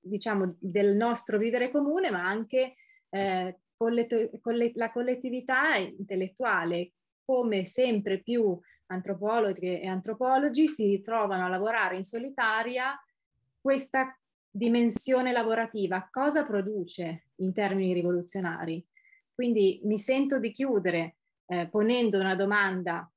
diciamo, 0.00 0.56
del 0.58 0.96
nostro 0.96 1.38
vivere 1.38 1.70
comune, 1.70 2.10
ma 2.10 2.26
anche 2.26 2.74
eh, 3.10 3.58
collet- 3.76 4.40
collet- 4.40 4.76
la 4.76 4.90
collettività 4.90 5.76
intellettuale, 5.76 6.92
come 7.24 7.64
sempre 7.64 8.20
più 8.22 8.58
antropologi 8.86 9.80
e 9.80 9.86
antropologi 9.86 10.68
si 10.68 11.00
trovano 11.02 11.46
a 11.46 11.48
lavorare 11.48 11.96
in 11.96 12.04
solitaria 12.04 12.94
questa 13.60 14.16
dimensione 14.50 15.32
lavorativa, 15.32 16.06
cosa 16.10 16.44
produce 16.44 17.28
in 17.36 17.52
termini 17.52 17.92
rivoluzionari? 17.92 18.86
Quindi 19.34 19.80
mi 19.84 19.98
sento 19.98 20.38
di 20.38 20.52
chiudere 20.52 21.16
eh, 21.46 21.68
ponendo 21.68 22.20
una 22.20 22.36
domanda 22.36 23.10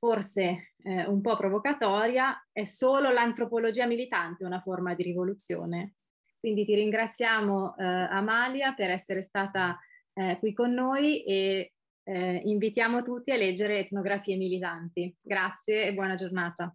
forse 0.00 0.72
eh, 0.82 1.06
un 1.06 1.20
po' 1.20 1.36
provocatoria, 1.36 2.46
è 2.50 2.64
solo 2.64 3.10
l'antropologia 3.10 3.86
militante 3.86 4.44
una 4.44 4.60
forma 4.60 4.94
di 4.94 5.02
rivoluzione? 5.02 5.96
Quindi 6.40 6.64
ti 6.64 6.74
ringraziamo 6.74 7.76
eh, 7.76 7.84
Amalia 7.84 8.72
per 8.72 8.88
essere 8.88 9.20
stata 9.20 9.78
eh, 10.14 10.38
qui 10.38 10.54
con 10.54 10.72
noi 10.72 11.22
e 11.22 11.74
eh, 12.02 12.40
invitiamo 12.44 13.02
tutti 13.02 13.30
a 13.30 13.36
leggere 13.36 13.80
Etnografie 13.80 14.36
militanti. 14.36 15.14
Grazie 15.20 15.84
e 15.84 15.92
buona 15.92 16.14
giornata. 16.14 16.74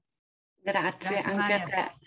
Grazie, 0.62 0.92
Grazie 0.92 1.18
anche 1.18 1.36
Maria. 1.36 1.64
a 1.64 1.68
te. 1.68 2.05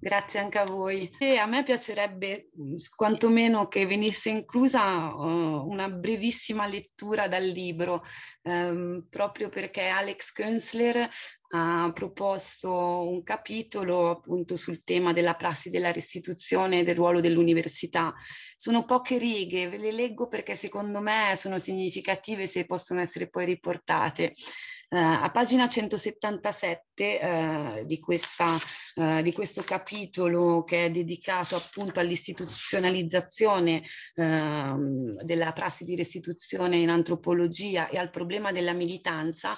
Grazie 0.00 0.38
anche 0.38 0.58
a 0.58 0.64
voi. 0.64 1.10
E 1.18 1.38
a 1.38 1.46
me 1.46 1.64
piacerebbe 1.64 2.50
quantomeno 2.94 3.66
che 3.66 3.84
venisse 3.84 4.28
inclusa 4.28 5.12
uh, 5.12 5.68
una 5.68 5.88
brevissima 5.88 6.68
lettura 6.68 7.26
dal 7.26 7.44
libro, 7.44 8.04
um, 8.42 9.04
proprio 9.10 9.48
perché 9.48 9.88
Alex 9.88 10.30
Künzler 10.30 11.08
ha 11.50 11.90
proposto 11.92 13.08
un 13.08 13.24
capitolo 13.24 14.10
appunto 14.10 14.56
sul 14.56 14.84
tema 14.84 15.12
della 15.12 15.34
prassi 15.34 15.70
della 15.70 15.90
restituzione 15.90 16.80
e 16.80 16.82
del 16.84 16.94
ruolo 16.94 17.20
dell'università. 17.20 18.14
Sono 18.54 18.84
poche 18.84 19.18
righe, 19.18 19.68
ve 19.68 19.78
le 19.78 19.90
leggo 19.90 20.28
perché 20.28 20.54
secondo 20.54 21.00
me 21.00 21.34
sono 21.36 21.58
significative 21.58 22.46
se 22.46 22.66
possono 22.66 23.00
essere 23.00 23.28
poi 23.28 23.46
riportate. 23.46 24.34
Uh, 24.90 24.96
a 24.96 25.30
pagina 25.30 25.68
177 25.68 27.18
uh, 27.20 27.84
di, 27.84 27.98
questa, 27.98 28.56
uh, 28.94 29.20
di, 29.20 29.34
questo 29.34 29.60
capitolo 29.62 30.64
che 30.64 30.86
è 30.86 30.90
dedicato 30.90 31.56
appunto 31.56 32.00
all'istituzionalizzazione 32.00 33.82
ehm, 34.14 35.22
della 35.22 35.52
prassi 35.52 35.84
di 35.84 35.94
restituzione 35.94 36.78
in 36.78 36.88
antropologia 36.88 37.88
e 37.88 37.98
al 37.98 38.08
problema 38.08 38.50
della 38.50 38.72
militanza, 38.72 39.54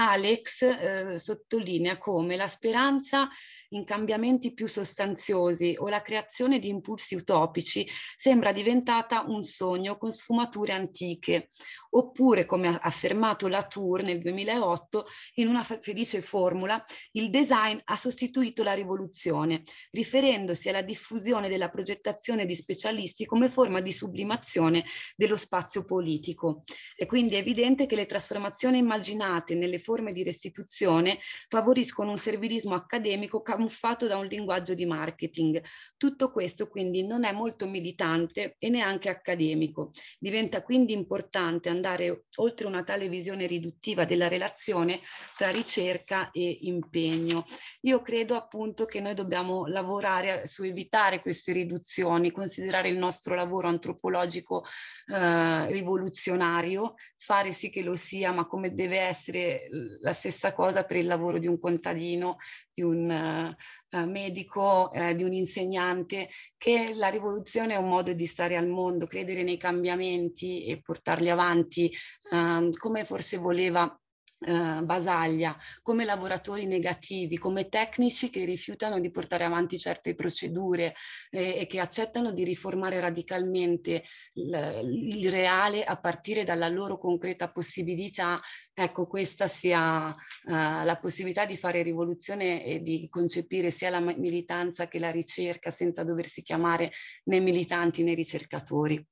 Alex 0.00 0.62
eh, 0.62 1.18
sottolinea 1.18 1.98
come 1.98 2.36
la 2.36 2.46
speranza 2.46 3.28
in 3.70 3.84
cambiamenti 3.84 4.54
più 4.54 4.66
sostanziosi 4.66 5.74
o 5.78 5.88
la 5.88 6.02
creazione 6.02 6.58
di 6.58 6.68
impulsi 6.68 7.14
utopici 7.14 7.86
sembra 8.16 8.52
diventata 8.52 9.24
un 9.26 9.42
sogno 9.42 9.98
con 9.98 10.12
sfumature 10.12 10.72
antiche, 10.72 11.48
oppure, 11.90 12.46
come 12.46 12.68
ha 12.68 12.78
affermato 12.80 13.48
Latour 13.48 14.02
nel 14.02 14.20
2008, 14.20 15.06
in 15.34 15.48
una 15.48 15.62
felice 15.62 16.20
formula, 16.20 16.82
il 17.12 17.30
design 17.30 17.78
ha 17.84 17.96
sostituito 17.96 18.62
la 18.62 18.74
rivoluzione, 18.74 19.62
riferendosi 19.90 20.68
alla 20.68 20.82
diffusione 20.82 21.48
della 21.48 21.68
progettazione 21.68 22.46
di 22.46 22.54
specialisti 22.54 23.26
come 23.26 23.48
forma 23.48 23.80
di 23.80 23.92
sublimazione 23.92 24.84
dello 25.16 25.36
spazio 25.36 25.84
politico. 25.84 26.62
E 26.96 27.06
quindi 27.06 27.34
è 27.34 27.38
evidente 27.38 27.86
che 27.86 27.96
le 27.96 28.06
trasformazioni 28.06 28.78
immaginate 28.78 29.54
nelle 29.54 29.78
forme 29.88 30.12
di 30.12 30.22
restituzione 30.22 31.18
favoriscono 31.48 32.10
un 32.10 32.18
servilismo 32.18 32.74
accademico 32.74 33.40
camuffato 33.40 34.06
da 34.06 34.18
un 34.18 34.26
linguaggio 34.26 34.74
di 34.74 34.84
marketing. 34.84 35.62
Tutto 35.96 36.30
questo 36.30 36.68
quindi 36.68 37.06
non 37.06 37.24
è 37.24 37.32
molto 37.32 37.66
militante 37.66 38.56
e 38.58 38.68
neanche 38.68 39.08
accademico. 39.08 39.92
Diventa 40.18 40.62
quindi 40.62 40.92
importante 40.92 41.70
andare 41.70 42.24
oltre 42.36 42.66
una 42.66 42.84
tale 42.84 43.08
visione 43.08 43.46
riduttiva 43.46 44.04
della 44.04 44.28
relazione 44.28 45.00
tra 45.38 45.48
ricerca 45.48 46.30
e 46.32 46.58
impegno. 46.62 47.44
Io 47.82 48.02
credo 48.02 48.34
appunto 48.34 48.84
che 48.84 49.00
noi 49.00 49.14
dobbiamo 49.14 49.66
lavorare 49.66 50.46
su 50.46 50.64
evitare 50.64 51.22
queste 51.22 51.52
riduzioni, 51.52 52.30
considerare 52.30 52.90
il 52.90 52.98
nostro 52.98 53.34
lavoro 53.34 53.68
antropologico 53.68 54.64
eh, 55.06 55.66
rivoluzionario, 55.72 56.94
fare 57.16 57.52
sì 57.52 57.70
che 57.70 57.82
lo 57.82 57.96
sia, 57.96 58.32
ma 58.32 58.46
come 58.46 58.74
deve 58.74 58.98
essere 58.98 59.68
la 60.00 60.12
stessa 60.12 60.52
cosa 60.52 60.84
per 60.84 60.96
il 60.96 61.06
lavoro 61.06 61.38
di 61.38 61.46
un 61.46 61.58
contadino, 61.58 62.36
di 62.72 62.82
un 62.82 63.54
uh, 63.90 64.08
medico, 64.08 64.90
uh, 64.92 65.14
di 65.14 65.24
un 65.24 65.32
insegnante, 65.32 66.28
che 66.56 66.92
la 66.94 67.08
rivoluzione 67.08 67.74
è 67.74 67.78
un 67.78 67.88
modo 67.88 68.12
di 68.12 68.26
stare 68.26 68.56
al 68.56 68.68
mondo, 68.68 69.06
credere 69.06 69.42
nei 69.42 69.56
cambiamenti 69.56 70.64
e 70.64 70.80
portarli 70.80 71.30
avanti, 71.30 71.92
uh, 72.30 72.70
come 72.76 73.04
forse 73.04 73.36
voleva 73.36 73.98
Uh, 74.40 74.84
Basaglia 74.84 75.56
come 75.82 76.04
lavoratori 76.04 76.64
negativi, 76.66 77.38
come 77.38 77.68
tecnici 77.68 78.30
che 78.30 78.44
rifiutano 78.44 79.00
di 79.00 79.10
portare 79.10 79.42
avanti 79.42 79.76
certe 79.76 80.14
procedure 80.14 80.94
eh, 81.30 81.58
e 81.58 81.66
che 81.66 81.80
accettano 81.80 82.30
di 82.30 82.44
riformare 82.44 83.00
radicalmente 83.00 84.04
il, 84.34 85.28
reale 85.28 85.82
a 85.82 85.98
partire 85.98 86.44
dalla 86.44 86.68
loro 86.68 86.98
concreta 86.98 87.50
possibilità, 87.50 88.38
ecco 88.72 89.08
questa 89.08 89.48
sia 89.48 90.06
uh, 90.08 90.14
la 90.44 90.98
possibilità 91.00 91.44
di 91.44 91.56
fare 91.56 91.82
rivoluzione 91.82 92.64
e 92.64 92.80
di 92.80 93.08
concepire 93.08 93.72
sia 93.72 93.90
la 93.90 93.98
militanza 93.98 94.86
che 94.86 95.00
la 95.00 95.10
ricerca 95.10 95.70
senza 95.70 96.04
doversi 96.04 96.42
chiamare 96.42 96.92
né 97.24 97.40
militanti 97.40 98.04
né 98.04 98.14
ricercatori, 98.14 99.04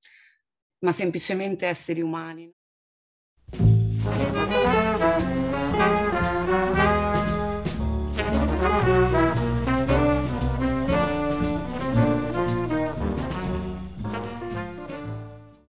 ma 0.85 0.93
semplicemente 0.93 1.67
esseri 1.67 2.01
umani. 2.01 2.55
thank 5.77 6.01
you 6.01 6.06